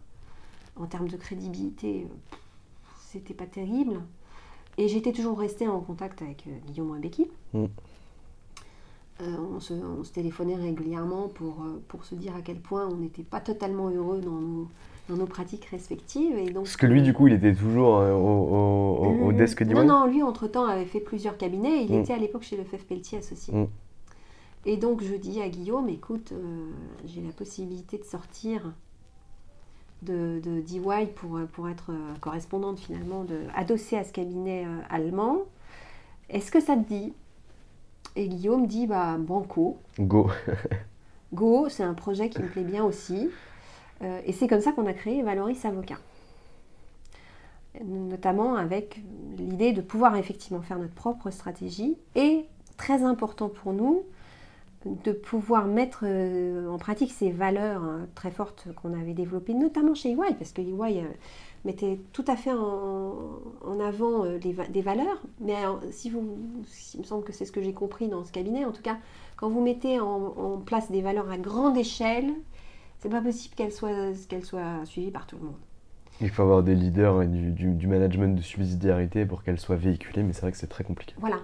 En 0.76 0.86
termes 0.86 1.08
de 1.08 1.18
crédibilité, 1.18 2.08
euh, 2.10 2.36
c'était 3.00 3.34
pas 3.34 3.46
terrible. 3.46 4.02
Et 4.78 4.88
j'étais 4.88 5.12
toujours 5.12 5.38
restée 5.38 5.68
en 5.68 5.82
contact 5.82 6.22
avec 6.22 6.48
euh, 6.48 6.52
Guillaume 6.68 6.92
Wabeki. 6.92 7.30
Euh, 9.22 9.36
on, 9.56 9.60
se, 9.60 9.74
on 9.74 10.04
se 10.04 10.12
téléphonait 10.12 10.56
régulièrement 10.56 11.28
pour, 11.28 11.62
euh, 11.64 11.80
pour 11.90 12.06
se 12.06 12.16
dire 12.16 12.36
à 12.36 12.42
quel 12.42 12.60
point 12.60 12.88
on 12.88 12.96
n'était 12.96 13.22
pas 13.24 13.40
totalement 13.40 13.90
heureux 13.90 14.20
dans 14.20 14.32
nos, 14.32 14.68
dans 15.10 15.16
nos 15.16 15.28
pratiques 15.28 15.66
respectives. 15.66 16.36
Et 16.38 16.46
donc, 16.50 16.64
Parce 16.64 16.78
que 16.78 16.88
lui, 16.88 17.04
du 17.04 17.14
coup, 17.14 17.28
il 17.28 17.34
était 17.34 17.54
toujours 17.54 17.98
euh, 17.98 18.14
au, 18.14 18.18
au, 18.18 19.06
au- 19.06 19.28
au 19.28 19.32
Mm, 19.32 19.36
desk 19.36 19.64
d'EY 19.64 19.76
Non, 19.76 19.84
non, 19.86 20.08
lui, 20.08 20.24
entre-temps, 20.24 20.66
avait 20.66 20.86
fait 20.86 21.00
plusieurs 21.02 21.38
cabinets. 21.38 21.86
Il 21.86 21.96
Mm. 21.96 22.02
était 22.02 22.14
à 22.14 22.18
l'époque 22.18 22.42
chez 22.44 22.58
le 22.58 22.64
FF 22.64 22.84
Pelletier 22.86 23.20
associé. 23.20 23.54
Mm. 23.54 23.68
Et 24.66 24.78
donc, 24.78 25.04
je 25.04 25.14
dis 25.16 25.40
à 25.42 25.50
Guillaume, 25.50 25.88
écoute, 25.90 26.32
euh, 26.32 26.70
j'ai 27.06 27.22
la 27.22 27.32
possibilité 27.32 28.00
de 28.00 28.04
sortir 28.04 28.74
de, 30.02 30.40
de 30.44 30.62
DY 30.62 30.80
pour, 31.16 31.40
pour 31.54 31.70
être 31.70 31.92
correspondante, 32.22 32.80
finalement, 32.80 33.24
de, 33.24 33.38
adossée 33.56 33.98
à 33.98 34.04
ce 34.04 34.12
cabinet 34.12 34.66
euh, 34.66 34.80
allemand. 34.90 35.40
Est-ce 36.30 36.50
que 36.52 36.60
ça 36.60 36.76
te 36.76 36.88
dit? 36.88 37.14
Et 38.16 38.28
Guillaume 38.28 38.68
dit, 38.68 38.88
bah, 38.88 39.18
banco. 39.18 39.78
Go. 40.00 40.30
Go, 41.34 41.70
c'est 41.70 41.84
un 41.84 41.94
projet 41.94 42.30
qui 42.30 42.42
me 42.42 42.48
plaît 42.48 42.64
bien 42.64 42.84
aussi. 42.84 43.30
Euh, 44.02 44.20
et 44.26 44.34
c'est 44.34 44.48
comme 44.48 44.62
ça 44.62 44.74
qu'on 44.74 44.86
a 44.86 44.94
créé 44.94 45.22
Valoris 45.24 45.64
Avocat. 45.64 45.98
Notamment 47.86 48.56
avec 48.56 49.02
l'idée 49.38 49.72
de 49.72 49.82
pouvoir 49.82 50.18
effectivement 50.18 50.62
faire 50.62 50.78
notre 50.78 50.94
propre 50.94 51.30
stratégie 51.30 51.98
et, 52.16 52.46
très 52.76 53.04
important 53.04 53.48
pour 53.48 53.72
nous, 53.72 54.04
de 54.86 55.12
pouvoir 55.12 55.68
mettre 55.68 56.04
euh, 56.04 56.68
en 56.68 56.78
pratique 56.78 57.12
ces 57.12 57.32
valeurs 57.32 57.84
hein, 57.84 58.08
très 58.16 58.32
fortes 58.32 58.68
qu'on 58.76 59.00
avait 59.00 59.14
développées, 59.14 59.54
notamment 59.54 59.94
chez 59.94 60.12
EY, 60.12 60.36
parce 60.38 60.52
que 60.52 60.62
EY, 60.62 61.06
euh, 61.66 61.68
mettait 61.68 62.00
tout 62.14 62.26
à 62.28 62.36
fait 62.36 62.52
en, 62.54 63.14
en 63.66 63.80
avant 63.80 64.26
euh, 64.26 64.38
des 64.40 64.82
valeurs. 64.82 65.22
Mais 65.40 65.56
alors, 65.56 65.82
si 65.92 66.10
vous, 66.10 66.24
il 66.94 67.00
me 67.02 67.06
semble 67.06 67.24
que 67.24 67.34
c'est 67.34 67.46
ce 67.46 67.52
que 67.52 67.62
j'ai 67.62 67.74
compris 67.74 68.08
dans 68.08 68.24
ce 68.24 68.32
cabinet, 68.32 68.66
en 68.66 68.72
tout 68.72 68.82
cas, 68.82 68.98
quand 69.38 69.50
vous 69.50 69.62
mettez 69.62 70.00
en, 70.00 70.08
en 70.38 70.58
place 70.60 70.92
des 70.92 71.02
valeurs 71.02 71.30
à 71.32 71.38
grande 71.38 71.78
échelle, 71.78 72.32
c'est 73.00 73.10
pas 73.10 73.22
possible 73.22 73.56
qu'elles 73.56 73.74
soient, 73.74 74.14
qu'elles 74.30 74.46
soient 74.46 74.86
suivies 74.86 75.12
par 75.12 75.28
tout 75.28 75.38
le 75.38 75.46
monde. 75.46 75.56
Il 76.22 76.30
faut 76.30 76.44
avoir 76.44 76.64
des 76.64 76.74
leaders 76.74 77.22
et 77.24 77.28
du, 77.28 77.52
du- 77.52 77.74
du 77.74 77.88
management 77.88 78.34
de 78.34 78.42
subsidiarité 78.42 79.26
pour 79.26 79.44
qu'elles 79.44 79.60
soient 79.60 79.76
véhiculées, 79.76 80.24
mais 80.24 80.32
c'est 80.32 80.42
vrai 80.42 80.54
que 80.54 80.58
c'est 80.58 80.68
très 80.68 80.86
compliqué. 80.86 81.16
Voilà. 81.18 81.42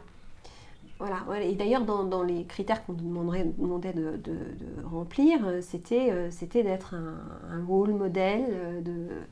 Voilà. 0.99 1.17
Et 1.43 1.53
d'ailleurs, 1.55 1.85
dans, 1.85 2.03
dans 2.05 2.23
les 2.23 2.45
critères 2.45 2.83
qu'on 2.85 2.93
nous 2.93 3.03
demanderait, 3.07 3.45
demandait 3.57 3.93
de, 3.93 4.17
de- 4.17 4.55
de 4.57 4.83
remplir, 4.85 5.45
euh, 5.45 5.61
c'était, 5.61 6.11
euh, 6.11 6.31
c'était 6.31 6.63
d'être 6.63 6.95
un, 6.95 7.19
un 7.51 7.63
rôle 7.65 7.93
modèle, 7.93 8.45
euh, 8.49 8.81
de, 8.81 8.91
euh, 8.91 9.23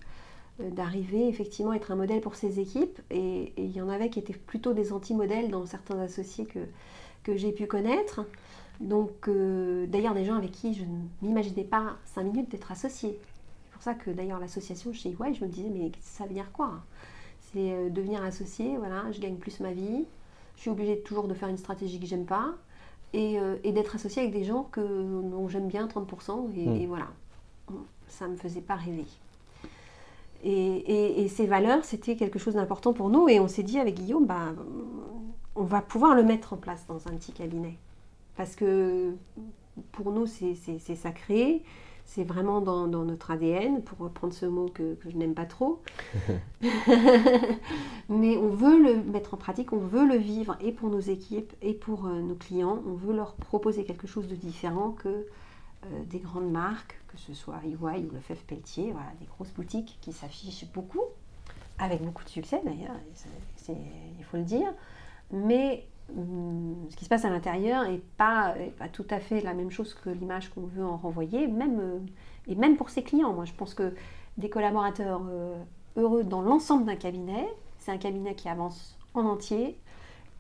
d'arriver 0.60 1.28
effectivement 1.28 1.72
à 1.72 1.76
être 1.76 1.92
un 1.92 1.96
modèle 1.96 2.22
pour 2.22 2.36
ses 2.36 2.60
équipes. 2.60 3.00
Et 3.12 3.54
et 3.58 3.64
il 3.64 3.72
y 3.76 3.82
en 3.82 3.90
avait 3.90 4.10
qui 4.10 4.20
étaient 4.20 4.34
plutôt 4.34 4.74
des 4.74 4.94
anti-modèles 4.94 5.50
dans 5.52 5.66
certains 5.66 6.00
associés 6.00 6.46
que, 6.46 6.60
que 7.24 7.36
j'ai 7.36 7.52
pu 7.52 7.68
connaître. 7.68 8.26
Donc, 8.82 9.28
euh, 9.28 9.86
d'ailleurs, 9.88 10.14
des 10.14 10.26
gens 10.26 10.36
avec 10.36 10.52
qui 10.52 10.74
je 10.74 10.84
ne 10.84 10.98
m'imaginais 11.22 11.64
pas 11.64 11.96
cinq 12.06 12.24
minutes 12.24 12.52
d'être 12.52 12.72
associée. 12.72 13.18
C'est 13.64 13.72
pour 13.74 13.82
ça 13.84 13.94
que 13.94 14.10
d'ailleurs 14.12 14.40
l'association 14.40 14.92
chez 14.94 15.10
EY, 15.10 15.34
je 15.34 15.44
me 15.46 15.50
disais, 15.50 15.70
mais 15.70 15.92
ça 16.02 16.26
veut 16.26 16.34
dire 16.34 16.52
quoi? 16.52 16.84
C'est 17.54 17.72
euh, 17.72 17.90
devenir 17.90 18.24
associé, 18.24 18.78
voilà, 18.78 19.12
je 19.12 19.20
gagne 19.22 19.36
plus 19.36 19.60
ma 19.62 19.72
vie, 19.72 20.06
je 20.56 20.62
suis 20.62 20.70
obligée 20.70 21.00
toujours 21.02 21.28
de 21.28 21.34
faire 21.34 21.48
une 21.50 21.58
stratégie 21.58 22.00
que 22.00 22.06
j'aime 22.06 22.26
pas, 22.26 22.56
et, 23.14 23.40
euh, 23.40 23.56
et 23.64 23.72
d'être 23.72 23.96
associée 23.96 24.24
avec 24.24 24.34
des 24.34 24.44
gens 24.44 24.64
que, 24.72 24.82
dont 24.82 25.48
j'aime 25.48 25.68
bien 25.68 25.88
30%, 25.88 26.50
et, 26.56 26.66
Mm. 26.68 26.76
et 26.82 26.88
voilà. 26.88 27.08
Ça 28.08 28.28
ne 28.28 28.34
me 28.34 28.38
faisait 28.38 28.62
pas 28.62 28.76
rêver. 28.76 29.06
Et, 30.46 30.52
et- 30.52 31.24
et 31.24 31.28
ces 31.28 31.48
valeurs, 31.48 31.84
c'était 31.86 32.16
quelque 32.16 32.40
chose 32.40 32.54
d'important 32.56 32.94
pour 32.94 33.10
nous, 33.10 33.28
et 33.30 33.40
on 33.40 33.48
s'est 33.48 33.64
dit 33.64 33.80
avec 33.80 33.96
Guillaume, 33.96 34.26
bah, 34.28 34.54
on 35.56 35.64
va 35.64 35.82
pouvoir 35.82 36.16
le 36.16 36.24
mettre 36.24 36.54
en 36.54 36.58
place 36.58 36.86
dans 36.88 37.08
un 37.08 37.16
petit 37.16 37.32
cabinet. 37.34 37.78
Parce 38.38 38.56
que 38.56 39.16
pour 39.92 40.12
nous, 40.12 40.28
c'est 40.28 40.56
sacré, 40.96 41.64
c'est 42.06 42.24
vraiment 42.24 42.62
dans, 42.62 42.88
dans 42.88 43.04
notre 43.06 43.32
ADN, 43.32 43.82
pour 43.82 43.98
reprendre 44.00 44.34
ce 44.34 44.46
mot 44.46 44.68
que, 44.74 44.94
que 44.96 45.10
je 45.10 45.18
n'aime 45.18 45.34
pas 45.34 45.46
trop. 45.46 45.82
Mais 48.10 48.38
on 48.38 48.50
veut 48.50 48.78
le 48.82 49.04
mettre 49.04 49.34
en 49.34 49.38
pratique, 49.38 49.74
on 49.74 49.78
veut 49.80 50.06
le 50.06 50.16
vivre, 50.18 50.58
et 50.62 50.72
pour 50.72 50.90
nos 50.90 51.00
équipes, 51.00 51.54
et 51.62 51.74
pour 51.74 52.06
euh, 52.06 52.22
nos 52.22 52.36
clients. 52.36 52.82
On 52.88 52.94
veut 52.94 53.16
leur 53.16 53.34
proposer 53.34 53.84
quelque 53.84 54.08
chose 54.08 54.28
de 54.28 54.36
différent 54.36 54.92
que 54.92 55.26
des 56.08 56.20
grandes 56.20 56.52
marques, 56.52 57.00
que 57.08 57.18
ce 57.18 57.34
soit 57.34 57.60
EY 57.64 57.76
ou 57.76 58.12
le 58.12 58.36
Pelletier, 58.48 58.92
voilà, 58.92 59.12
des 59.20 59.26
grosses 59.26 59.52
boutiques 59.52 59.98
qui 60.02 60.14
s'affichent 60.14 60.66
beaucoup, 60.74 61.04
avec 61.80 62.02
beaucoup 62.02 62.24
de 62.24 62.30
succès 62.30 62.62
d'ailleurs, 62.64 62.96
il 63.70 64.24
faut 64.26 64.38
le 64.38 64.44
dire. 64.44 64.72
Mais 65.32 65.86
hum, 66.16 66.76
ce 66.90 66.96
qui 66.96 67.06
se 67.06 67.10
passe 67.10 67.26
à 67.26 67.30
l'intérieur 67.30 67.90
n'est 67.90 68.02
pas, 68.18 68.56
pas 68.78 68.88
tout 68.88 69.06
à 69.10 69.20
fait 69.20 69.42
la 69.42 69.54
même 69.54 69.72
chose 69.72 69.94
que 69.94 70.10
l'image 70.10 70.50
qu'on 70.50 70.66
veut 70.66 70.86
en 70.86 70.98
renvoyer, 70.98 71.48
même, 71.48 71.80
euh, 71.80 72.00
et 72.48 72.56
même 72.56 72.78
pour 72.78 72.90
ses 72.90 73.04
clients. 73.04 73.34
Moi, 73.34 73.46
je 73.46 73.54
pense 73.54 73.74
que 73.74 73.94
des 74.38 74.50
collaborateurs 74.50 75.24
euh, 75.30 75.56
heureux 75.96 76.24
dans 76.24 76.42
l'ensemble 76.42 76.86
d'un 76.86 76.96
cabinet, 76.96 77.48
c'est 77.80 77.92
un 77.92 77.98
cabinet 77.98 78.36
qui 78.36 78.50
avance 78.50 78.98
en 79.14 79.26
entier 79.26 79.80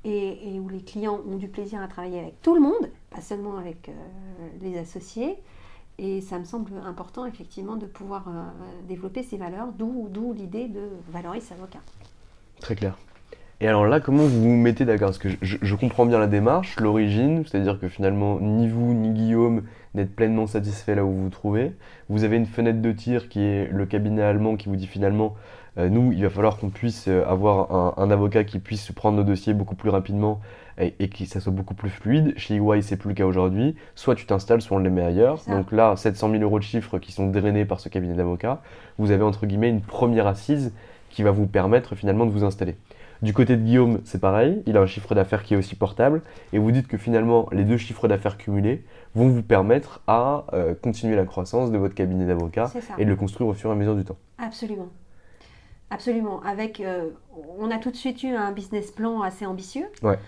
et 0.08 0.60
où 0.60 0.70
les 0.70 0.84
clients 0.84 1.20
ont 1.28 1.38
du 1.38 1.48
plaisir 1.48 1.82
à 1.82 1.88
travailler 1.88 2.20
avec 2.20 2.40
tout 2.44 2.54
le 2.54 2.62
monde, 2.62 2.92
pas 3.16 3.22
seulement 3.22 3.58
avec 3.58 3.90
euh, 3.90 3.92
les 4.62 4.78
associés. 4.78 5.38
Et 5.98 6.20
ça 6.20 6.38
me 6.38 6.44
semble 6.44 6.74
important, 6.86 7.26
effectivement, 7.26 7.78
de 7.78 7.86
pouvoir 7.86 8.28
euh, 8.28 8.44
développer 8.88 9.24
ces 9.24 9.38
valeurs, 9.38 9.70
d'où 9.78 10.34
l'idée 10.34 10.68
de 10.68 10.90
Valoris 11.10 11.50
Avocat. 11.54 11.80
Très 12.60 12.76
clair. 12.76 12.98
Et 13.62 13.68
alors 13.70 13.86
là, 13.88 14.02
comment 14.02 14.24
vous 14.24 14.42
vous 14.42 14.56
mettez 14.58 14.84
d'accord? 14.84 15.08
Parce 15.08 15.18
que 15.18 15.30
je, 15.42 15.76
comprends 15.76 16.06
bien 16.06 16.20
la 16.20 16.28
démarche, 16.28 16.78
l'origine, 16.82 17.46
c'est-à-dire 17.46 17.80
que 17.80 17.88
finalement, 17.88 18.42
ni 18.42 18.68
vous 18.68 18.94
ni 18.94 19.12
Guillaume 19.12 19.64
n'êtes 19.94 20.14
pleinement 20.14 20.46
satisfait 20.46 20.94
là 20.94 21.06
où 21.06 21.12
vous 21.12 21.24
vous 21.24 21.30
trouvez. 21.30 21.72
Vous 22.10 22.26
avez 22.26 22.36
une 22.36 22.48
fenêtre 22.48 22.82
de 22.82 22.92
tir 22.92 23.30
qui 23.30 23.40
est 23.40 23.70
le 23.72 23.86
cabinet 23.86 24.22
allemand 24.22 24.58
qui 24.58 24.68
vous 24.68 24.76
dit 24.76 24.88
finalement, 24.88 25.36
euh, 25.78 25.88
nous, 25.88 26.12
il 26.12 26.22
va 26.22 26.30
falloir 26.30 26.58
qu'on 26.58 26.70
puisse 26.70 27.08
avoir 27.08 27.74
un, 27.74 27.94
un 27.96 28.12
avocat 28.12 28.44
qui 28.44 28.60
puisse 28.60 28.92
prendre 28.92 29.16
nos 29.16 29.24
dossiers 29.24 29.54
beaucoup 29.54 29.76
plus 29.76 29.90
rapidement 29.90 30.42
et, 30.78 30.94
et 31.00 31.10
que 31.10 31.26
ça 31.26 31.40
soit 31.40 31.52
beaucoup 31.52 31.74
plus 31.74 31.90
fluide. 31.90 32.34
Chez 32.38 32.56
EY, 32.56 32.82
c'est 32.82 32.98
plus 32.98 33.10
le 33.10 33.16
cas 33.16 33.26
aujourd'hui. 33.26 33.76
Soit 33.96 34.16
tu 34.16 34.26
t'installes, 34.26 34.62
soit 34.62 34.78
on 34.78 34.80
les 34.80 34.90
met 34.90 35.04
ailleurs. 35.04 35.42
Donc 35.48 35.72
là, 35.72 35.96
700 35.96 36.32
000 36.32 36.44
euros 36.44 36.60
de 36.60 36.64
chiffres 36.64 37.00
qui 37.00 37.12
sont 37.12 37.28
drainés 37.28 37.66
par 37.66 37.80
ce 37.80 37.90
cabinet 37.90 38.16
d'avocats, 38.16 38.62
vous 38.98 39.12
avez 39.12 39.24
entre 39.24 39.46
guillemets 39.46 39.70
une 39.70 39.82
première 39.82 40.28
assise 40.28 40.74
qui 41.10 41.24
va 41.24 41.32
vous 41.32 41.48
permettre 41.48 41.96
finalement 41.96 42.26
de 42.26 42.32
vous 42.32 42.44
installer. 42.44 42.76
Du 43.22 43.34
côté 43.34 43.56
de 43.56 43.62
Guillaume, 43.62 44.02
c'est 44.04 44.20
pareil, 44.20 44.62
il 44.66 44.76
a 44.78 44.82
un 44.82 44.86
chiffre 44.86 45.16
d'affaires 45.16 45.44
qui 45.44 45.54
est 45.54 45.58
aussi 45.58 45.76
portable, 45.76 46.22
et 46.52 46.60
vous 46.60 46.72
dites 46.72 46.88
que 46.88 46.98
finalement, 46.98 47.48
les 47.54 47.64
deux 47.64 47.78
chiffres 47.78 48.08
d'affaires 48.10 48.38
cumulés 48.38 48.84
vont 49.16 49.30
vous 49.30 49.42
permettre 49.42 50.02
à 50.06 50.46
euh, 50.54 50.74
continuer 50.76 51.16
la 51.16 51.24
croissance 51.24 51.72
de 51.72 51.78
votre 51.78 51.96
cabinet 51.96 52.26
d'avocat 52.26 52.70
et 52.98 53.06
de 53.06 53.10
le 53.10 53.16
construire 53.16 53.50
au 53.50 53.54
fur 53.54 53.70
et 53.70 53.74
à 53.74 53.76
mesure 53.76 53.96
du 53.96 54.04
temps. 54.04 54.18
Absolument. 54.38 54.90
Absolument. 55.90 56.42
Avec, 56.44 56.82
euh, 56.82 57.12
on 57.58 57.72
a 57.72 57.78
tout 57.78 57.92
de 57.92 57.96
suite 57.96 58.24
eu 58.24 58.36
un 58.36 58.52
business 58.52 58.92
plan 58.92 59.22
assez 59.22 59.46
ambitieux. 59.46 59.86
Ouais. 60.04 60.20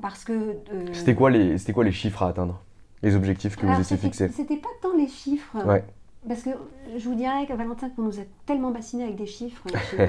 Parce 0.00 0.24
que. 0.24 0.32
euh, 0.32 0.86
C'était 0.92 1.14
quoi, 1.14 1.30
les- 1.30 1.58
c'était 1.58 1.72
quoi 1.72 1.84
les 1.84 1.92
chiffres 1.92 2.22
à 2.22 2.28
atteindre? 2.28 2.60
Les 3.02 3.14
objectifs 3.14 3.56
que 3.56 3.66
vous 3.66 3.80
étiez 3.80 3.96
fixés? 3.96 4.28
C'était 4.28 4.56
pas 4.56 4.68
tant 4.82 4.96
les 4.96 5.06
chiffres. 5.08 5.56
Ouais. 5.64 5.84
Parce 6.26 6.42
que 6.42 6.50
je 6.96 7.08
vous 7.08 7.14
dirais 7.14 7.46
que 7.46 7.52
Valentin, 7.52 7.88
qu'on 7.90 8.02
nous 8.02 8.18
a 8.18 8.24
tellement 8.44 8.70
bassiné 8.72 9.04
avec 9.04 9.14
des 9.16 9.26
chiffres 9.26 9.64
chez 9.90 10.08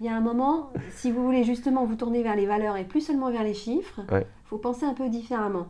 il 0.00 0.06
y 0.06 0.08
a 0.08 0.14
un 0.16 0.20
moment, 0.20 0.70
si 0.90 1.10
vous 1.10 1.24
voulez 1.24 1.42
justement 1.42 1.84
vous 1.84 1.96
tourner 1.96 2.22
vers 2.22 2.36
les 2.36 2.46
valeurs 2.46 2.76
et 2.76 2.84
plus 2.84 3.00
seulement 3.00 3.30
vers 3.30 3.42
les 3.42 3.54
chiffres, 3.54 4.00
il 4.08 4.14
Ouais. 4.14 4.26
faut 4.44 4.58
penser 4.58 4.86
un 4.86 4.94
peu 4.94 5.08
différemment. 5.08 5.66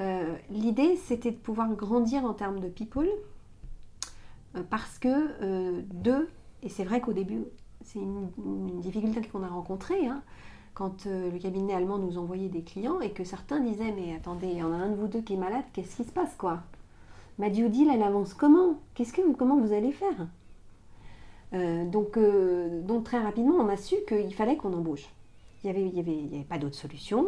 Euh, 0.00 0.34
L'idée, 0.50 0.96
c'était 0.96 1.32
de 1.32 1.36
pouvoir 1.36 1.68
grandir 1.74 2.24
en 2.24 2.32
termes 2.32 2.60
de 2.60 2.68
people, 2.68 3.08
euh, 4.56 4.62
parce 4.70 4.98
que 4.98 5.08
euh, 5.42 5.82
deux, 5.92 6.28
et 6.62 6.68
c'est 6.70 6.84
vrai 6.84 7.00
qu'au 7.00 7.12
début, 7.12 7.44
c'est 7.84 7.98
une, 7.98 8.30
une 8.44 8.80
difficulté 8.80 9.20
qu'on 9.28 9.42
a 9.42 9.48
rencontrée, 9.48 10.06
hein, 10.06 10.22
quand 10.78 11.06
euh, 11.06 11.32
le 11.32 11.38
cabinet 11.40 11.74
allemand 11.74 11.98
nous 11.98 12.18
envoyait 12.18 12.48
des 12.48 12.62
clients 12.62 13.00
et 13.00 13.10
que 13.10 13.24
certains 13.24 13.58
disaient 13.58 13.92
Mais 13.96 14.14
attendez, 14.14 14.46
il 14.46 14.58
y 14.58 14.62
en 14.62 14.72
a 14.72 14.76
un 14.76 14.90
de 14.90 14.94
vous 14.94 15.08
deux 15.08 15.20
qui 15.20 15.34
est 15.34 15.38
malade, 15.38 15.64
qu'est-ce 15.72 15.96
qui 15.96 16.04
se 16.04 16.12
passe 16.12 16.36
quoi? 16.38 16.60
Ma 17.38 17.50
due 17.50 17.68
deal, 17.68 17.88
elle 17.92 18.02
avance 18.02 18.32
comment? 18.32 18.78
Qu'est-ce 18.94 19.12
que 19.12 19.20
vous, 19.20 19.32
comment 19.32 19.58
vous 19.58 19.72
allez 19.72 19.90
faire? 19.90 20.28
Euh, 21.52 21.84
donc, 21.84 22.16
euh, 22.16 22.80
donc 22.82 23.02
très 23.04 23.18
rapidement, 23.18 23.56
on 23.56 23.68
a 23.68 23.76
su 23.76 23.96
qu'il 24.06 24.32
fallait 24.34 24.56
qu'on 24.56 24.72
embauche. 24.72 25.08
Il 25.64 25.70
n'y 25.70 25.76
avait, 25.76 25.88
y 25.88 25.98
avait, 25.98 26.36
avait 26.36 26.44
pas 26.44 26.58
d'autre 26.58 26.76
solution. 26.76 27.26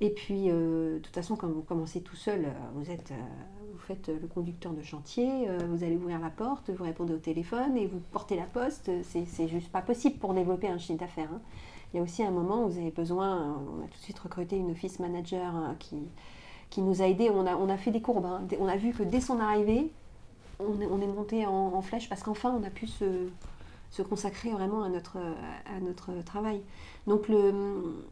Et 0.00 0.10
puis, 0.10 0.46
de 0.46 0.98
toute 1.02 1.14
façon, 1.14 1.36
quand 1.36 1.46
vous 1.46 1.60
commencez 1.60 2.00
tout 2.00 2.16
seul, 2.16 2.46
vous, 2.74 2.90
êtes, 2.90 3.12
vous 3.70 3.78
faites 3.78 4.08
le 4.08 4.26
conducteur 4.28 4.72
de 4.72 4.80
chantier, 4.80 5.46
vous 5.68 5.84
allez 5.84 5.96
ouvrir 5.96 6.18
la 6.18 6.30
porte, 6.30 6.70
vous 6.70 6.84
répondez 6.84 7.12
au 7.12 7.18
téléphone 7.18 7.76
et 7.76 7.86
vous 7.86 8.00
portez 8.10 8.34
la 8.34 8.46
poste. 8.46 8.90
C'est 9.02 9.48
juste 9.48 9.70
pas 9.70 9.82
possible 9.82 10.16
pour 10.16 10.32
développer 10.32 10.68
un 10.68 10.78
chiffre 10.78 10.98
d'affaires. 10.98 11.28
hein. 11.30 11.40
Il 11.92 11.96
y 11.96 12.00
a 12.00 12.02
aussi 12.02 12.22
un 12.22 12.30
moment 12.30 12.64
où 12.64 12.68
vous 12.68 12.78
avez 12.78 12.90
besoin, 12.90 13.36
euh, 13.36 13.52
on 13.78 13.84
a 13.84 13.88
tout 13.88 13.98
de 13.98 14.02
suite 14.02 14.18
recruté 14.18 14.56
une 14.56 14.70
office 14.70 15.00
manager 15.00 15.56
euh, 15.56 15.74
qui, 15.78 15.96
qui 16.70 16.82
nous 16.82 17.02
a 17.02 17.06
aidés. 17.06 17.30
On 17.30 17.68
a, 17.68 17.76
fait 17.76 17.90
des 17.90 18.00
courbes. 18.00 18.26
hein. 18.26 18.46
On 18.60 18.68
a 18.68 18.76
vu 18.76 18.92
que 18.92 19.02
dès 19.02 19.20
son 19.20 19.40
arrivée, 19.40 19.90
on 20.60 20.80
est, 20.80 20.86
on 20.86 21.00
est 21.00 21.06
monté 21.06 21.46
en, 21.46 21.80
flèche 21.82 22.08
parce 22.08 22.22
qu'enfin, 22.22 22.56
on 22.60 22.64
a 22.64 22.70
pu 22.70 22.86
se, 22.86 23.28
consacrer 24.02 24.50
vraiment 24.50 24.82
à 24.82 24.88
notre, 24.88 26.22
travail. 26.24 26.62
Donc, 27.06 27.28
le, 27.28 28.04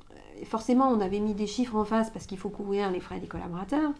forcément, 0.44 0.88
on 0.88 1.00
avait 1.00 1.20
mis 1.20 1.34
des 1.34 1.46
chiffres 1.46 1.76
en 1.76 1.84
face 1.84 2.10
parce 2.10 2.26
qu'il 2.26 2.38
faut 2.38 2.50
couvrir 2.50 2.90
les 2.90 3.00
frais 3.00 3.20
des 3.20 3.28
collaborateurs. 3.28 3.92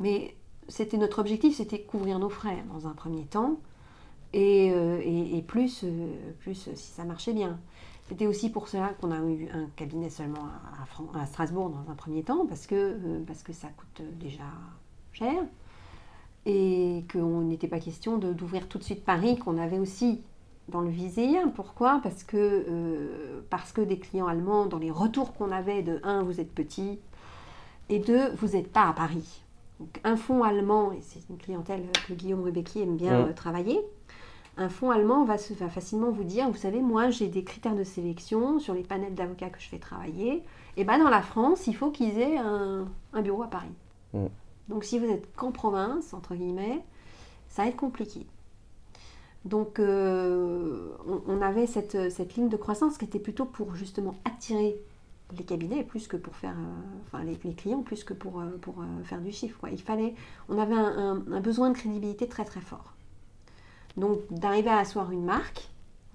Mais 0.00 0.34
c'était 0.68 0.96
notre 0.96 1.18
objectif, 1.20 1.56
c'était 1.56 1.80
couvrir 1.80 2.18
nos 2.18 2.28
frais 2.28 2.64
dans 2.72 2.86
un 2.86 2.92
premier 2.92 3.24
temps. 3.24 3.56
Et, 4.32 4.72
euh, 4.72 5.00
euh, 5.00 5.40
plus 5.42 5.84
si 6.74 6.76
ça 6.76 7.04
marchait 7.04 7.32
bien. 7.32 7.58
C'était 8.08 8.26
aussi 8.26 8.50
pour 8.50 8.68
cela 8.68 8.90
qu'on 9.00 9.10
a 9.10 9.18
eu 9.20 9.48
un 9.52 9.66
cabinet 9.76 10.10
seulement 10.10 10.44
à, 10.78 10.82
à 10.82 10.86
Fran- 10.86 11.08
à 11.14 11.24
Strasbourg 11.26 11.70
dans 11.70 11.90
un 11.90 11.94
premier 11.94 12.22
temps, 12.22 12.46
parce 12.46 12.66
que, 12.66 12.74
euh, 12.74 13.24
parce 13.26 13.42
que 13.42 13.52
ça 13.52 13.68
coûte 13.68 14.02
déjà 14.20 14.44
cher. 15.12 15.32
Et 16.46 17.04
qu'on 17.10 17.40
n'était 17.40 17.68
pas 17.68 17.80
question 17.80 18.18
d'ouvrir 18.18 18.68
tout 18.68 18.76
de 18.78 18.84
suite 18.84 19.02
Paris, 19.04 19.38
qu'on 19.38 19.56
avait 19.56 19.78
aussi 19.78 20.20
dans 20.68 20.82
le 20.82 20.90
visir. 20.90 21.40
Pourquoi? 21.54 22.00
Parce 22.02 22.22
que, 22.24 22.36
euh, 22.68 23.40
parce 23.48 23.72
que 23.72 23.80
des 23.80 23.98
clients 23.98 24.26
allemands, 24.26 24.66
dans 24.66 24.78
les 24.78 24.90
retours 24.90 25.32
qu'on 25.32 25.50
avait 25.50 25.82
de 25.82 26.00
1, 26.04 26.22
vous 26.22 26.40
êtes 26.40 26.52
petit, 26.54 26.98
et 27.88 27.98
2, 27.98 28.32
vous 28.34 28.48
n'êtes 28.48 28.70
pas 28.70 28.88
à 28.88 28.92
Paris. 28.92 29.42
Donc, 29.80 29.98
un 30.04 30.16
fonds 30.16 30.42
allemand, 30.42 30.92
et 30.92 31.00
c'est 31.00 31.20
une 31.30 31.38
clientèle 31.38 31.84
que 32.06 32.12
Guillaume 32.12 32.42
Rubecki 32.42 32.80
aime 32.82 32.96
bien 32.96 33.20
Mm. 33.24 33.28
euh, 33.28 33.32
travailler, 33.32 33.80
un 34.56 34.68
fonds 34.68 34.90
allemand 34.90 35.24
va, 35.24 35.38
se, 35.38 35.52
va 35.54 35.68
facilement 35.68 36.10
vous 36.10 36.24
dire, 36.24 36.48
vous 36.48 36.56
savez, 36.56 36.80
moi 36.80 37.10
j'ai 37.10 37.28
des 37.28 37.44
critères 37.44 37.74
de 37.74 37.84
sélection 37.84 38.58
sur 38.58 38.74
les 38.74 38.82
panels 38.82 39.14
d'avocats 39.14 39.50
que 39.50 39.60
je 39.60 39.68
fais 39.68 39.78
travailler. 39.78 40.42
Et 40.76 40.84
bien 40.84 40.98
dans 40.98 41.10
la 41.10 41.22
France, 41.22 41.66
il 41.66 41.74
faut 41.74 41.90
qu'ils 41.90 42.18
aient 42.18 42.38
un, 42.38 42.86
un 43.12 43.22
bureau 43.22 43.42
à 43.42 43.48
Paris. 43.48 43.74
Mm. 44.12 44.26
Donc 44.68 44.84
si 44.84 44.98
vous 44.98 45.06
êtes 45.06 45.34
qu'en 45.36 45.52
province, 45.52 46.14
entre 46.14 46.34
guillemets, 46.34 46.82
ça 47.48 47.62
va 47.62 47.68
être 47.68 47.76
compliqué. 47.76 48.26
Donc 49.44 49.78
euh, 49.78 50.88
on, 51.06 51.42
avait 51.42 51.66
cette, 51.66 52.10
cette, 52.10 52.34
ligne 52.34 52.48
de 52.48 52.56
croissance 52.56 52.96
qui 52.96 53.04
était 53.04 53.18
plutôt 53.18 53.44
pour 53.44 53.74
justement 53.74 54.14
attirer 54.24 54.76
les 55.36 55.44
cabinets 55.44 55.84
plus 55.84 56.08
que 56.08 56.16
pour 56.16 56.34
faire, 56.34 56.56
euh, 56.56 57.02
enfin 57.06 57.24
les, 57.24 57.36
clients 57.36 57.82
plus 57.82 58.04
que 58.04 58.14
pour, 58.14 58.40
euh, 58.40 58.56
pour 58.62 58.76
faire 59.04 59.20
du 59.20 59.32
chiffre. 59.32 59.58
Quoi. 59.60 59.68
Il 59.70 59.80
fallait, 59.80 60.14
on 60.48 60.58
avait 60.58 60.74
un, 60.74 61.16
besoin 61.40 61.70
de 61.70 61.76
crédibilité 61.76 62.26
très 62.26 62.44
très 62.44 62.62
fort. 62.62 62.93
Donc 63.96 64.20
d'arriver 64.30 64.70
à 64.70 64.78
asseoir 64.78 65.10
une 65.12 65.24
marque, 65.24 65.68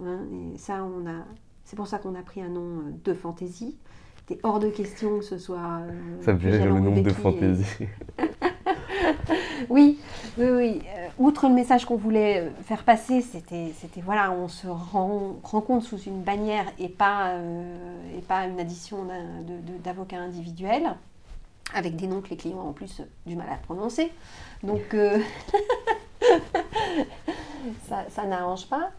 hein, 0.03 0.19
et 0.53 0.57
ça 0.57 0.83
on 0.83 1.07
a, 1.07 1.23
c'est 1.63 1.75
pour 1.75 1.87
ça 1.87 1.97
qu'on 1.97 2.15
a 2.15 2.21
pris 2.21 2.41
un 2.41 2.49
nom 2.49 2.83
de 3.03 3.13
fantaisie. 3.13 3.75
C'était 4.17 4.39
hors 4.43 4.59
de 4.59 4.69
question 4.69 5.19
que 5.19 5.25
ce 5.25 5.37
soit. 5.37 5.81
ça 6.21 6.33
me 6.33 6.39
fait 6.39 6.51
rire 6.51 6.73
le 6.73 6.79
nom 6.79 7.01
de 7.01 7.09
fantaisie. 7.09 7.87
oui, 9.69 9.99
oui, 10.37 10.47
oui. 10.49 10.81
Euh, 10.95 11.07
outre 11.17 11.47
le 11.47 11.53
message 11.53 11.85
qu'on 11.85 11.95
voulait 11.95 12.41
euh, 12.41 12.49
faire 12.63 12.83
passer, 12.83 13.21
c'était, 13.21 13.71
c'était 13.77 14.01
voilà, 14.01 14.31
on 14.31 14.47
se 14.47 14.67
rend, 14.67 15.39
compte 15.43 15.83
sous 15.83 15.99
une 15.99 16.21
bannière 16.21 16.65
et 16.79 16.89
pas, 16.89 17.31
euh, 17.33 18.17
et 18.17 18.21
pas 18.21 18.45
une 18.45 18.59
addition 18.59 19.07
d'avocats 19.83 20.19
individuels, 20.19 20.95
avec 21.73 21.95
des 21.95 22.07
noms 22.07 22.21
que 22.21 22.29
les 22.29 22.37
clients 22.37 22.59
ont 22.59 22.69
en 22.69 22.73
plus 22.73 23.01
du 23.25 23.35
mal 23.35 23.47
à 23.49 23.57
prononcer. 23.57 24.11
Donc, 24.63 24.95
ça, 27.87 28.25
n'arrange 28.25 28.67
pas. 28.67 28.91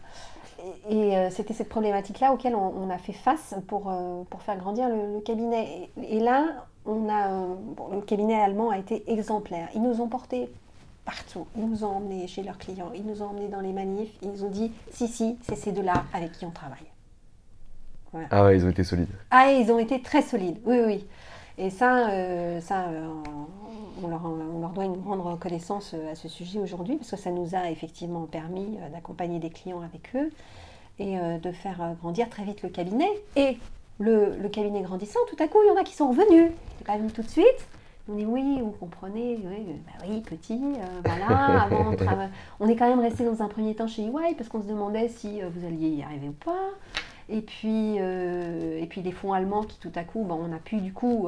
Et, 0.89 1.15
c'était 1.31 1.53
cette 1.53 1.69
problématique-là 1.69 2.33
auquel 2.33 2.55
on, 2.55 2.89
a 2.89 2.97
fait 2.97 3.13
face 3.13 3.55
pour, 3.67 3.93
pour 4.29 4.41
faire 4.41 4.57
grandir 4.57 4.89
le, 4.89 5.19
cabinet. 5.21 5.89
Et, 6.01 6.19
là, 6.19 6.65
on 6.85 7.09
a, 7.09 7.29
le 7.93 8.01
cabinet 8.01 8.41
allemand 8.41 8.69
a 8.69 8.77
été 8.77 9.11
exemplaire. 9.11 9.69
Ils 9.75 9.81
nous 9.81 10.01
ont 10.01 10.07
porté 10.07 10.49
partout. 11.05 11.47
Ils 11.57 11.67
nous 11.67 11.83
ont 11.83 11.97
emmenés 11.97 12.27
chez 12.27 12.43
leurs 12.43 12.57
clients, 12.57 12.91
ils 12.95 13.05
nous 13.05 13.21
ont 13.21 13.27
emmenés 13.27 13.47
dans 13.47 13.59
les 13.59 13.73
manifs, 13.73 14.11
ils 14.21 14.29
nous 14.29 14.43
ont 14.43 14.49
dit 14.49 14.71
si, 14.91 15.07
si, 15.07 15.37
c'est 15.43 15.55
ces 15.55 15.71
deux-là 15.71 16.05
avec 16.13 16.33
qui 16.33 16.45
on 16.45 16.51
travaille. 16.51 16.77
Ah 18.29 18.43
ouais, 18.43 18.57
ils 18.57 18.65
ont 18.65 18.69
été 18.69 18.83
solides. 18.83 19.07
Ah, 19.29 19.51
ils 19.51 19.71
ont 19.71 19.79
été 19.79 20.01
très 20.01 20.21
solides, 20.21 20.59
oui, 20.65 20.79
oui. 20.85 21.05
Et 21.61 21.69
ça, 21.69 22.09
euh, 22.09 22.59
ça 22.59 22.87
euh, 22.87 23.07
on, 24.03 24.07
leur, 24.07 24.25
on, 24.25 24.59
leur, 24.59 24.71
doit 24.71 24.85
une 24.85 24.97
grande 24.97 25.21
reconnaissance 25.21 25.93
euh, 25.93 26.11
à 26.11 26.15
ce 26.15 26.27
sujet 26.27 26.59
aujourd'hui, 26.59 26.95
parce 26.97 27.11
que 27.11 27.17
ça 27.17 27.29
nous 27.29 27.53
a 27.53 27.69
effectivement 27.69 28.23
permis 28.23 28.79
d'accompagner 28.91 29.37
des 29.37 29.51
clients 29.51 29.81
avec 29.81 30.15
eux 30.15 30.31
et 30.97 31.17
de 31.17 31.51
faire 31.51 31.95
grandir 31.99 32.29
très 32.29 32.43
vite 32.43 32.61
le 32.61 32.69
cabinet. 32.69 33.09
Et 33.35 33.57
le, 33.99 34.35
le, 34.37 34.49
cabinet 34.49 34.81
grandissant, 34.81 35.19
tout 35.29 35.41
à 35.41 35.47
coup, 35.47 35.57
il 35.63 35.69
y 35.69 35.71
en 35.71 35.79
a 35.79 35.83
qui 35.83 35.95
sont 35.95 36.09
revenus. 36.09 36.51
Ils 36.79 36.83
pas 36.83 36.97
venus 36.97 37.13
tout 37.13 37.23
de 37.23 37.29
suite, 37.29 37.67
on 38.09 38.15
dit 38.15 38.25
oui, 38.25 38.59
vous 38.61 38.71
comprenez, 38.71 39.39
oui, 39.43 39.75
bah 39.85 40.05
oui 40.09 40.21
petit, 40.21 40.59
euh, 40.59 41.01
voilà. 41.05 41.69
on 42.59 42.67
est 42.67 42.75
quand 42.75 42.89
même 42.89 42.99
resté 42.99 43.23
dans 43.23 43.41
un 43.41 43.47
premier 43.47 43.75
temps 43.75 43.87
chez 43.87 44.03
EY 44.03 44.35
parce 44.35 44.49
qu'on 44.49 44.61
se 44.61 44.67
demandait 44.67 45.07
si 45.07 45.41
vous 45.41 45.65
alliez 45.65 45.89
y 45.89 46.03
arriver 46.03 46.29
ou 46.29 46.33
pas. 46.33 46.71
Et 47.29 47.41
puis, 47.41 47.95
euh, 47.99 48.79
et 48.81 48.85
puis 48.85 49.01
les 49.01 49.11
fonds 49.11 49.33
allemands 49.33 49.63
qui 49.63 49.79
tout 49.79 49.91
à 49.95 50.03
coup, 50.03 50.23
bon, 50.23 50.39
on 50.49 50.53
a 50.53 50.59
pu 50.59 50.77
du 50.77 50.93
coup 50.93 51.27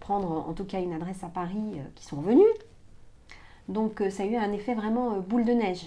prendre 0.00 0.48
en 0.48 0.52
tout 0.52 0.64
cas 0.64 0.80
une 0.80 0.92
adresse 0.92 1.24
à 1.24 1.28
Paris 1.28 1.80
qui 1.94 2.04
sont 2.04 2.20
venus. 2.20 2.46
Donc 3.68 4.02
ça 4.10 4.22
a 4.22 4.26
eu 4.26 4.36
un 4.36 4.52
effet 4.52 4.74
vraiment 4.74 5.18
boule 5.18 5.44
de 5.44 5.52
neige. 5.52 5.86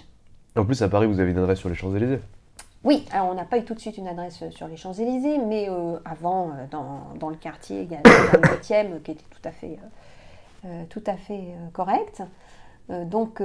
En 0.57 0.65
plus, 0.65 0.81
à 0.81 0.89
Paris, 0.89 1.07
vous 1.07 1.19
avez 1.19 1.31
une 1.31 1.37
adresse 1.37 1.59
sur 1.59 1.69
les 1.69 1.75
Champs-Élysées 1.75 2.19
oui, 2.85 3.03
alors 3.11 3.27
on 3.27 3.33
n'a 3.33 3.43
pas 3.43 3.57
eu 3.57 3.65
tout 3.65 3.73
de 3.73 3.79
suite 3.81 3.97
une 3.97 4.07
adresse 4.07 4.41
sur 4.51 4.67
les 4.69 4.77
Champs-Élysées, 4.77 5.37
mais 5.37 5.67
avant, 6.05 6.53
dans, 6.71 7.29
le 7.29 7.35
quartier, 7.35 7.81
il 7.81 7.91
y 7.91 7.95
avait 7.95 8.09
un 8.09 8.53
8 8.53 9.03
qui 9.03 9.11
était 9.11 9.25
tout 9.29 9.41
à 9.43 9.51
fait 9.51 9.77
euh, 10.65 10.83
tout 10.89 11.03
à 11.05 11.15
fait 11.15 11.39
euh, 11.39 11.69
correct. 11.71 12.21
Euh, 12.89 13.05
donc, 13.05 13.41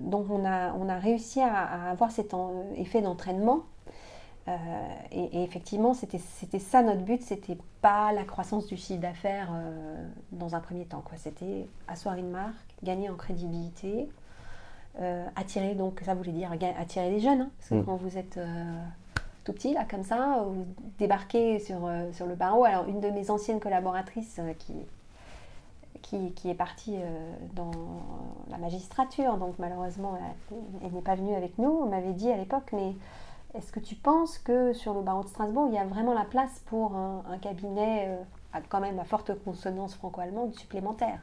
donc 0.00 0.30
on, 0.30 0.44
a, 0.44 0.72
on 0.72 0.88
a 0.88 0.96
réussi 0.96 1.40
à, 1.40 1.90
avoir 1.90 2.10
cet 2.10 2.34
effet 2.76 3.02
d'entraînement 3.02 3.60
et, 5.12 5.44
effectivement, 5.44 5.94
c'était 5.94 6.58
ça 6.58 6.82
notre 6.82 7.02
but, 7.02 7.22
c'était 7.22 7.58
pas 7.80 8.12
la 8.12 8.24
croissance 8.24 8.66
du 8.66 8.76
chiffre 8.76 9.00
d'affaires 9.00 9.52
dans 10.32 10.54
un 10.54 10.60
premier 10.60 10.84
temps. 10.84 11.04
C'était 11.16 11.68
asseoir 11.86 12.16
une 12.16 12.30
marque, 12.30 12.74
gagner 12.82 13.08
en 13.10 13.14
crédibilité, 13.14 14.08
attirer, 15.36 15.74
donc 15.74 16.00
ça 16.04 16.14
voulait 16.14 16.32
dire 16.32 16.50
attirer 16.78 17.10
les 17.10 17.20
jeunes. 17.20 17.42
Hein, 17.42 17.50
parce 17.58 17.70
que 17.70 17.74
mm. 17.76 17.84
quand 17.84 17.96
vous 17.96 18.18
êtes 18.18 18.40
tout 19.44 19.52
petit, 19.52 19.72
là, 19.72 19.84
comme 19.88 20.04
ça, 20.04 20.42
vous 20.44 20.66
débarquez 20.98 21.60
sur, 21.60 21.88
sur 22.12 22.26
le 22.26 22.34
barreau. 22.34 22.64
Alors, 22.64 22.88
une 22.88 23.00
de 23.00 23.08
mes 23.10 23.30
anciennes 23.30 23.60
collaboratrices 23.60 24.40
qui, 24.58 24.74
qui, 26.02 26.50
est 26.50 26.54
partie 26.54 26.96
euh, 26.96 27.32
dans 27.54 27.70
la 28.50 28.58
magistrature, 28.58 29.36
donc 29.36 29.54
malheureusement 29.58 30.18
elle, 30.82 30.92
n'est 30.92 31.00
pas 31.00 31.14
venue 31.14 31.34
avec 31.34 31.58
nous. 31.58 31.70
On 31.70 31.86
m'avait 31.86 32.12
dit 32.12 32.30
à 32.30 32.36
l'époque, 32.36 32.70
mais 32.72 32.94
est-ce 33.54 33.72
que 33.72 33.80
tu 33.80 33.94
penses 33.94 34.38
que 34.38 34.72
sur 34.72 34.94
le 34.94 35.02
barreau 35.02 35.22
de 35.22 35.28
Strasbourg, 35.28 35.66
il 35.68 35.74
y 35.74 35.78
a 35.78 35.84
vraiment 35.84 36.14
la 36.14 36.24
place 36.24 36.62
pour 36.66 36.94
un, 36.94 37.38
cabinet 37.40 38.06
euh, 38.08 38.58
quand 38.68 38.80
même 38.80 38.98
à 38.98 39.04
forte 39.04 39.32
consonance 39.44 39.94
franco-allemande 39.94 40.54
supplémentaire? 40.54 41.20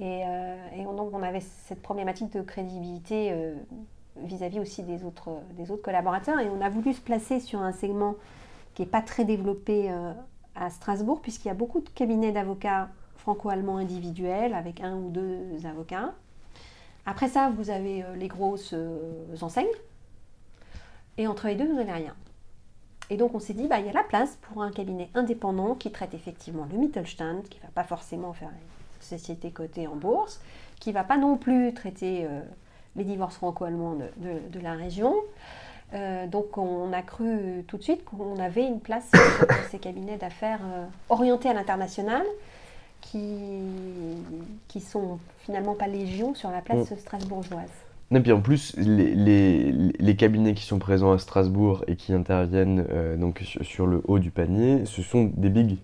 Et, 0.00 0.22
euh, 0.26 0.92
donc 0.96 1.10
on 1.12 1.22
avait 1.22 1.40
cette 1.40 1.82
problématique 1.82 2.32
de 2.32 2.42
crédibilité 2.42 3.54
vis-à-vis 4.16 4.60
aussi 4.60 4.82
des 4.82 5.04
autres, 5.04 5.40
collaborateurs 5.82 6.40
et 6.40 6.48
on 6.48 6.60
a 6.60 6.68
voulu 6.68 6.92
se 6.92 7.00
placer 7.00 7.40
sur 7.40 7.60
un 7.60 7.72
segment 7.72 8.14
qui 8.74 8.82
n'est 8.82 8.88
pas 8.88 9.02
très 9.02 9.24
développé 9.24 9.92
à 10.54 10.70
Strasbourg 10.70 11.20
puisqu'il 11.20 11.48
y 11.48 11.50
a 11.50 11.54
beaucoup 11.54 11.80
de 11.80 11.88
cabinets 11.88 12.32
d'avocats 12.32 12.88
franco-allemand 13.18 13.76
individuel 13.76 14.54
avec 14.54 14.80
un 14.80 14.96
ou 14.96 15.10
deux 15.10 15.66
avocats. 15.66 16.14
Après 17.04 17.28
ça, 17.28 17.50
vous 17.56 17.70
avez 17.70 18.02
euh, 18.02 18.16
les 18.16 18.28
grosses 18.28 18.72
euh, 18.74 19.36
enseignes. 19.40 19.66
Et 21.18 21.26
entre 21.26 21.48
les 21.48 21.56
deux, 21.56 21.66
vous 21.66 21.74
n'avez 21.74 21.92
rien. 21.92 22.14
Et 23.10 23.16
donc 23.16 23.34
on 23.34 23.40
s'est 23.40 23.54
dit, 23.54 23.66
bah, 23.66 23.80
il 23.80 23.86
y 23.86 23.88
a 23.88 23.92
la 23.92 24.04
place 24.04 24.38
pour 24.42 24.62
un 24.62 24.70
cabinet 24.70 25.10
indépendant 25.14 25.74
qui 25.74 25.90
traite 25.90 26.14
effectivement 26.14 26.66
le 26.70 26.78
Mittelstand, 26.78 27.42
qui 27.50 27.58
ne 27.58 27.62
va 27.64 27.70
pas 27.74 27.84
forcément 27.84 28.32
faire 28.32 28.48
une 28.48 29.02
société 29.02 29.50
cotée 29.50 29.86
en 29.86 29.96
bourse, 29.96 30.40
qui 30.78 30.90
ne 30.90 30.94
va 30.94 31.04
pas 31.04 31.16
non 31.16 31.36
plus 31.36 31.74
traiter 31.74 32.24
euh, 32.24 32.40
les 32.96 33.04
divorces 33.04 33.36
franco-allemands 33.36 33.96
de, 33.96 34.60
la 34.60 34.72
région. 34.72 35.14
donc 36.26 36.58
on 36.58 36.92
a 36.92 37.02
cru 37.02 37.64
tout 37.66 37.78
de 37.78 37.82
suite 37.82 38.04
qu'on 38.04 38.38
avait 38.38 38.66
une 38.66 38.80
place 38.80 39.08
pour 39.38 39.56
ces 39.70 39.78
cabinets 39.78 40.16
d'affaires 40.16 40.60
orientés 41.08 41.48
à 41.48 41.54
l'international 41.54 42.24
qui, 43.00 43.62
qui 44.66 44.80
sont 44.80 45.18
finalement 45.38 45.74
pas 45.74 45.86
légion 45.86 46.34
sur 46.34 46.50
la 46.50 46.60
place 46.60 46.90
mm. 46.90 46.98
strasbourgeoise. 46.98 47.87
Et 48.10 48.20
puis 48.20 48.32
en 48.32 48.40
plus, 48.40 48.74
les, 48.78 49.14
les, 49.14 49.72
les, 49.98 50.16
cabinets 50.16 50.54
qui 50.54 50.64
sont 50.64 50.78
présents 50.78 51.12
à 51.12 51.18
Strasbourg 51.18 51.84
et 51.88 51.96
qui 51.96 52.14
interviennent 52.14 52.86
euh, 52.90 53.16
donc 53.16 53.42
sur, 53.60 53.86
le 53.86 54.02
haut 54.08 54.18
du 54.18 54.30
panier, 54.30 54.86
ce 54.86 55.02
sont 55.02 55.30
des 55.36 55.50
bigs. 55.50 55.76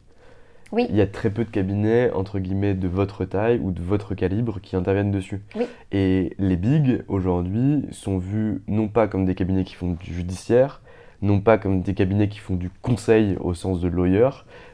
Oui. 0.73 0.87
Il 0.89 0.97
y 0.97 1.03
a 1.03 1.07
très 1.07 1.29
peu 1.29 1.45
de 1.45 1.51
cabinets, 1.51 2.11
entre 2.13 2.39
guillemets, 2.39 2.73
de 2.73 2.89
votre 2.89 3.27
taille 3.27 3.61
ou 3.63 3.71
de 3.71 3.83
votre 3.83 4.15
calibre 4.15 4.59
qui 4.61 4.75
interviennent 4.75 5.11
dessus. 5.11 5.43
Oui. 5.55 5.67
Et 5.93 6.35
les 6.39 6.57
bigs, 6.57 7.03
aujourd'hui, 7.09 7.85
sont 7.91 8.17
vus 8.17 8.63
non 8.69 8.89
pas 8.89 9.07
comme 9.07 9.27
des 9.27 9.35
cabinets 9.35 9.65
qui 9.65 9.75
font 9.75 9.93
du 9.93 10.15
judiciaire, 10.15 10.81
non 11.21 11.41
pas 11.41 11.59
comme 11.59 11.83
des 11.83 11.95
cabinets 11.95 12.29
qui 12.29 12.39
font 12.39 12.57
du 12.57 12.71
conseil 12.71 13.37
au 13.41 13.53
sens 13.53 13.81
de 13.81 13.89
lawyer, 13.89 14.31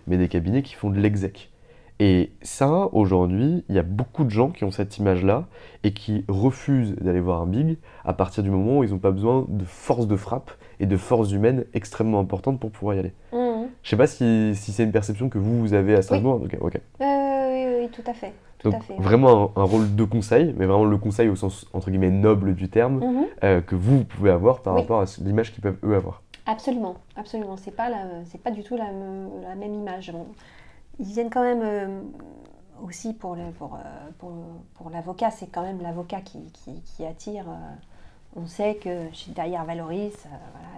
mais 0.07 0.19
des 0.19 0.29
cabinets 0.29 0.63
qui 0.63 0.75
font 0.75 0.91
de 0.91 1.01
l'exec. 1.01 1.50
Et 2.03 2.33
ça, 2.41 2.89
aujourd'hui, 2.93 3.63
il 3.69 3.75
y 3.75 3.79
a 3.79 3.83
beaucoup 3.83 4.25
de 4.25 4.31
gens 4.31 4.49
qui 4.49 4.65
ont 4.65 4.71
cette 4.71 4.97
image-là 4.97 5.45
et 5.85 5.93
qui 5.93 6.25
refusent 6.29 6.95
d'aller 6.97 7.21
voir 7.21 7.43
un 7.43 7.47
big 7.47 7.77
à 8.07 8.15
partir 8.15 8.43
du 8.43 8.51
moment 8.51 8.79
où 8.79 8.85
ils 8.85 8.91
n'ont 8.91 8.99
pas 8.99 9.11
besoin 9.11 9.45
de 9.49 9.67
force 9.67 10.09
de 10.09 10.17
frappe 10.17 10.51
et 10.81 10.87
de 10.87 10.97
force 10.97 11.31
humaine 11.31 11.67
extrêmement 11.75 12.19
importante 12.19 12.59
pour 12.59 12.71
pouvoir 12.71 12.97
y 12.97 13.01
aller. 13.01 13.13
Je 13.33 13.37
mmh. 13.37 13.69
Je 13.83 13.91
sais 13.91 13.97
pas 13.99 14.07
si, 14.07 14.53
si 14.55 14.73
c'est 14.73 14.83
une 14.83 14.93
perception 14.93 15.29
que 15.29 15.37
vous, 15.37 15.61
vous 15.61 15.75
avez 15.75 15.95
à 15.95 16.01
Strasbourg. 16.01 16.41
Oui. 16.43 16.49
ok. 16.59 16.81
Euh, 17.03 17.81
oui, 17.83 17.89
tout 17.93 18.03
à 18.07 18.15
fait. 18.15 18.33
Donc, 18.65 18.75
vraiment 18.99 19.53
un, 19.57 19.63
rôle 19.63 19.95
de 19.95 20.05
conseil, 20.05 20.55
mais 20.57 20.65
vraiment 20.65 20.87
le 20.87 20.97
conseil 20.97 21.29
au 21.29 21.37
sens 21.37 21.67
entre 21.75 21.91
guillemets 21.91 22.11
noble 22.11 22.55
du 22.55 22.71
terme, 22.71 22.97
mmh. 22.99 23.25
euh, 23.45 23.61
que 23.61 23.75
vous 23.75 24.05
pouvez 24.05 24.31
avoir 24.31 24.63
par 24.63 24.75
rapport 24.75 25.03
à 25.03 25.05
l'image 25.23 25.53
qu'ils 25.53 25.63
peuvent 25.63 25.79
eux 25.85 25.95
avoir. 25.95 26.23
Absolument, 26.47 26.97
absolument. 27.17 27.57
C'est 27.59 27.77
pas 27.77 27.91
c'est 28.25 28.43
pas 28.43 28.51
du 28.51 28.63
tout 28.63 28.77
la, 28.77 28.87
la 29.43 29.55
même 29.55 29.75
image 29.75 30.13
ils 31.01 31.07
viennent 31.07 31.31
quand 31.31 31.43
même 31.43 31.63
euh, 31.63 32.01
aussi 32.83 33.15
pour, 33.15 33.35
le, 33.35 33.51
pour, 33.53 33.75
euh, 33.75 33.79
pour, 34.19 34.33
pour 34.75 34.91
l'avocat, 34.91 35.31
c'est 35.31 35.47
quand 35.47 35.63
même 35.63 35.81
l'avocat 35.81 36.21
qui, 36.21 36.39
qui, 36.85 37.05
attire. 37.05 37.49
Euh, 37.49 37.75
on 38.37 38.47
sait 38.47 38.77
que 38.77 39.09
derrière 39.35 39.65
Valoris, 39.65 40.15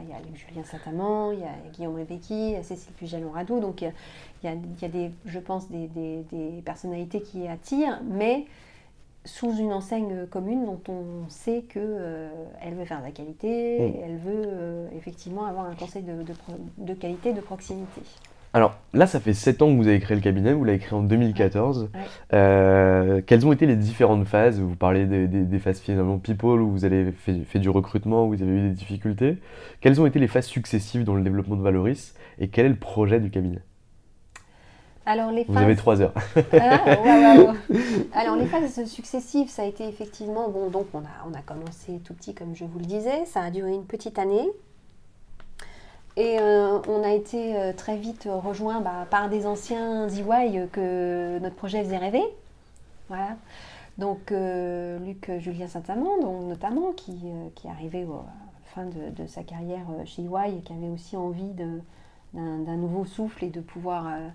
il 0.02 0.08
y 0.08 0.12
a 0.12 0.16
Julien 0.34 0.64
Saint-Amand, 0.64 1.32
il 1.32 1.40
y 1.40 1.44
a 1.44 1.52
Guillaume 1.74 1.96
Rebecki, 1.96 2.54
Cécile 2.62 2.94
Pugel-Radou, 2.94 3.60
donc 3.60 3.82
il 3.82 3.92
y, 4.42 4.46
y 4.46 4.84
a, 4.84 4.88
des, 4.88 5.10
je 5.26 5.38
pense 5.38 5.68
des, 5.68 5.86
des, 5.88 6.24
des, 6.32 6.62
personnalités 6.62 7.20
qui 7.20 7.46
attirent, 7.46 8.00
mais 8.04 8.46
sous 9.26 9.54
une 9.54 9.74
enseigne 9.74 10.26
commune 10.28 10.64
dont 10.64 10.80
on 10.88 11.28
sait 11.28 11.60
qu'elle 11.68 12.30
elle 12.62 12.74
veut 12.74 12.86
faire 12.86 13.00
de 13.00 13.04
la 13.04 13.10
qualité, 13.10 13.80
mmh. 13.80 14.02
elle 14.02 14.16
veut 14.16 14.88
effectivement 14.96 15.44
avoir 15.44 15.66
un 15.66 15.74
conseil 15.74 16.04
de, 16.04 16.22
de, 16.22 16.32
de 16.78 16.94
qualité, 16.94 17.34
de 17.34 17.42
proximité. 17.42 18.00
Alors 18.54 18.74
là, 18.92 19.06
ça 19.06 19.18
fait 19.18 19.32
7 19.32 19.62
ans 19.62 19.68
que 19.72 19.76
vous 19.78 19.88
avez 19.88 19.98
créé 19.98 20.14
le 20.14 20.22
cabinet, 20.22 20.52
vous 20.52 20.64
l'avez 20.64 20.78
créé 20.78 20.92
en 20.98 21.02
2014. 21.02 21.88
Ouais. 21.94 22.00
Euh, 22.34 23.22
quelles 23.26 23.46
ont 23.46 23.52
été 23.52 23.64
les 23.64 23.76
différentes 23.76 24.26
phases? 24.26 24.60
Vous 24.60 24.76
parlez 24.76 25.06
des, 25.06 25.26
des- 25.26 25.44
des 25.44 25.58
phases 25.58 25.80
finalement 25.80 26.18
people 26.18 26.60
où 26.60 26.70
vous 26.70 26.84
avez 26.84 27.12
fait, 27.12 27.40
fait 27.48 27.58
du 27.60 27.70
recrutement, 27.70 28.26
où 28.26 28.28
vous 28.34 28.42
avez 28.42 28.52
eu 28.52 28.68
des 28.68 28.74
difficultés. 28.74 29.38
Quelles 29.80 30.00
ont 30.02 30.06
été 30.06 30.18
les 30.18 30.28
phases 30.28 30.44
successives 30.46 31.02
dans 31.04 31.14
le 31.14 31.22
développement 31.22 31.56
de 31.56 31.62
Valoris? 31.62 32.14
Et 32.38 32.48
quel 32.48 32.66
est 32.66 32.70
le 32.70 32.76
projet 32.76 33.20
du 33.20 33.30
cabinet? 33.30 33.60
Alors 35.06 35.30
les 35.32 35.44
Vous 35.44 35.54
phases- 35.54 35.62
avez 35.64 35.74
3 35.76 36.00
heures. 36.02 36.14
Ah. 36.52 37.54
Alors 38.14 38.36
les 38.36 38.46
phases 38.46 38.84
successives, 38.84 39.48
ça 39.48 39.62
a 39.62 39.64
été 39.64 39.88
effectivement 39.88 40.48
bon. 40.50 40.68
Donc 40.68 40.86
on 40.92 41.00
a 41.00 41.26
on 41.28 41.34
a 41.34 41.40
commencé 41.40 42.00
tout 42.04 42.14
petit 42.14 42.34
comme 42.34 42.54
je 42.54 42.64
vous 42.64 42.78
le 42.78 42.84
disais. 42.84 43.24
Ça 43.24 43.40
a 43.40 43.50
duré 43.50 43.72
une 43.72 43.86
petite 43.86 44.18
année. 44.18 44.46
Et 46.16 46.38
euh, 46.38 46.78
on 46.88 47.02
a 47.02 47.10
été 47.10 47.56
euh, 47.56 47.72
très 47.72 47.96
vite 47.96 48.28
rejoint 48.30 48.80
bah, 48.80 49.06
par 49.10 49.28
des 49.28 49.46
anciens 49.46 50.08
EY 50.08 50.68
que 50.70 51.38
notre 51.38 51.56
projet 51.56 51.82
faisait 51.82 51.98
rêver. 51.98 52.22
Voilà. 53.08 53.36
Donc 53.98 54.32
euh, 54.32 54.98
Luc 54.98 55.30
Julien 55.38 55.68
Saint-Amand, 55.68 56.42
notamment, 56.42 56.92
qui, 56.92 57.12
euh, 57.24 57.48
qui 57.54 57.66
est 57.66 57.70
arrivé 57.70 58.02
à 58.02 58.06
la 58.06 58.74
fin 58.74 58.86
de, 58.86 59.26
sa 59.26 59.42
carrière 59.42 59.86
euh, 59.90 60.04
chez 60.04 60.22
EY 60.22 60.58
et 60.58 60.60
qui 60.62 60.72
avait 60.72 60.88
aussi 60.88 61.16
envie 61.16 61.52
d'un 61.52 62.76
nouveau 62.76 63.04
souffle 63.04 63.44
et 63.44 63.50
de 63.50 63.60
pouvoir 63.60 64.06
euh, 64.06 64.28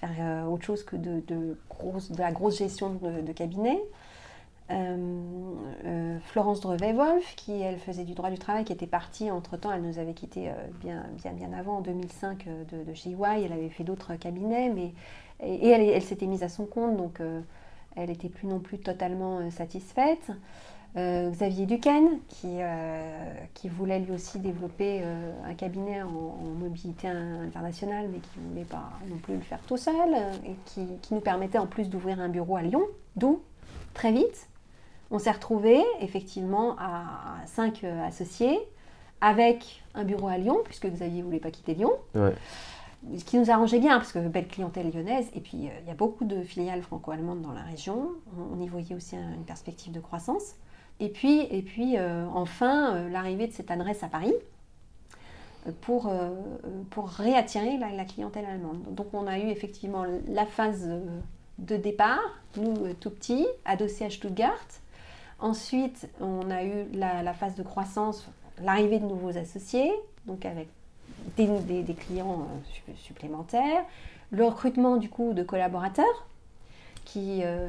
faire 0.00 0.10
euh, 0.20 0.44
autre 0.46 0.64
chose 0.64 0.84
que 0.84 0.96
de, 0.96 1.22
la 2.16 2.32
grosse 2.32 2.58
gestion 2.58 2.94
de 2.94 3.32
cabinet. 3.32 3.80
Euh, 4.72 4.96
euh, 5.84 6.18
Florence 6.26 6.60
Drevet-Wolf, 6.60 7.34
qui 7.36 7.60
elle 7.60 7.78
faisait 7.78 8.04
du 8.04 8.14
droit 8.14 8.30
du 8.30 8.38
travail, 8.38 8.64
qui 8.64 8.72
était 8.72 8.86
partie 8.86 9.30
entre-temps, 9.30 9.70
elle 9.72 9.82
nous 9.82 9.98
avait 9.98 10.14
quitté 10.14 10.48
euh, 10.48 10.52
bien, 10.80 11.04
bien, 11.22 11.32
bien 11.32 11.52
avant, 11.52 11.78
en 11.78 11.80
2005, 11.82 12.46
euh, 12.46 12.64
de, 12.72 12.84
de 12.90 12.94
chez 12.94 13.10
EY, 13.10 13.44
elle 13.44 13.52
avait 13.52 13.68
fait 13.68 13.84
d'autres 13.84 14.14
cabinets, 14.14 14.70
mais, 14.70 14.92
et, 15.44 15.68
elle, 15.68 16.02
s'était 16.02 16.26
mise 16.26 16.42
à 16.42 16.48
son 16.48 16.64
compte, 16.64 16.96
donc 16.96 17.20
elle 17.96 18.08
n'était 18.08 18.28
plus 18.28 18.46
non 18.46 18.60
plus 18.60 18.78
totalement 18.78 19.50
satisfaite. 19.50 20.30
Xavier 20.94 21.66
Duquesne, 21.66 22.20
qui, 22.28 22.58
qui 23.54 23.68
voulait 23.68 23.98
lui 23.98 24.12
aussi 24.12 24.38
développer 24.38 25.02
un 25.44 25.54
cabinet 25.54 26.00
en, 26.02 26.10
mobilité 26.60 27.08
in- 27.08 27.40
internationale, 27.42 28.06
mais 28.12 28.20
qui 28.20 28.38
ne 28.38 28.50
voulait 28.50 28.64
pas 28.64 28.90
non 29.10 29.16
plus 29.16 29.34
le 29.34 29.40
faire 29.40 29.58
tout 29.66 29.76
seul, 29.76 30.14
et 30.46 30.54
qui, 30.66 30.86
qui 31.02 31.14
nous 31.14 31.20
permettait 31.20 31.58
en 31.58 31.66
plus 31.66 31.90
d'ouvrir 31.90 32.20
un 32.20 32.28
bureau 32.28 32.54
à 32.54 32.62
Lyon, 32.62 32.82
d'où, 33.16 33.40
très 33.94 34.12
vite, 34.12 34.46
on 35.12 35.18
s'est 35.20 35.30
retrouvés 35.30 35.84
effectivement 36.00 36.74
à 36.78 37.36
cinq 37.46 37.84
euh, 37.84 38.04
associés, 38.04 38.58
avec 39.20 39.82
un 39.94 40.02
bureau 40.04 40.26
à 40.26 40.36
Lyon, 40.38 40.58
puisque 40.64 40.88
Xavier 40.88 41.20
ne 41.20 41.24
voulait 41.24 41.38
pas 41.38 41.52
quitter 41.52 41.74
Lyon, 41.74 41.92
Ouais. 42.16 42.34
ce 43.16 43.24
qui 43.24 43.38
nous 43.38 43.50
arrangeait 43.52 43.78
bien, 43.78 43.98
parce 43.98 44.12
que 44.12 44.18
belle 44.18 44.48
clientèle 44.48 44.90
lyonnaise, 44.92 45.28
et 45.34 45.40
puis 45.40 45.68
euh, 45.68 45.70
il 45.82 45.86
y 45.86 45.90
a 45.90 45.94
beaucoup 45.94 46.24
de 46.24 46.42
filiales 46.42 46.82
franco-allemandes 46.82 47.42
dans 47.42 47.52
la 47.52 47.62
région, 47.62 48.08
on, 48.52 48.60
y 48.60 48.66
voyait 48.66 48.96
aussi 48.96 49.14
un- 49.16 49.34
une 49.34 49.44
perspective 49.44 49.92
de 49.92 50.00
croissance. 50.00 50.56
Et 50.98 51.08
puis, 51.08 51.42
et 51.50 51.62
puis 51.62 51.96
euh, 51.98 52.24
enfin, 52.34 52.94
euh, 52.96 53.08
l'arrivée 53.10 53.46
de 53.46 53.52
cette 53.52 53.70
adresse 53.70 54.02
à 54.02 54.08
Paris 54.08 54.34
pour, 55.82 56.10
pour 56.90 57.08
réattirer 57.08 57.78
la, 57.78 57.90
la 57.92 58.04
clientèle 58.04 58.44
allemande. 58.46 58.82
Donc 58.90 59.06
on 59.12 59.28
a 59.28 59.38
eu 59.38 59.48
effectivement 59.48 60.04
la 60.26 60.44
phase 60.44 60.90
de 61.58 61.76
départ, 61.76 62.18
nous 62.56 62.92
tout 62.98 63.10
petits, 63.10 63.46
adossés 63.64 64.04
à 64.06 64.10
Stuttgart. 64.10 64.58
Ensuite, 65.42 66.08
on 66.20 66.52
a 66.52 66.62
eu 66.62 66.86
la, 66.94 67.34
phase 67.34 67.56
de 67.56 67.64
croissance, 67.64 68.28
l'arrivée 68.62 69.00
de 69.00 69.06
nouveaux 69.06 69.36
associés, 69.36 69.90
donc 70.24 70.46
avec 70.46 70.68
des, 71.36 71.94
clients 71.98 72.42
euh, 72.42 72.70
su- 72.72 72.96
supplémentaires, 72.96 73.84
le 74.30 74.44
recrutement 74.44 74.96
du 74.96 75.08
coup 75.08 75.32
de 75.32 75.42
collaborateurs 75.42 76.28
qui, 77.04 77.40
euh, 77.42 77.68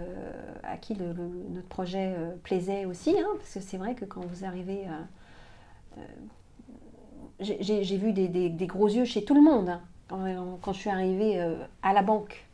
à 0.62 0.78
qui 0.78 0.94
notre 0.96 1.68
projet 1.68 2.14
euh, 2.16 2.36
plaisait 2.44 2.86
aussi, 2.86 3.18
hein, 3.20 3.28
parce 3.40 3.56
que 3.56 3.60
c'est 3.60 3.78
vrai 3.78 3.96
que 3.96 4.06
quand 4.06 4.22
vous 4.22 4.46
arrivez, 4.46 4.86
j'ai- 7.40 7.98
vu 7.98 8.14
des, 8.14 8.68
gros 8.68 8.88
yeux 8.88 9.06
chez 9.06 9.26
tout 9.26 9.34
le 9.34 9.42
monde 9.42 9.70
hein, 9.70 9.82
quand, 10.08 10.60
quand 10.62 10.74
je 10.74 10.80
suis 10.80 10.90
arrivée 10.92 11.44
à 11.82 11.92
la 11.94 12.04
banque 12.04 12.46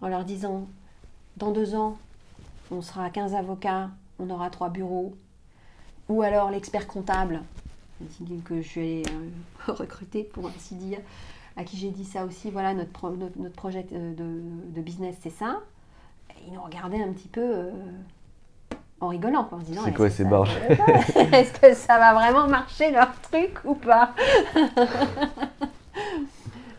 en 0.00 0.08
leur 0.08 0.24
disant 0.24 0.66
dans 1.36 1.52
deux 1.52 1.74
ans 1.74 1.98
on 2.70 2.80
sera 2.80 3.10
15 3.10 3.34
avocats, 3.34 3.90
on 4.20 4.30
aura 4.30 4.50
trois 4.50 4.68
bureaux, 4.68 5.14
ou 6.08 6.22
alors 6.22 6.50
l'expert 6.50 6.86
comptable 6.86 7.42
que 8.44 8.62
je 8.62 8.68
suis 8.68 8.80
allée 8.80 9.02
euh, 9.10 9.72
recruter 9.72 10.24
pour 10.24 10.46
ainsi 10.46 10.74
dire, 10.74 10.98
à 11.56 11.64
qui 11.64 11.76
j'ai 11.76 11.90
dit 11.90 12.04
ça 12.04 12.24
aussi, 12.24 12.50
voilà, 12.50 12.74
notre, 12.74 12.90
pro- 12.92 13.10
notre, 13.10 13.38
notre 13.38 13.54
projet 13.56 13.86
euh, 13.92 14.14
de, 14.14 14.40
de 14.74 14.80
business, 14.80 15.16
c'est 15.22 15.30
ça. 15.30 15.60
Et 16.30 16.48
ils 16.48 16.54
nous 16.54 16.62
regardaient 16.62 17.02
un 17.02 17.12
petit 17.12 17.28
peu 17.28 17.40
euh, 17.42 17.70
en 19.00 19.08
rigolant, 19.08 19.44
quoi, 19.44 19.58
en 19.58 19.60
se 19.60 19.66
disant 19.66 19.82
C'est 19.84 19.92
quoi 19.94 20.08
ces 20.08 20.24
barges 20.24 20.56
Est-ce 21.32 21.52
que 21.60 21.74
ça 21.74 21.98
va 21.98 22.14
vraiment 22.14 22.48
marcher 22.48 22.90
leur 22.90 23.12
truc 23.20 23.58
ou 23.64 23.74
pas 23.74 24.14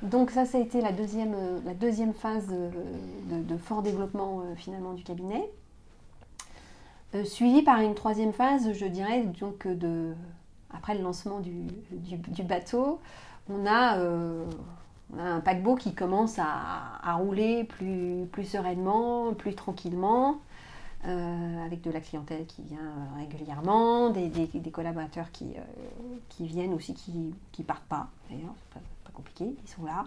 Donc 0.02 0.32
ça, 0.32 0.46
ça 0.46 0.58
a 0.58 0.62
été 0.62 0.82
la 0.82 0.92
deuxième, 0.92 1.36
la 1.66 1.74
deuxième 1.76 2.14
phase 2.14 2.48
de, 2.48 3.44
de 3.44 3.58
fort 3.58 3.84
développement 3.84 4.42
euh, 4.42 4.56
finalement 4.56 4.94
du 4.94 5.04
cabinet. 5.04 5.48
Euh, 7.14 7.26
suivi 7.26 7.62
par 7.62 7.82
une 7.82 7.94
troisième 7.94 8.32
phase, 8.32 8.72
je 8.72 8.86
dirais, 8.86 9.24
donc 9.40 9.66
euh, 9.66 9.76
de, 9.76 10.14
après 10.72 10.96
le 10.96 11.02
lancement 11.02 11.42
du, 11.42 11.68
bateau, 12.44 13.02
on 13.50 13.66
a, 13.66 13.98
euh, 13.98 14.46
on 15.14 15.20
a 15.20 15.24
un 15.24 15.40
paquebot 15.42 15.76
qui 15.76 15.94
commence 15.94 16.40
à, 16.40 17.14
rouler 17.16 17.66
plus, 17.66 18.46
sereinement, 18.46 19.34
plus 19.34 19.56
tranquillement, 19.56 20.40
avec 21.04 21.82
de 21.82 21.92
la 21.92 22.00
clientèle 22.00 22.46
qui 22.46 22.62
vient 22.62 22.94
régulièrement, 23.18 24.12
des, 24.12 24.72
collaborateurs 24.72 25.32
qui, 25.32 25.56
viennent 26.40 26.74
aussi, 26.74 26.94
qui 26.94 27.34
ne 27.60 27.64
partent 27.66 27.88
pas. 27.90 28.08
D'ailleurs, 28.30 28.54
c'est 28.74 28.80
pas 29.04 29.12
compliqué, 29.14 29.54
ils 29.62 29.70
sont 29.70 29.84
là. 29.84 30.06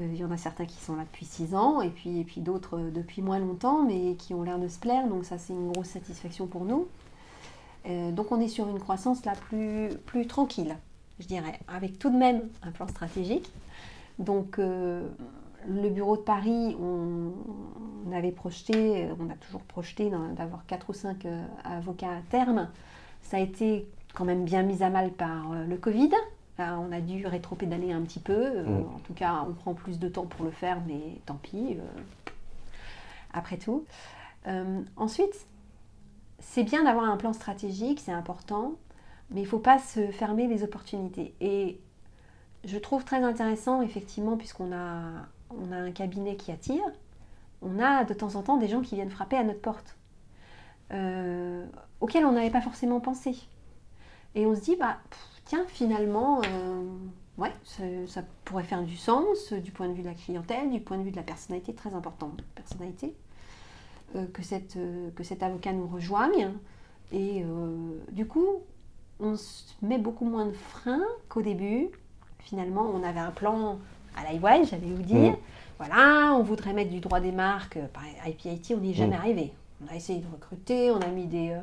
Euh, 0.00 0.08
Il 0.12 0.18
y 0.18 0.24
en 0.24 0.30
a 0.30 0.36
certains 0.36 0.66
qui 0.66 0.78
sont 0.78 0.96
là 0.96 1.02
depuis 1.02 1.26
6 1.26 1.54
ans 1.54 1.80
et 1.80 1.90
puis, 1.90 2.20
et 2.20 2.24
puis 2.24 2.40
d'autres 2.40 2.78
euh, 2.78 2.90
depuis 2.90 3.22
moins 3.22 3.38
longtemps, 3.38 3.84
mais 3.84 4.14
qui 4.14 4.34
ont 4.34 4.42
l'air 4.42 4.58
de 4.58 4.68
se 4.68 4.78
plaire. 4.78 5.06
Donc 5.08 5.24
ça, 5.24 5.38
c'est 5.38 5.52
une 5.52 5.72
grosse 5.72 5.88
satisfaction 5.88 6.46
pour 6.46 6.64
nous. 6.64 6.88
Euh, 7.86 8.10
donc 8.12 8.30
on 8.32 8.40
est 8.40 8.48
sur 8.48 8.68
une 8.68 8.78
croissance 8.78 9.24
là 9.24 9.32
plus, 9.48 9.88
plus 10.06 10.26
tranquille, 10.26 10.76
je 11.18 11.26
dirais, 11.26 11.58
avec 11.68 11.98
tout 11.98 12.10
de 12.10 12.16
même 12.16 12.42
un 12.62 12.70
plan 12.70 12.86
stratégique. 12.88 13.50
Donc 14.18 14.58
le 14.58 15.88
bureau 15.88 16.18
de 16.18 16.20
Paris, 16.20 16.76
on, 16.78 17.32
on 18.06 18.12
avait 18.12 18.32
projeté, 18.32 19.08
on 19.18 19.30
a 19.30 19.34
toujours 19.34 19.62
projeté 19.62 20.10
d'avoir 20.36 20.66
4 20.66 20.90
ou 20.90 20.92
5 20.92 21.26
avocats 21.64 22.10
à 22.10 22.20
terme. 22.28 22.68
Ça 23.22 23.38
a 23.38 23.40
été 23.40 23.86
quand 24.12 24.26
même 24.26 24.44
bien 24.44 24.62
mis 24.62 24.82
à 24.82 24.90
mal 24.90 25.10
par 25.10 25.54
le 25.66 25.76
Covid. 25.78 26.10
Là, 26.60 26.78
on 26.78 26.92
a 26.92 27.00
dû 27.00 27.26
rétro-pédaler 27.26 27.90
un 27.90 28.02
petit 28.02 28.20
peu. 28.20 28.34
Euh, 28.34 28.64
Mm. 28.64 28.94
En 28.94 28.98
tout 28.98 29.14
cas, 29.14 29.46
on 29.48 29.54
prend 29.54 29.72
plus 29.72 29.98
de 29.98 30.08
temps 30.10 30.26
pour 30.26 30.44
le 30.44 30.50
faire, 30.50 30.78
mais 30.86 31.20
tant 31.24 31.36
pis. 31.36 31.78
euh, 31.78 32.00
après 33.32 33.56
tout. 33.56 33.86
Euh, 34.46 34.82
ensuite, 34.96 35.46
c'est 36.38 36.64
bien 36.64 36.84
d'avoir 36.84 37.06
un 37.06 37.16
plan 37.16 37.32
stratégique, 37.32 38.00
c'est 38.04 38.12
important, 38.12 38.74
mais 39.30 39.40
il 39.40 39.44
ne 39.44 39.48
faut 39.48 39.58
pas 39.58 39.78
se 39.78 40.08
fermer 40.08 40.48
les 40.48 40.62
opportunités. 40.64 41.34
Et 41.40 41.80
je 42.64 42.76
trouve 42.76 43.04
très 43.04 43.22
intéressant, 43.22 43.80
effectivement, 43.80 44.36
puisqu'on 44.36 44.72
a, 44.72 45.00
on 45.50 45.72
a 45.72 45.76
un 45.76 45.92
cabinet 45.92 46.36
qui 46.36 46.50
attire, 46.52 46.84
on 47.62 47.78
a 47.78 48.04
de 48.04 48.12
temps 48.14 48.34
en 48.34 48.42
temps 48.42 48.58
des 48.58 48.68
gens 48.68 48.82
qui 48.82 48.96
viennent 48.96 49.10
frapper 49.10 49.36
à 49.36 49.44
notre 49.44 49.60
porte, 49.62 49.96
euh, 50.92 51.64
auxquels 52.00 52.24
on 52.26 52.32
n'avait 52.32 52.50
pas 52.50 52.60
forcément 52.62 53.00
pensé. 53.00 53.34
Et 54.34 54.44
on 54.46 54.54
se 54.54 54.60
dit, 54.60 54.76
bah, 54.76 54.98
pff, 55.10 55.29
tiens, 55.50 55.64
finalement, 55.66 56.40
euh, 56.42 56.84
ouais, 57.36 57.50
ça, 57.64 57.82
ça 58.06 58.22
pourrait 58.44 58.62
faire 58.62 58.84
du 58.84 58.96
sens 58.96 59.52
euh, 59.52 59.58
du 59.58 59.72
point 59.72 59.88
de 59.88 59.94
vue 59.94 60.02
de 60.02 60.06
la 60.06 60.14
clientèle, 60.14 60.70
du 60.70 60.78
point 60.78 60.96
de 60.96 61.02
vue 61.02 61.10
de 61.10 61.16
la 61.16 61.24
personnalité, 61.24 61.74
très 61.74 61.92
important, 61.92 62.30
personnalité, 62.54 63.12
euh, 64.14 64.26
que, 64.32 64.44
cette, 64.44 64.76
euh, 64.76 65.10
que 65.16 65.24
cet 65.24 65.42
avocat 65.42 65.72
nous 65.72 65.88
rejoigne. 65.88 66.52
Et 67.12 67.44
du 68.12 68.24
coup, 68.24 68.46
on 69.18 69.34
se 69.34 69.64
met 69.82 69.98
beaucoup 69.98 70.24
moins 70.24 70.46
de 70.46 70.52
freins 70.52 71.02
qu'au 71.28 71.42
début. 71.42 71.88
Finalement, 72.38 72.88
on 72.94 73.02
avait 73.02 73.18
un 73.18 73.32
plan 73.32 73.80
à 74.16 74.30
l'IY, 74.30 74.64
j'allais 74.64 74.86
vous 74.94 75.02
dire. 75.02 75.32
Mm. 75.32 75.36
Voilà, 75.78 76.32
on 76.36 76.44
voudrait 76.44 76.72
mettre 76.72 76.92
du 76.92 77.00
droit 77.00 77.18
des 77.18 77.32
marques. 77.32 77.80
Par 77.92 78.04
IPIT, 78.24 78.76
on 78.76 78.80
n'y 78.80 78.92
est 78.92 78.94
jamais 78.94 79.16
Mm. 79.16 79.20
arrivé. 79.20 79.52
On 79.84 79.92
a 79.92 79.96
essayé 79.96 80.20
de 80.20 80.26
recruter, 80.32 80.92
on 80.92 81.00
a 81.00 81.08
mis 81.08 81.26
des, 81.26 81.56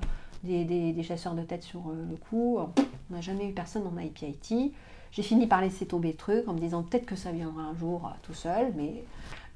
des, 0.44 1.04
chasseurs 1.04 1.34
de 1.34 1.42
tête 1.42 1.64
sur 1.64 1.90
euh, 1.90 2.06
le 2.10 2.18
coup. 2.18 2.60
On 2.60 3.14
n'a 3.14 3.22
jamais 3.22 3.48
eu 3.50 3.54
personne 3.54 3.84
en 3.88 3.98
IPIT. 4.00 4.74
J'ai 5.12 5.24
fini 5.24 5.48
par 5.48 5.62
laisser 5.62 5.86
tomber 5.86 6.10
le 6.10 6.18
truc 6.18 6.48
en 6.48 6.54
me 6.54 6.60
disant 6.60 6.84
peut-être 6.84 7.06
que 7.06 7.16
ça 7.16 7.32
viendra 7.32 7.64
un 7.64 7.76
jour 7.76 8.06
euh, 8.06 8.10
tout 8.24 8.34
seul, 8.34 8.74
mais 8.76 9.04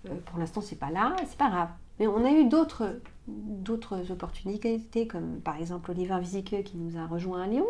euh, 0.10 0.16
pour 0.26 0.40
l'instant 0.40 0.62
c'est 0.62 0.80
pas 0.80 0.90
là, 0.90 1.16
c'est 1.28 1.38
pas 1.38 1.50
grave. 1.50 1.70
Mais 2.00 2.08
on 2.08 2.26
a 2.26 2.32
eu 2.32 2.46
d'autres 2.46 3.00
d'autres 3.28 4.12
opportunités, 4.12 5.08
comme 5.08 5.40
par 5.42 5.58
exemple 5.58 5.92
Oliver 5.92 6.16
Wieske 6.16 6.64
qui 6.64 6.78
nous 6.78 6.98
a 6.98 7.06
rejoint 7.06 7.44
à 7.44 7.48
Lyon, 7.48 7.68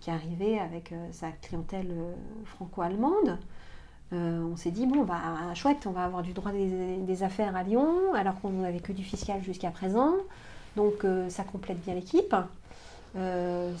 qui 0.00 0.10
est 0.10 0.12
arrivé 0.12 0.58
avec 0.58 0.94
sa 1.12 1.30
clientèle 1.30 1.94
franco-allemande. 2.44 3.38
On 4.12 4.56
s'est 4.56 4.70
dit, 4.72 4.86
bon, 4.86 5.04
bah, 5.04 5.20
chouette, 5.54 5.86
on 5.86 5.92
va 5.92 6.04
avoir 6.04 6.22
du 6.22 6.32
droit 6.32 6.50
des, 6.50 6.96
des 6.96 7.22
affaires 7.22 7.54
à 7.54 7.62
Lyon, 7.62 8.14
alors 8.14 8.40
qu'on 8.40 8.50
n'avait 8.50 8.80
que 8.80 8.92
du 8.92 9.04
fiscal 9.04 9.42
jusqu'à 9.44 9.70
présent. 9.70 10.14
Donc, 10.76 11.04
euh, 11.04 11.28
ça 11.30 11.42
complète 11.44 11.80
bien 11.84 11.94
l'équipe. 11.94 12.34
Euh, 13.16 13.72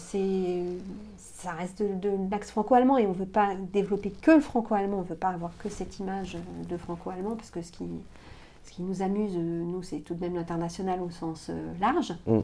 ça 1.16 1.52
reste 1.52 1.80
de, 1.82 1.94
de 2.10 2.30
l'axe 2.30 2.50
franco-allemand 2.50 2.98
et 2.98 3.06
on 3.06 3.10
ne 3.10 3.14
veut 3.14 3.26
pas 3.26 3.54
développer 3.72 4.10
que 4.10 4.32
le 4.32 4.40
franco-allemand, 4.40 4.98
on 4.98 5.02
ne 5.02 5.06
veut 5.06 5.14
pas 5.14 5.28
avoir 5.28 5.56
que 5.58 5.68
cette 5.68 5.98
image 6.00 6.36
de 6.68 6.76
franco-allemand, 6.76 7.36
parce 7.36 7.50
que 7.50 7.62
ce 7.62 7.70
qui, 7.70 7.84
ce 8.64 8.72
qui 8.72 8.82
nous 8.82 9.02
amuse, 9.02 9.36
euh, 9.36 9.40
nous, 9.64 9.82
c'est 9.82 10.00
tout 10.00 10.14
de 10.14 10.20
même 10.20 10.34
l'international 10.34 11.00
au 11.00 11.10
sens 11.10 11.46
euh, 11.50 11.72
large. 11.80 12.12
Mm. 12.26 12.40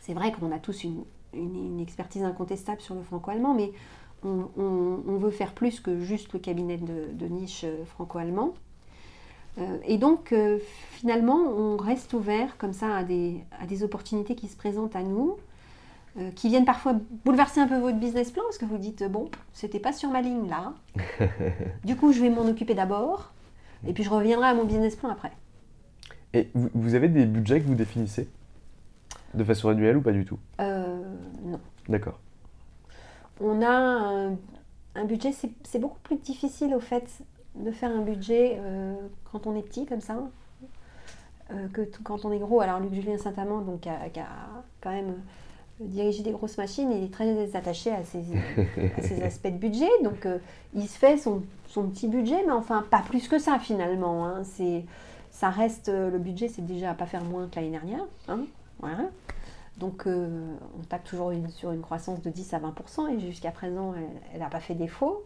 C'est 0.00 0.14
vrai 0.14 0.32
qu'on 0.32 0.50
a 0.52 0.58
tous 0.58 0.84
une, 0.84 1.04
une- 1.34 1.74
une 1.74 1.80
expertise 1.80 2.22
incontestable 2.24 2.80
sur 2.80 2.94
le 2.94 3.02
franco-allemand, 3.02 3.54
mais 3.54 3.72
on, 4.24 4.48
on- 4.56 5.00
on 5.06 5.16
veut 5.18 5.30
faire 5.30 5.52
plus 5.52 5.80
que 5.80 6.00
juste 6.00 6.32
le 6.32 6.38
cabinet 6.38 6.78
de, 6.78 7.12
de 7.12 7.26
niche 7.26 7.66
franco-allemand. 7.86 8.54
Euh, 9.58 9.78
et 9.86 9.98
donc, 9.98 10.32
euh, 10.32 10.58
finalement, 10.90 11.36
on 11.36 11.76
reste 11.76 12.12
ouvert 12.14 12.56
comme 12.58 12.72
ça 12.72 12.96
à 12.96 13.04
des, 13.04 13.44
à 13.60 13.66
des 13.66 13.82
opportunités 13.82 14.34
qui 14.34 14.48
se 14.48 14.56
présentent 14.56 14.96
à 14.96 15.02
nous, 15.02 15.36
euh, 16.18 16.30
qui 16.34 16.48
viennent 16.48 16.64
parfois 16.64 16.94
bouleverser 17.24 17.60
un 17.60 17.68
peu 17.68 17.78
votre 17.78 17.98
business 17.98 18.30
plan, 18.30 18.42
parce 18.44 18.58
que 18.58 18.64
vous 18.64 18.78
dites, 18.78 19.04
bon, 19.04 19.30
c'était 19.52 19.78
pas 19.78 19.92
sur 19.92 20.10
ma 20.10 20.22
ligne 20.22 20.48
là. 20.48 20.74
du 21.84 21.96
coup, 21.96 22.12
je 22.12 22.20
vais 22.20 22.30
m'en 22.30 22.46
occuper 22.46 22.74
d'abord, 22.74 23.32
et 23.86 23.92
puis 23.92 24.02
je 24.02 24.10
reviendrai 24.10 24.48
à 24.48 24.54
mon 24.54 24.64
business 24.64 24.96
plan 24.96 25.10
après. 25.10 25.32
Et 26.32 26.50
vous, 26.54 26.68
vous 26.74 26.94
avez 26.94 27.08
des 27.08 27.26
budgets 27.26 27.60
que 27.60 27.66
vous 27.66 27.76
définissez 27.76 28.28
De 29.34 29.44
façon 29.44 29.68
annuelle 29.68 29.96
ou 29.96 30.02
pas 30.02 30.12
du 30.12 30.24
tout? 30.24 30.38
Euh, 30.60 31.00
non. 31.44 31.60
D'accord. 31.88 32.18
On 33.40 33.62
a 33.62 33.70
un, 33.70 34.36
un 34.96 35.04
budget, 35.04 35.32
c'est 35.32 35.50
c'est 35.64 35.78
beaucoup 35.78 35.98
plus 36.02 36.16
difficile 36.16 36.74
au 36.74 36.80
fait 36.80 37.08
de 37.54 37.70
faire 37.70 37.90
un 37.90 38.02
budget 38.02 38.56
euh, 38.58 38.94
quand 39.30 39.46
on 39.46 39.56
est 39.56 39.62
petit 39.62 39.86
comme 39.86 40.00
ça 40.00 40.16
euh, 41.52 41.68
que 41.72 41.82
quand 42.02 42.24
on 42.24 42.32
est 42.32 42.38
gros. 42.38 42.60
Alors 42.60 42.80
Luc 42.80 42.94
Julien 42.94 43.18
Saint-Amand, 43.18 43.60
donc, 43.60 43.80
qui 43.82 43.88
a, 43.88 44.08
qui 44.08 44.20
a 44.20 44.26
quand 44.80 44.90
même 44.90 45.10
euh, 45.80 45.84
dirigé 45.86 46.22
des 46.22 46.30
grosses 46.32 46.56
machines, 46.58 46.90
il 46.90 47.04
est 47.04 47.12
très 47.12 47.54
attaché 47.54 47.90
à 47.92 48.02
ces, 48.04 48.24
à 48.98 49.02
ces 49.02 49.22
aspects 49.22 49.48
de 49.48 49.58
budget. 49.58 49.88
Donc 50.02 50.26
euh, 50.26 50.38
il 50.74 50.88
se 50.88 50.98
fait 50.98 51.16
son, 51.16 51.42
son 51.68 51.84
petit 51.88 52.08
budget, 52.08 52.42
mais 52.46 52.52
enfin 52.52 52.84
pas 52.90 53.02
plus 53.06 53.28
que 53.28 53.38
ça 53.38 53.58
finalement. 53.58 54.26
hein. 54.26 54.42
C'est, 54.44 54.84
ça 55.30 55.50
reste, 55.50 55.88
le 55.88 56.18
budget 56.18 56.48
c'est 56.48 56.64
déjà 56.64 56.90
à 56.90 56.94
pas 56.94 57.06
faire 57.06 57.24
moins 57.24 57.48
que 57.48 57.56
l'année 57.56 57.70
dernière. 57.70 58.04
hein. 58.28 58.40
Voilà. 58.80 59.10
Donc 59.78 60.06
on 60.06 60.82
tape 60.88 61.02
toujours 61.04 61.32
une- 61.32 61.48
sur 61.50 61.72
une 61.72 61.80
croissance 61.80 62.22
de 62.22 62.30
10 62.30 62.54
à 62.54 62.58
20% 62.60 63.08
et 63.12 63.18
jusqu'à 63.20 63.50
présent 63.50 63.92
elle 64.32 64.38
n'a 64.40 64.48
pas 64.48 64.60
fait 64.60 64.74
défaut. 64.74 65.24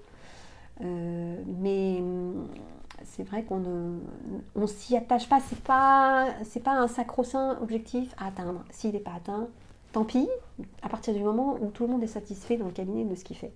Euh, 0.81 1.37
mais 1.61 1.99
hum, 2.01 2.49
c'est 3.05 3.23
vrai 3.23 3.43
qu'on 3.43 3.59
ne 3.59 3.99
on 4.55 4.67
s'y 4.67 4.97
attache 4.97 5.29
pas, 5.29 5.41
c'est 5.41 5.63
pas 5.63 6.29
c'est 6.45 6.63
pas 6.63 6.75
un 6.75 6.89
sacro-saint 6.89 7.59
objectif 7.63 8.15
à 8.19 8.27
atteindre. 8.27 8.65
S'il 8.71 8.93
n'est 8.93 9.01
pas 9.01 9.15
atteint, 9.17 9.49
tant 9.93 10.05
pis, 10.05 10.29
à 10.83 10.89
partir 10.89 11.15
du 11.15 11.23
moment 11.23 11.59
où 11.61 11.71
tout 11.71 11.85
le 11.85 11.93
monde 11.93 12.03
est 12.03 12.09
satisfait 12.09 12.57
dans 12.57 12.67
le 12.67 12.73
cabinet 12.73 13.05
de 13.05 13.15
ce 13.15 13.25
qu'il 13.25 13.37
fait. 13.37 13.53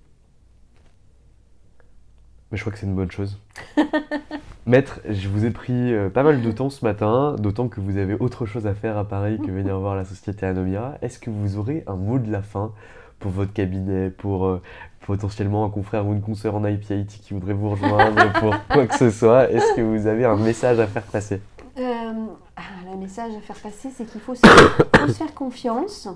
Mais 2.51 2.59
je 2.59 2.62
crois 2.62 2.73
que 2.73 2.79
c'est 2.79 2.87
une 2.87 2.95
bonne 2.95 3.11
chose. 3.11 3.39
Maître, 4.66 5.01
je 5.09 5.29
vous 5.29 5.45
ai 5.47 5.51
pris 5.51 5.93
euh, 5.93 6.11
pas 6.11 6.23
mal 6.23 6.43
de 6.43 6.53
temps 6.53 6.70
ce 6.70 6.85
matin, 6.85 7.35
d'autant 7.39 7.68
que 7.68 7.81
vous 7.81 7.97
avez 7.97 8.14
autre 8.14 8.47
chose 8.47 8.66
à 8.66 8.75
faire 8.75 8.99
à 8.99 9.09
Paris 9.09 9.39
que 9.39 9.51
venir 9.51 9.79
voir 9.79 9.97
la 9.97 10.05
société 10.05 10.45
Anomia. 10.45 10.99
Est-ce 11.01 11.18
que 11.18 11.31
vous 11.31 11.57
aurez 11.57 11.83
un 11.87 11.97
mot 11.97 12.18
de 12.18 12.31
la 12.31 12.43
fin 12.43 12.73
pour 13.18 13.31
votre 13.31 13.53
cabinet, 13.53 14.11
pour 14.11 14.47
euh, 14.47 14.62
potentiellement 15.07 15.64
un 15.64 15.70
confrère 15.70 16.07
ou 16.07 16.12
une 16.12 16.22
consoeur 16.22 16.55
en 16.55 16.64
IPIT 16.64 17.07
qui 17.07 17.34
voudrait 17.34 17.55
vous 17.55 17.70
rejoindre, 17.70 18.32
pour 18.40 18.55
quoi 18.70 18.86
que 18.86 18.96
ce 18.96 19.11
soit 19.11 19.50
Est-ce 19.50 19.74
que 19.74 19.80
vous 19.80 20.07
avez 20.07 20.24
un 20.24 20.36
message 20.36 20.78
à 20.80 20.86
faire 20.86 21.03
passer? 21.05 21.40
Euh, 21.78 22.12
ah, 22.57 22.62
le 22.90 22.96
message 22.98 23.32
à 23.34 23.40
faire 23.40 23.57
passer, 23.57 23.90
c'est 23.94 24.05
qu'il 24.05 24.20
faut, 24.20 24.34
se- 24.34 24.42
faire 25.12 25.34
confiance. 25.34 26.09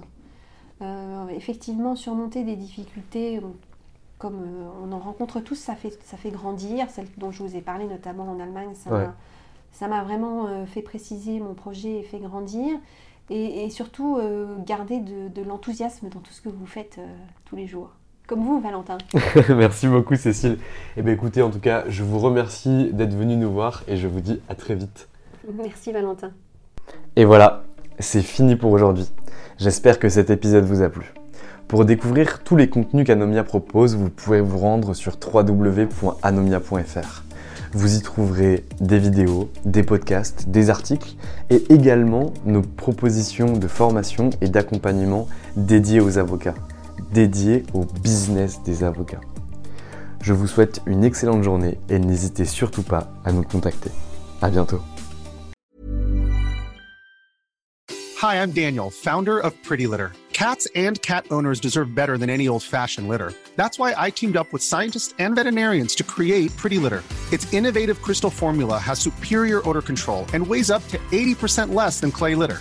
Euh, 0.82 1.28
effectivement, 1.28 1.97
surmonter 1.97 2.45
des 2.45 2.57
difficultés, 2.57 3.41
comme 4.18 4.43
euh, 4.43 4.68
on 4.84 4.93
en 4.93 4.99
rencontre 4.99 5.41
tous, 5.41 5.55
ça 5.55 5.74
fait, 5.74 5.99
ça 6.05 6.16
fait 6.16 6.30
grandir. 6.30 6.89
Celle 6.91 7.07
dont 7.16 7.30
je 7.30 7.43
vous 7.43 7.57
ai 7.57 7.61
parlé, 7.62 7.87
notamment 7.87 8.24
en 8.30 8.39
Allemagne, 8.41 8.74
ça 8.74 8.91
Ouais. 8.91 9.89
m'a- 9.89 10.03
vraiment 10.05 10.47
fait 10.66 10.82
préciser 10.82 11.41
mon 11.41 11.55
projet 11.55 11.99
et 11.99 12.03
fait 12.03 12.18
grandir. 12.18 12.76
Et, 13.30 13.64
et 13.64 13.70
surtout, 13.70 14.18
garder 14.66 15.01
de, 15.01 15.28
de 15.28 15.43
l'enthousiasme 15.43 16.09
dans 16.11 16.20
tout 16.20 16.32
ce 16.32 16.41
que 16.41 16.49
vous 16.49 16.66
faites 16.66 17.01
tous 17.47 17.57
les 17.57 17.66
jours. 17.66 17.91
Comme 18.27 18.45
vous, 18.45 18.61
Valentin. 18.61 18.99
Merci 19.57 19.87
beaucoup 19.87 20.16
Cécile. 20.16 20.59
Eh 20.97 21.03
bien 21.03 21.12
écoutez, 21.12 21.43
en 21.43 21.51
tout 21.51 21.61
cas, 21.61 21.85
je 21.89 22.03
vous 22.03 22.18
remercie 22.18 22.91
d'être 22.93 23.14
venu 23.14 23.37
nous 23.37 23.53
voir 23.53 23.85
et 23.87 23.97
je 23.97 24.09
vous 24.09 24.20
dis 24.20 24.41
à 24.49 24.57
très 24.57 24.74
vite. 24.74 25.09
Merci, 25.57 25.93
Valentin. 25.93 26.33
Et 27.14 27.24
voilà, 27.24 27.62
c'est 28.01 28.22
fini 28.22 28.57
pour 28.57 28.72
aujourd'hui. 28.72 29.09
J'espère 29.59 30.01
que 30.01 30.09
cet 30.09 30.31
épisode 30.31 30.64
vous 30.64 30.83
a 30.83 30.89
plu. 30.89 31.14
Pour 31.68 31.85
découvrir 31.85 32.43
tous 32.43 32.57
les 32.57 32.68
contenus 32.68 33.07
qu'Anomia 33.07 33.45
propose, 33.45 33.95
vous 33.97 34.11
pouvez 34.11 34.41
vous 34.41 34.59
rendre 34.59 34.93
sur 34.95 35.16
www.anomia.fr. 35.33 37.22
Vous 37.72 37.97
y 37.97 38.03
trouverez 38.03 38.64
des 38.81 38.99
vidéos, 38.99 39.51
des 39.64 39.83
podcasts, 39.83 40.49
des 40.49 40.70
articles 40.70 41.14
et 41.51 41.62
également 41.72 42.33
nos 42.45 42.62
propositions 42.62 43.53
de 43.53 43.68
formation 43.68 44.31
et 44.41 44.49
d'accompagnement 44.49 45.29
dédiées 45.57 46.01
aux 46.01 46.18
avocats, 46.18 46.55
dédiées 47.13 47.65
au 47.75 47.85
business 47.85 48.63
des 48.63 48.85
avocats. 48.85 49.21
Je 50.23 50.33
vous 50.33 50.47
souhaite 50.47 50.81
une 50.87 51.05
excellente 51.05 51.45
journée 51.45 51.79
et 51.89 51.99
n'hésitez 51.99 52.45
surtout 52.45 52.83
pas 52.83 53.09
à 53.25 53.33
nous 53.33 53.45
contacter. 53.45 53.91
À 54.43 54.51
bientôt. 54.51 54.81
Hi, 58.23 58.37
I'm 58.43 58.51
Daniel, 58.51 58.91
founder 58.91 59.39
of 59.39 59.53
Pretty 59.63 59.87
Litter. 59.87 60.13
Cats 60.33 60.67
and 60.75 61.01
cat 61.01 61.27
owners 61.31 61.61
deserve 61.61 61.95
better 61.95 62.19
than 62.19 62.29
any 62.29 62.49
old 62.49 62.63
fashioned 62.63 63.09
litter. 63.09 63.33
That's 63.57 63.79
why 63.79 63.95
I 63.97 64.11
teamed 64.11 64.37
up 64.37 64.53
with 64.53 64.63
scientists 64.63 65.15
and 65.19 65.35
veterinarians 65.35 65.95
to 65.95 66.03
create 66.03 66.55
Pretty 66.57 66.79
Litter. 66.79 67.03
Its 67.33 67.51
innovative 67.55 68.03
crystal 68.03 68.31
formula 68.31 68.79
has 68.79 68.99
superior 68.99 69.67
odor 69.67 69.81
control 69.81 70.27
and 70.35 70.47
weighs 70.47 70.71
up 70.71 70.87
to 70.89 70.99
80% 71.13 71.73
less 71.73 72.01
than 72.01 72.11
clay 72.11 72.35
litter. 72.35 72.61